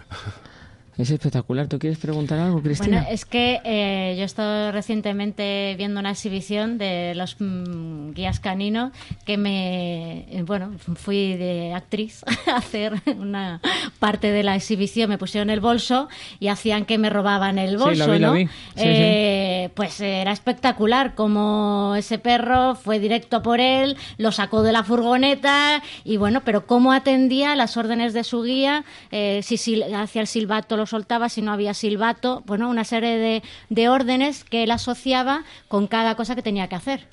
Es 0.97 1.11
espectacular. 1.11 1.67
¿Tú 1.67 1.77
quieres 1.77 1.99
preguntar 1.99 2.39
algo, 2.39 2.59
Cristina? 2.59 2.97
Bueno, 3.01 3.07
es 3.13 3.25
que 3.25 3.61
eh, 3.63 4.15
yo 4.17 4.23
he 4.23 4.25
estado 4.25 4.71
recientemente 4.71 5.75
viendo 5.77 5.99
una 5.99 6.09
exhibición 6.09 6.79
de 6.79 7.13
los 7.13 7.35
mm, 7.39 8.13
guías 8.13 8.39
caninos 8.39 8.91
que 9.23 9.37
me, 9.37 10.25
eh, 10.35 10.41
bueno, 10.43 10.71
fui 10.95 11.35
de 11.35 11.73
actriz 11.75 12.23
a 12.51 12.55
hacer 12.57 12.93
una 13.15 13.61
parte 13.99 14.31
de 14.31 14.41
la 14.41 14.55
exhibición, 14.55 15.07
me 15.11 15.19
pusieron 15.19 15.51
el 15.51 15.59
bolso 15.59 16.09
y 16.39 16.47
hacían 16.47 16.85
que 16.85 16.97
me 16.97 17.11
robaban 17.11 17.59
el 17.59 17.71
Sí, 17.71 17.75
bolso, 17.77 18.07
lo 18.07 18.13
vi, 18.13 18.19
¿no? 18.19 18.33
vi. 18.33 18.45
Sí, 18.47 18.51
Eh, 18.77 19.69
Pues 19.75 20.01
era 20.01 20.31
espectacular 20.31 21.13
como 21.13 21.93
ese 21.95 22.17
perro 22.17 22.73
fue 22.73 22.97
directo 22.97 23.43
por 23.43 23.59
él, 23.59 23.97
lo 24.17 24.31
sacó 24.31 24.63
de 24.63 24.71
la 24.71 24.81
furgoneta 24.83 25.83
y 26.03 26.17
bueno, 26.17 26.41
pero 26.43 26.65
cómo 26.65 26.91
atendía 26.91 27.55
las 27.55 27.77
órdenes 27.77 28.13
de 28.13 28.23
su 28.23 28.41
guía, 28.41 28.83
eh, 29.11 29.41
si 29.43 29.57
sil- 29.61 29.93
hacía 29.93 30.21
el 30.21 30.27
silbato 30.27 30.75
lo 30.75 30.86
soltaba, 30.87 31.29
si 31.29 31.41
no 31.41 31.51
había 31.51 31.73
silbato, 31.73 32.43
bueno, 32.45 32.69
una 32.69 32.83
serie 32.83 33.17
de, 33.17 33.43
de 33.69 33.89
órdenes 33.89 34.43
que 34.43 34.63
él 34.63 34.71
asociaba 34.71 35.43
con 35.67 35.87
cada 35.87 36.15
cosa 36.15 36.35
que 36.35 36.41
tenía 36.41 36.67
que 36.67 36.75
hacer. 36.75 37.07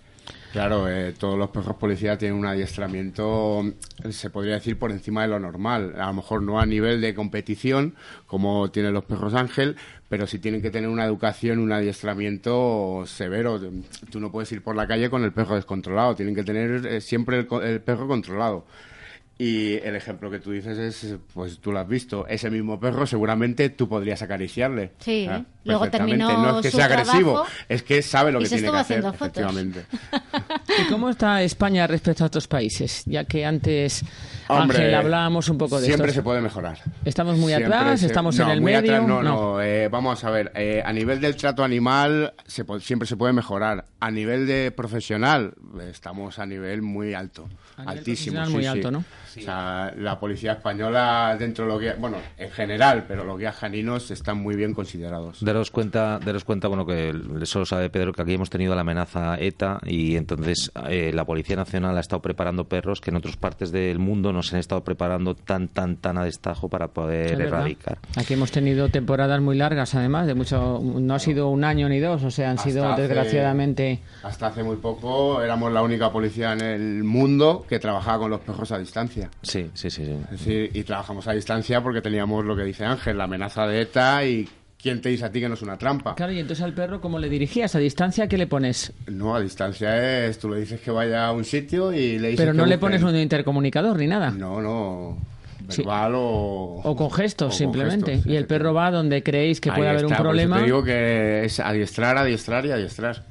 Claro, 0.54 0.88
eh, 0.88 1.12
todos 1.18 1.36
los 1.36 1.50
perros 1.50 1.74
policía 1.74 2.16
tienen 2.16 2.38
un 2.38 2.46
adiestramiento, 2.46 3.64
eh, 4.04 4.12
se 4.12 4.30
podría 4.30 4.54
decir, 4.54 4.78
por 4.78 4.92
encima 4.92 5.22
de 5.22 5.28
lo 5.28 5.40
normal. 5.40 5.94
A 5.98 6.06
lo 6.06 6.14
mejor 6.14 6.42
no 6.42 6.60
a 6.60 6.64
nivel 6.64 7.00
de 7.00 7.12
competición, 7.12 7.96
como 8.28 8.70
tienen 8.70 8.94
los 8.94 9.04
perros 9.04 9.34
ángel, 9.34 9.74
pero 10.08 10.28
sí 10.28 10.38
tienen 10.38 10.62
que 10.62 10.70
tener 10.70 10.88
una 10.88 11.04
educación, 11.04 11.58
un 11.58 11.72
adiestramiento 11.72 13.02
severo. 13.04 13.60
Tú 14.12 14.20
no 14.20 14.30
puedes 14.30 14.52
ir 14.52 14.62
por 14.62 14.76
la 14.76 14.86
calle 14.86 15.10
con 15.10 15.24
el 15.24 15.32
perro 15.32 15.56
descontrolado, 15.56 16.14
tienen 16.14 16.36
que 16.36 16.44
tener 16.44 16.86
eh, 16.86 17.00
siempre 17.00 17.40
el, 17.40 17.48
el 17.64 17.80
perro 17.80 18.06
controlado. 18.06 18.64
Y 19.38 19.74
el 19.74 19.96
ejemplo 19.96 20.30
que 20.30 20.38
tú 20.38 20.52
dices 20.52 20.78
es, 20.78 21.16
pues 21.34 21.58
tú 21.58 21.72
lo 21.72 21.80
has 21.80 21.88
visto, 21.88 22.26
ese 22.28 22.50
mismo 22.50 22.78
perro 22.78 23.04
seguramente 23.06 23.68
tú 23.70 23.88
podrías 23.88 24.22
acariciarle. 24.22 24.92
Sí, 25.00 25.26
Ah, 25.28 25.44
luego 25.64 25.88
terminó 25.90 26.30
No 26.32 26.56
es 26.58 26.62
que 26.62 26.70
su 26.70 26.76
sea 26.76 26.86
agresivo, 26.86 27.32
trabajo 27.32 27.52
es 27.68 27.82
que 27.82 28.02
sabe 28.02 28.32
lo 28.32 28.38
que 28.40 28.48
tiene 28.48 28.62
que 28.62 28.68
hacer, 28.68 28.80
haciendo 28.80 29.12
fotos. 29.12 29.26
efectivamente. 29.38 29.84
¿Y 30.82 30.90
cómo 30.90 31.10
está 31.10 31.42
España 31.42 31.86
respecto 31.86 32.24
a 32.24 32.26
otros 32.26 32.46
países? 32.48 33.02
Ya 33.06 33.24
que 33.24 33.44
antes, 33.44 34.04
Hombre, 34.48 34.78
Ángel, 34.78 34.94
hablábamos 34.94 35.48
un 35.48 35.58
poco 35.58 35.80
de 35.80 35.86
Siempre 35.86 36.08
esto. 36.08 36.20
se 36.20 36.22
puede 36.24 36.40
mejorar. 36.40 36.78
¿Estamos 37.04 37.36
muy 37.38 37.52
Siempre 37.52 37.74
atrás? 37.74 38.00
se- 38.00 38.06
¿Estamos 38.06 38.36
no, 38.36 38.44
en 38.44 38.50
el 38.50 38.60
muy 38.60 38.72
medio? 38.72 38.92
atrás 38.94 39.08
no, 39.08 39.22
No. 39.22 39.32
no. 39.54 39.62
eh, 39.62 39.88
vamos 39.88 40.22
a 40.24 40.30
ver, 40.30 40.52
eh, 40.54 40.82
a 40.84 40.92
nivel 40.92 41.20
del 41.20 41.36
trato 41.36 41.64
animal 41.64 42.34
se 42.46 42.64
po- 42.64 42.80
siempre 42.80 43.06
se 43.06 43.16
puede 43.16 43.32
mejorar. 43.32 43.84
A 44.00 44.10
nivel 44.10 44.46
de 44.46 44.70
profesional 44.70 45.54
estamos 45.88 46.38
a 46.38 46.46
nivel 46.46 46.82
muy 46.82 47.14
alto, 47.14 47.48
A 47.76 47.82
nivel 47.82 47.98
altísimo. 47.98 48.34
profesional 48.36 48.46
sí, 48.48 48.52
muy 48.52 48.62
sí. 48.62 48.68
alto, 48.68 48.90
¿no? 48.90 48.98
O 48.98 49.40
sea, 49.40 49.92
la 49.98 50.20
policía 50.20 50.52
española 50.52 51.34
dentro 51.38 51.64
de 51.66 51.72
lo 51.72 51.78
que, 51.78 51.92
bueno, 51.94 52.18
en 52.38 52.50
general, 52.52 53.04
pero 53.08 53.24
los 53.24 53.36
guías 53.38 53.56
caninos 53.56 54.10
están 54.12 54.38
muy 54.38 54.54
bien 54.54 54.74
considerados. 54.74 55.38
Daros 55.54 55.70
cuenta, 55.70 56.18
daros 56.18 56.42
cuenta, 56.42 56.66
bueno, 56.66 56.84
que 56.84 57.14
eso 57.40 57.60
lo 57.60 57.64
sabe 57.64 57.88
Pedro, 57.88 58.12
que 58.12 58.22
aquí 58.22 58.34
hemos 58.34 58.50
tenido 58.50 58.74
la 58.74 58.80
amenaza 58.80 59.36
ETA 59.38 59.78
y 59.86 60.16
entonces 60.16 60.72
eh, 60.88 61.12
la 61.14 61.24
Policía 61.24 61.54
Nacional 61.54 61.96
ha 61.96 62.00
estado 62.00 62.20
preparando 62.20 62.64
perros 62.64 63.00
que 63.00 63.10
en 63.10 63.16
otras 63.16 63.36
partes 63.36 63.70
del 63.70 64.00
mundo 64.00 64.32
no 64.32 64.42
se 64.42 64.56
han 64.56 64.60
estado 64.60 64.82
preparando 64.82 65.36
tan, 65.36 65.68
tan, 65.68 65.96
tan 65.98 66.18
a 66.18 66.24
destajo 66.24 66.68
para 66.68 66.88
poder 66.88 67.40
erradicar. 67.40 67.98
Aquí 68.16 68.34
hemos 68.34 68.50
tenido 68.50 68.88
temporadas 68.88 69.40
muy 69.40 69.56
largas, 69.56 69.94
además, 69.94 70.26
de 70.26 70.34
mucho. 70.34 70.80
No 70.82 71.14
ha 71.14 71.18
sido 71.20 71.48
un 71.50 71.62
año 71.62 71.88
ni 71.88 72.00
dos, 72.00 72.24
o 72.24 72.32
sea, 72.32 72.50
han 72.50 72.58
Hasta 72.58 72.70
sido 72.70 72.88
hace- 72.92 73.02
desgraciadamente. 73.02 74.00
Hasta 74.24 74.48
hace 74.48 74.64
muy 74.64 74.76
poco 74.78 75.40
éramos 75.40 75.72
la 75.72 75.82
única 75.82 76.10
policía 76.10 76.52
en 76.54 76.62
el 76.62 77.04
mundo 77.04 77.64
que 77.68 77.78
trabajaba 77.78 78.18
con 78.18 78.30
los 78.32 78.40
perros 78.40 78.72
a 78.72 78.78
distancia. 78.78 79.30
Sí, 79.42 79.70
sí, 79.74 79.88
sí. 79.88 80.04
sí. 80.04 80.12
Es 80.24 80.30
decir, 80.30 80.70
y 80.74 80.82
trabajamos 80.82 81.28
a 81.28 81.32
distancia 81.32 81.80
porque 81.80 82.00
teníamos 82.00 82.44
lo 82.44 82.56
que 82.56 82.64
dice 82.64 82.84
Ángel, 82.84 83.18
la 83.18 83.24
amenaza 83.24 83.68
de 83.68 83.82
ETA 83.82 84.24
y 84.24 84.48
¿quién 84.84 85.00
te 85.00 85.08
dice 85.08 85.24
a 85.24 85.32
ti 85.32 85.40
que 85.40 85.48
no 85.48 85.54
es 85.54 85.62
una 85.62 85.78
trampa? 85.78 86.14
Claro, 86.14 86.30
y 86.32 86.38
entonces 86.38 86.62
al 86.62 86.74
perro, 86.74 87.00
¿cómo 87.00 87.18
le 87.18 87.30
dirigías? 87.30 87.74
¿A 87.74 87.78
distancia 87.78 88.28
qué 88.28 88.36
le 88.36 88.46
pones? 88.46 88.92
No, 89.06 89.34
a 89.34 89.40
distancia 89.40 90.26
es, 90.26 90.38
tú 90.38 90.50
le 90.50 90.60
dices 90.60 90.78
que 90.82 90.90
vaya 90.90 91.26
a 91.26 91.32
un 91.32 91.44
sitio 91.46 91.90
y 91.94 92.18
le 92.18 92.28
dices 92.28 92.36
Pero 92.36 92.52
que 92.52 92.58
no 92.58 92.66
le 92.66 92.76
pones 92.76 93.02
un 93.02 93.16
intercomunicador 93.16 93.98
ni 93.98 94.06
nada. 94.06 94.30
No, 94.30 94.60
no, 94.60 95.16
Sí. 95.70 95.78
verbal 95.80 96.12
o... 96.16 96.82
O 96.84 96.94
con 96.94 97.10
gestos, 97.10 97.46
o 97.46 97.48
con 97.48 97.56
simplemente. 97.56 98.20
y 98.26 98.36
el 98.36 98.46
perro 98.46 98.74
va 98.74 98.90
donde 98.90 99.22
creéis 99.22 99.62
que 99.62 99.70
Ahí 99.70 99.76
puede 99.78 99.88
haber 99.88 100.04
un 100.04 100.12
está, 100.12 100.18
por 100.22 100.26
eso 100.26 100.30
problema. 100.32 100.58
te 100.58 100.64
digo 100.64 100.84
que 100.84 101.44
es 101.46 101.58
adiestrar, 101.58 102.18
adiestrar 102.18 102.66
y 102.66 102.70
adiestrar. 102.72 103.24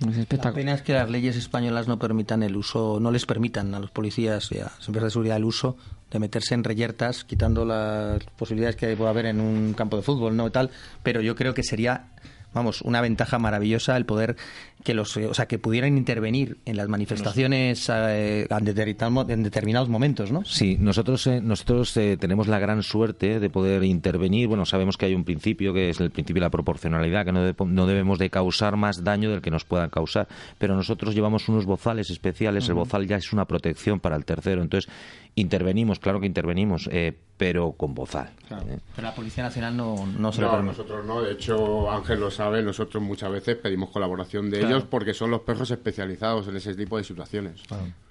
Es 0.00 0.06
La 0.06 0.10
espectacular. 0.22 0.54
pena 0.54 0.74
es 0.74 0.82
que 0.82 0.92
las 0.94 1.08
leyes 1.08 1.36
españolas 1.36 1.86
no 1.86 1.98
permitan 2.00 2.42
el 2.42 2.56
uso, 2.56 2.98
no 3.00 3.12
les 3.12 3.26
permitan 3.26 3.72
a 3.74 3.78
los 3.78 3.90
policías 3.92 4.50
y 4.50 4.58
a 4.58 4.64
las 4.64 4.86
empresas 4.88 5.04
de 5.06 5.10
seguridad 5.12 5.36
el 5.36 5.44
uso 5.44 5.76
de 6.10 6.18
meterse 6.18 6.54
en 6.54 6.64
reyertas, 6.64 7.24
quitando 7.24 7.64
las 7.64 8.22
posibilidades 8.36 8.76
que 8.76 8.96
pueda 8.96 9.10
haber 9.10 9.26
en 9.26 9.40
un 9.40 9.74
campo 9.74 9.96
de 9.96 10.02
fútbol, 10.02 10.36
no 10.36 10.50
tal. 10.50 10.70
Pero 11.02 11.20
yo 11.20 11.34
creo 11.34 11.54
que 11.54 11.62
sería, 11.62 12.06
vamos, 12.54 12.82
una 12.82 13.00
ventaja 13.00 13.38
maravillosa 13.38 13.96
el 13.96 14.06
poder 14.06 14.36
que 14.84 14.94
los, 14.94 15.16
eh, 15.16 15.26
o 15.26 15.34
sea, 15.34 15.46
que 15.46 15.58
pudieran 15.58 15.98
intervenir 15.98 16.58
en 16.64 16.76
las 16.76 16.88
manifestaciones 16.88 17.88
eh, 17.92 18.46
en, 18.48 18.64
determinados, 18.64 19.28
en 19.30 19.42
determinados 19.42 19.88
momentos, 19.88 20.30
¿no? 20.30 20.44
Sí, 20.44 20.76
nosotros, 20.78 21.26
eh, 21.26 21.40
nosotros 21.42 21.96
eh, 21.96 22.16
tenemos 22.18 22.46
la 22.48 22.58
gran 22.58 22.82
suerte 22.82 23.40
de 23.40 23.50
poder 23.50 23.82
intervenir. 23.84 24.46
Bueno, 24.48 24.64
sabemos 24.66 24.96
que 24.96 25.06
hay 25.06 25.14
un 25.14 25.24
principio 25.24 25.74
que 25.74 25.90
es 25.90 26.00
el 26.00 26.10
principio 26.10 26.40
de 26.40 26.46
la 26.46 26.50
proporcionalidad, 26.50 27.24
que 27.24 27.32
no, 27.32 27.42
de- 27.42 27.54
no 27.66 27.86
debemos 27.86 28.18
de 28.18 28.30
causar 28.30 28.76
más 28.76 29.02
daño 29.02 29.30
del 29.30 29.42
que 29.42 29.50
nos 29.50 29.64
pueda 29.64 29.88
causar. 29.88 30.28
Pero 30.58 30.76
nosotros 30.76 31.14
llevamos 31.14 31.48
unos 31.48 31.66
bozales 31.66 32.10
especiales. 32.10 32.68
El 32.68 32.74
bozal 32.74 33.06
ya 33.06 33.16
es 33.16 33.32
una 33.32 33.46
protección 33.46 33.98
para 34.00 34.16
el 34.16 34.24
tercero. 34.24 34.62
Entonces, 34.62 34.90
intervenimos, 35.34 35.98
claro 35.98 36.20
que 36.20 36.26
intervenimos, 36.26 36.88
eh, 36.92 37.14
pero 37.38 37.72
con 37.72 37.94
bozal. 37.94 38.28
¿eh? 38.50 38.78
Pero 38.94 39.08
la 39.08 39.14
Policía 39.14 39.44
Nacional 39.44 39.74
no, 39.76 40.06
no 40.06 40.32
se 40.32 40.42
lo 40.42 40.48
No, 40.48 40.52
permite. 40.54 40.76
nosotros 40.76 41.06
no. 41.06 41.22
De 41.22 41.32
hecho, 41.32 41.90
Ángel 41.90 42.20
lo 42.20 42.30
sabe, 42.30 42.62
nosotros 42.62 43.02
muchas 43.02 43.30
veces 43.30 43.56
pedimos 43.56 43.88
colaboración 43.90 44.50
de 44.50 44.60
ellos 44.66 44.82
porque 44.84 45.14
son 45.14 45.30
los 45.30 45.40
perros 45.42 45.70
especializados 45.70 46.46
en 46.48 46.56
ese 46.56 46.74
tipo 46.74 46.98
de 46.98 47.04
situaciones. 47.04 47.62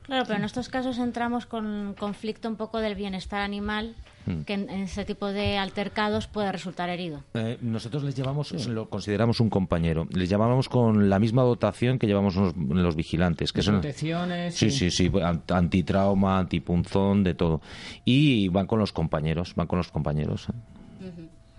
Claro, 0.04 0.24
pero 0.26 0.40
en 0.40 0.46
estos 0.46 0.70
casos 0.70 0.98
entramos 0.98 1.46
con 1.46 1.94
conflicto 2.00 2.48
un 2.48 2.56
poco 2.56 2.80
del 2.80 2.96
bienestar 2.96 3.42
animal, 3.42 3.96
Mm. 4.28 4.42
que 4.42 4.54
en, 4.54 4.70
en 4.70 4.82
ese 4.82 5.06
tipo 5.06 5.28
de 5.28 5.58
altercados 5.58 6.28
puede 6.28 6.52
resultar 6.52 6.90
herido. 6.90 7.24
Eh, 7.34 7.58
nosotros 7.62 8.04
les 8.04 8.14
llevamos, 8.16 8.52
lo 8.68 8.90
consideramos 8.90 9.40
un 9.40 9.50
compañero. 9.50 10.08
Les 10.12 10.30
llamamos 10.30 10.68
con 10.70 11.10
la 11.10 11.18
misma 11.18 11.44
dotación 11.44 11.98
que 11.98 12.08
llevamos 12.08 12.36
los, 12.36 12.56
los 12.58 12.96
vigilantes, 12.96 13.54
que 13.54 13.62
son 13.62 13.76
Protecciones. 13.76 14.54
Sí, 14.56 14.70
sí, 14.70 14.92
sí, 14.92 15.10
an- 15.24 15.44
antitrauma, 15.50 16.40
antipunzón, 16.40 17.24
de 17.24 17.34
todo. 17.34 17.62
Y 18.06 18.50
van 18.50 18.68
con 18.68 18.80
los 18.80 18.92
compañeros, 18.94 19.54
van 19.56 19.68
con 19.68 19.78
los 19.78 19.90
compañeros. 19.92 20.48
¿eh? 20.50 21.12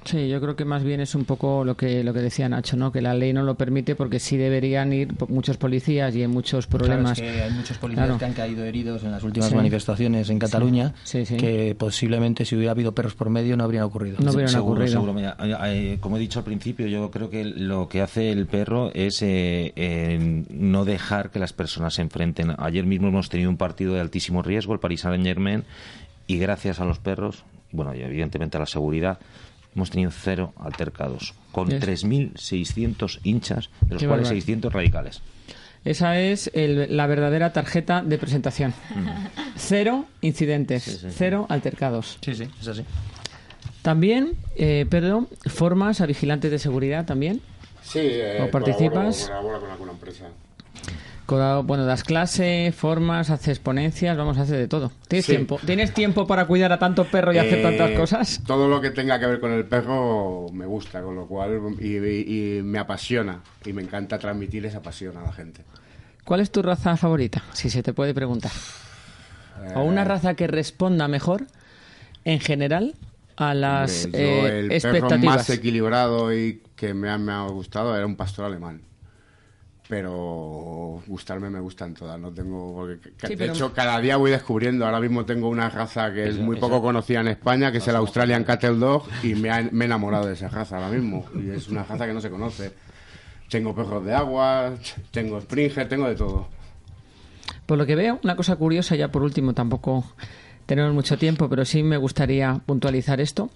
Sí, 0.04 0.28
yo 0.28 0.40
creo 0.40 0.56
que 0.56 0.64
más 0.64 0.84
bien 0.84 1.00
es 1.00 1.14
un 1.14 1.24
poco 1.26 1.64
lo 1.64 1.76
que 1.76 2.02
lo 2.02 2.14
que 2.14 2.20
decía 2.20 2.48
Nacho, 2.48 2.76
¿no? 2.76 2.90
Que 2.92 3.02
la 3.02 3.12
ley 3.12 3.32
no 3.34 3.42
lo 3.42 3.56
permite 3.56 3.94
porque 3.94 4.18
sí 4.20 4.36
deberían 4.38 4.90
ir 4.92 5.08
muchos 5.28 5.58
policías 5.58 6.14
y 6.16 6.22
en 6.22 6.30
muchos 6.30 6.66
problemas. 6.66 7.18
Claro, 7.18 7.30
es 7.30 7.36
que 7.36 7.42
hay 7.42 7.50
muchos 7.50 7.76
policías 7.78 8.06
Claro. 8.06 8.18
que 8.18 8.24
han 8.24 8.32
caído 8.32 8.64
heridos 8.64 9.02
en 9.04 9.10
las 9.10 9.22
últimas 9.22 9.50
Sí. 9.50 9.54
manifestaciones 9.56 10.30
en 10.30 10.38
Cataluña 10.38 10.94
Sí, 11.04 11.26
sí. 11.26 11.36
que 11.36 11.74
posiblemente 11.78 12.44
si 12.46 12.56
hubiera 12.56 12.72
habido 12.72 12.92
perros 12.92 13.14
por 13.14 13.28
medio 13.28 13.56
no 13.56 13.64
habrían 13.64 13.82
ocurrido. 13.84 14.16
No 14.20 14.30
hubieran 14.30 14.48
seguro, 14.48 14.72
ocurrido. 14.74 14.92
seguro. 14.92 15.12
Mira, 15.12 15.36
eh, 15.40 15.56
eh, 15.94 15.98
como 16.00 16.16
he 16.16 16.20
dicho 16.20 16.38
al 16.38 16.44
principio, 16.44 16.86
yo 16.86 17.10
creo 17.10 17.28
que 17.28 17.44
lo 17.44 17.88
que 17.88 18.00
hace 18.00 18.30
el 18.30 18.46
perro 18.46 18.90
es 18.94 19.20
eh, 19.20 19.72
eh, 19.76 20.44
no 20.48 20.84
dejar 20.86 21.30
que 21.30 21.38
las 21.38 21.52
personas 21.52 21.94
se 21.94 22.02
enfrenten. 22.02 22.54
Ayer 22.56 22.86
mismo 22.86 23.08
hemos 23.08 23.28
tenido 23.28 23.50
un 23.50 23.56
partido 23.58 23.92
de 23.94 24.00
altísimo 24.00 24.42
riesgo, 24.42 24.72
el 24.72 24.80
Paris 24.80 25.00
Saint 25.02 25.22
Germain, 25.24 25.64
y 26.26 26.38
gracias 26.38 26.80
a 26.80 26.84
los 26.86 26.98
perros, 26.98 27.44
bueno, 27.72 27.94
y 27.94 28.00
evidentemente 28.00 28.56
a 28.56 28.60
la 28.60 28.66
seguridad, 28.66 29.18
hemos 29.78 29.90
tenido 29.90 30.10
cero 30.10 30.52
altercados, 30.58 31.34
con 31.52 31.70
Es- 31.72 31.80
3.600 31.80 33.20
hinchas, 33.22 33.70
de 33.82 33.94
los 33.94 34.00
Qué 34.02 34.06
cuales 34.06 34.24
bárbaro. 34.24 34.36
600 34.40 34.72
radicales. 34.72 35.20
Esa 35.84 36.20
es 36.20 36.50
el- 36.54 36.96
la 36.96 37.06
verdadera 37.06 37.52
tarjeta 37.52 38.02
de 38.02 38.18
presentación. 38.18 38.74
Cero 39.56 40.06
incidentes, 40.20 41.06
cero 41.16 41.46
altercados. 41.48 42.18
Sí, 42.20 42.34
sí, 42.34 42.48
es 42.60 42.68
así. 42.68 42.84
También, 43.82 44.32
eh, 44.56 44.86
Pedro, 44.90 45.28
formas 45.46 46.00
a 46.00 46.06
vigilantes 46.06 46.50
de 46.50 46.58
seguridad 46.58 47.06
también. 47.06 47.40
Sí, 47.82 48.00
eh, 48.02 48.42
¿O 48.42 48.50
participas? 48.50 49.28
colaboro- 49.28 49.28
colaboro 49.28 49.60
con 49.60 49.70
alguna 49.70 49.92
empresa. 49.92 50.24
Bueno, 51.28 51.84
das 51.84 52.04
clase, 52.04 52.72
formas, 52.74 53.28
haces 53.28 53.58
ponencias, 53.58 54.16
vamos 54.16 54.38
a 54.38 54.42
hacer 54.42 54.56
de 54.56 54.66
todo. 54.66 54.90
¿Tienes 55.08 55.26
Sí. 55.26 55.32
tiempo? 55.32 55.60
¿Tienes 55.64 55.92
tiempo 55.92 56.26
para 56.26 56.46
cuidar 56.46 56.72
a 56.72 56.78
tanto 56.78 57.04
perro 57.04 57.34
y 57.34 57.38
hacer 57.38 57.58
Eh, 57.58 57.62
tantas 57.62 57.90
cosas? 57.90 58.40
Todo 58.46 58.66
lo 58.66 58.80
que 58.80 58.90
tenga 58.90 59.18
que 59.20 59.26
ver 59.26 59.38
con 59.38 59.52
el 59.52 59.66
perro 59.66 60.46
me 60.54 60.64
gusta, 60.64 61.02
con 61.02 61.16
lo 61.16 61.26
cual 61.26 61.60
y, 61.80 61.98
y- 61.98 62.58
y 62.58 62.62
me 62.62 62.78
apasiona 62.78 63.40
y 63.66 63.74
me 63.74 63.82
encanta 63.82 64.18
transmitir 64.18 64.64
esa 64.64 64.80
pasión 64.80 65.18
a 65.18 65.22
la 65.22 65.32
gente. 65.32 65.64
¿Cuál 66.24 66.40
es 66.40 66.50
tu 66.50 66.62
raza 66.62 66.96
favorita? 66.96 67.42
Si 67.52 67.68
se 67.68 67.82
te 67.82 67.92
puede 67.92 68.14
preguntar. 68.14 68.52
O 69.74 69.80
Eh, 69.82 69.84
una 69.84 70.04
raza 70.04 70.32
que 70.34 70.46
responda 70.46 71.08
mejor, 71.08 71.46
en 72.24 72.40
general, 72.40 72.94
a 73.36 73.52
las 73.52 74.06
Hombre, 74.06 74.18
yo 74.18 74.48
eh, 74.48 74.60
el 74.60 74.68
perro 74.68 74.74
expectativas. 74.74 75.36
más 75.36 75.50
equilibrado 75.50 76.32
y 76.34 76.62
que 76.74 76.94
me 76.94 77.10
ha, 77.10 77.18
me 77.18 77.32
ha 77.32 77.42
gustado 77.48 77.94
era 77.94 78.06
un 78.06 78.16
pastor 78.16 78.46
alemán. 78.46 78.80
Pero 79.88 81.02
gustarme 81.06 81.48
me 81.48 81.60
gustan 81.60 81.94
todas, 81.94 82.20
no 82.20 82.30
tengo 82.30 82.74
porque 82.74 83.10
Sí, 83.26 83.28
de 83.28 83.36
pero- 83.38 83.52
hecho 83.54 83.72
cada 83.72 83.98
día 84.00 84.18
voy 84.18 84.30
descubriendo, 84.30 84.84
ahora 84.84 85.00
mismo 85.00 85.24
tengo 85.24 85.48
una 85.48 85.70
raza 85.70 86.12
que 86.12 86.28
es 86.28 86.36
muy 86.38 86.56
poco 86.56 86.82
conocida 86.82 87.20
en 87.20 87.28
España, 87.28 87.72
que 87.72 87.78
es 87.78 87.88
el 87.88 87.96
Australian 87.96 88.44
Cattle 88.44 88.74
Dog 88.76 89.04
y 89.22 89.34
me, 89.34 89.50
ha- 89.50 89.66
me 89.72 89.84
he 89.84 89.86
enamorado 89.86 90.26
de 90.26 90.34
esa 90.34 90.48
raza 90.48 90.76
ahora 90.76 90.90
mismo 90.90 91.24
y 91.34 91.50
es 91.50 91.68
una 91.68 91.84
raza 91.84 92.06
que 92.06 92.12
no 92.12 92.20
se 92.20 92.28
conoce. 92.30 92.72
Tengo 93.48 93.74
perros 93.74 94.04
de 94.04 94.14
agua, 94.14 94.74
tengo 95.10 95.40
Springer, 95.40 95.88
tengo 95.88 96.06
de 96.06 96.16
todo. 96.16 96.48
Por 97.64 97.78
lo 97.78 97.86
que 97.86 97.94
veo, 97.96 98.20
una 98.22 98.36
cosa 98.36 98.56
curiosa, 98.56 98.94
ya 98.94 99.08
por 99.10 99.22
último, 99.22 99.54
tampoco 99.54 100.04
tenemos 100.66 100.92
mucho 100.92 101.16
tiempo, 101.16 101.48
pero 101.48 101.64
sí 101.64 101.82
me 101.82 101.96
gustaría 101.96 102.60
puntualizar 102.66 103.22
esto. 103.22 103.48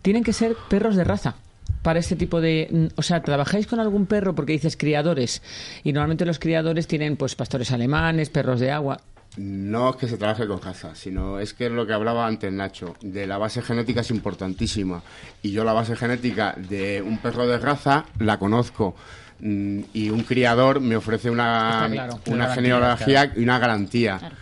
Tienen 0.00 0.22
que 0.22 0.32
ser 0.32 0.54
perros 0.68 0.94
de 0.94 1.02
raza 1.02 1.34
para 1.82 1.98
este 1.98 2.16
tipo 2.16 2.40
de... 2.40 2.68
mm, 2.70 2.86
O 2.96 3.02
sea, 3.02 3.22
¿trabajáis 3.22 3.66
con 3.66 3.80
algún 3.80 4.06
perro? 4.06 4.34
Porque 4.34 4.52
dices 4.52 4.76
criadores. 4.76 5.42
Y 5.84 5.92
normalmente 5.92 6.24
los 6.26 6.38
criadores 6.38 6.86
tienen 6.86 7.16
pues 7.16 7.34
pastores 7.34 7.72
alemanes, 7.72 8.30
perros 8.30 8.60
de 8.60 8.70
agua. 8.70 9.00
No 9.36 9.90
es 9.90 9.96
que 9.96 10.08
se 10.08 10.18
trabaje 10.18 10.46
con 10.46 10.60
raza, 10.60 10.94
sino 10.94 11.38
es 11.40 11.54
que 11.54 11.66
es 11.66 11.72
lo 11.72 11.86
que 11.86 11.94
hablaba 11.94 12.26
antes 12.26 12.52
Nacho, 12.52 12.94
de 13.00 13.26
la 13.26 13.38
base 13.38 13.62
genética 13.62 14.02
es 14.02 14.10
importantísima. 14.10 15.02
Y 15.42 15.52
yo 15.52 15.64
la 15.64 15.72
base 15.72 15.96
genética 15.96 16.54
de 16.56 17.00
un 17.00 17.16
perro 17.18 17.46
de 17.46 17.58
raza 17.58 18.04
la 18.18 18.38
conozco. 18.38 18.94
Mm, 19.40 19.80
Y 19.94 20.10
un 20.10 20.22
criador 20.22 20.80
me 20.80 20.96
ofrece 20.96 21.30
una, 21.30 21.88
claro. 21.90 22.20
una 22.26 22.34
Una 22.34 22.46
garantía, 22.46 22.54
genealogía 22.54 23.32
y 23.34 23.42
una 23.42 23.58
garantía. 23.58 24.18
Claro. 24.18 24.36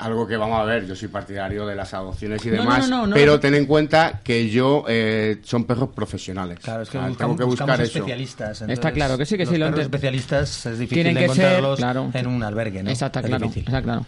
Algo 0.00 0.26
que 0.26 0.36
vamos 0.36 0.58
a 0.60 0.64
ver, 0.64 0.86
yo 0.86 0.96
soy 0.96 1.08
partidario 1.08 1.66
de 1.66 1.74
las 1.76 1.92
adopciones 1.94 2.44
y 2.46 2.50
demás, 2.50 2.88
no, 2.88 2.98
no, 3.02 3.06
no. 3.08 3.14
pero 3.14 3.38
ten 3.38 3.54
en 3.54 3.66
cuenta 3.66 4.20
que 4.24 4.48
yo 4.48 4.84
eh, 4.88 5.38
son 5.42 5.64
perros 5.64 5.90
profesionales. 5.90 6.58
Claro, 6.62 6.82
es 6.82 6.88
que 6.90 6.96
O 6.98 7.00
sea, 7.00 7.08
buscamos, 7.10 7.36
tengo 7.36 7.50
que 7.50 7.56
buscar 7.56 7.80
eso. 7.80 7.98
especialistas. 7.98 8.62
Está 8.62 8.92
claro 8.92 9.18
que 9.18 9.26
sí, 9.26 9.36
que 9.36 9.44
los 9.44 9.52
sí, 9.52 9.58
lo 9.58 9.66
perros 9.66 9.80
ente- 9.80 9.82
especialistas 9.96 10.66
es 10.66 10.78
difícil 10.78 11.02
Tienen 11.04 11.14
de 11.14 11.20
que 11.20 11.34
ser, 11.34 11.44
encontrarlos 11.44 11.78
claro. 11.78 12.10
en 12.14 12.26
un 12.26 12.42
albergue, 12.42 12.82
¿no? 12.82 12.90
Es 12.90 12.98
claro, 12.98 13.46
está 13.54 13.82
claro. 13.82 14.06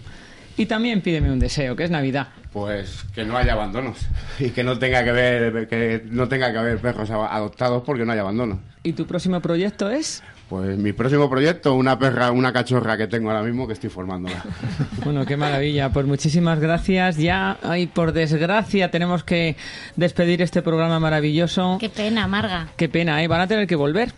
Y 0.57 0.67
también 0.67 1.01
pídeme 1.01 1.33
un 1.33 1.39
deseo, 1.39 1.75
que 1.77 1.85
es 1.85 1.91
Navidad. 1.91 2.29
Pues 2.53 3.05
que 3.15 3.25
no 3.25 3.39
haya 3.39 3.55
abandonos 3.55 3.97
y 4.39 4.51
que 4.51 4.63
no 4.63 4.79
tenga 4.79 5.03
que 5.03 5.13
ver 5.13 5.67
que 5.69 6.05
no 6.11 6.29
tenga 6.29 6.53
que 6.53 6.59
haber 6.59 6.79
perros 6.79 7.11
adoptados 7.11 7.83
porque 7.87 8.05
no 8.05 8.13
haya 8.13 8.21
abandonos. 8.21 8.59
¿Y 8.83 8.93
tu 8.93 9.07
próximo 9.07 9.41
proyecto 9.41 9.89
es? 9.91 10.23
Pues 10.53 10.77
mi 10.77 10.93
próximo 10.93 11.31
proyecto, 11.31 11.75
una 11.75 11.99
perra, 11.99 12.31
una 12.31 12.53
cachorra 12.53 12.99
que 12.99 13.07
tengo 13.07 13.31
ahora 13.31 13.43
mismo 13.43 13.67
que 13.67 13.73
estoy 13.73 13.89
formándola. 13.89 14.45
Bueno, 15.03 15.25
qué 15.25 15.39
maravilla. 15.39 15.89
Pues 15.91 16.05
muchísimas 16.05 16.61
gracias. 16.61 17.17
Ya, 17.17 17.57
ay, 17.63 17.87
por 17.87 18.13
desgracia, 18.13 18.91
tenemos 18.91 19.25
que 19.25 19.57
despedir 19.97 20.43
este 20.43 20.61
programa 20.61 21.01
maravilloso. 21.01 21.79
Qué 21.81 21.89
pena, 21.89 22.29
Marga. 22.29 22.69
Qué 22.77 22.91
pena, 22.91 23.23
¿eh? 23.23 23.29
Van 23.29 23.41
a 23.41 23.47
tener 23.47 23.67
que 23.67 23.77
volver. 23.77 24.13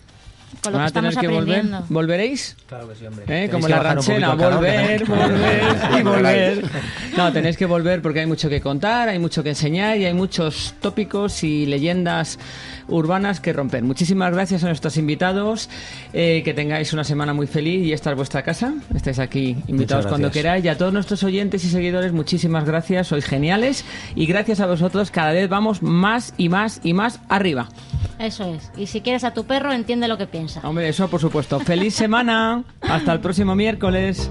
Con 0.62 0.72
lo 0.72 0.78
Van 0.78 0.86
que 0.86 0.90
a 0.90 0.92
tener 0.92 1.11
estamos 1.11 1.16
que 1.16 1.28
volver. 1.28 1.64
¿Volveréis? 1.88 2.57
Claro 2.66 2.88
que 2.88 2.94
sí, 2.94 3.07
hombre. 3.07 3.24
¿Eh? 3.28 3.48
Como 3.50 3.66
que 3.66 3.72
la 3.72 3.80
ranchera, 3.80 4.34
volver, 4.34 5.05
que 5.05 5.11
volver 5.11 5.64
y 5.98 6.02
Volver. 6.02 6.64
No, 7.16 7.32
tenéis 7.32 7.57
que 7.57 7.66
volver 7.66 8.02
porque 8.02 8.20
hay 8.20 8.26
mucho 8.26 8.48
que 8.48 8.61
contar, 8.61 9.09
hay 9.09 9.18
mucho 9.18 9.42
que 9.42 9.50
enseñar 9.50 9.96
y 9.98 10.05
hay 10.05 10.14
muchos 10.14 10.74
tópicos 10.80 11.44
y 11.44 11.66
leyendas 11.66 12.38
urbanas 12.88 13.40
que 13.40 13.52
romper. 13.52 13.82
Muchísimas 13.82 14.32
gracias 14.32 14.64
a 14.64 14.66
nuestros 14.66 14.96
invitados, 14.96 15.68
eh, 16.12 16.42
que 16.44 16.55
tengáis 16.55 16.92
una 16.92 17.05
semana 17.05 17.32
muy 17.32 17.46
feliz 17.46 17.86
y 17.86 17.92
esta 17.92 18.11
es 18.11 18.16
vuestra 18.16 18.42
casa. 18.42 18.74
Estáis 18.94 19.18
aquí 19.18 19.57
invitados 19.68 20.07
cuando 20.07 20.30
queráis 20.30 20.64
y 20.64 20.68
a 20.68 20.76
todos 20.76 20.92
nuestros 20.92 21.22
oyentes 21.22 21.64
y 21.64 21.68
seguidores, 21.68 22.12
muchísimas 22.12 22.64
gracias, 22.64 23.09
sois 23.09 23.24
geniales 23.24 23.84
y 24.14 24.26
gracias 24.26 24.61
a 24.61 24.66
vosotros 24.66 25.11
cada 25.11 25.32
vez 25.32 25.48
vamos 25.48 25.82
más 25.82 26.34
y 26.36 26.48
más 26.48 26.80
y 26.82 26.92
más 26.92 27.20
arriba. 27.28 27.68
Eso 28.18 28.44
es. 28.55 28.70
Y 28.76 28.86
si 28.86 29.00
quieres 29.00 29.24
a 29.24 29.32
tu 29.32 29.44
perro, 29.44 29.72
entiende 29.72 30.09
lo 30.09 30.16
que 30.18 30.26
piensa. 30.26 30.43
Hombre, 30.62 30.88
eso 30.88 31.09
por 31.09 31.20
supuesto. 31.20 31.61
Feliz 31.61 31.95
semana. 31.95 32.64
Hasta 32.80 33.12
el 33.12 33.20
próximo 33.20 33.55
miércoles. 33.55 34.30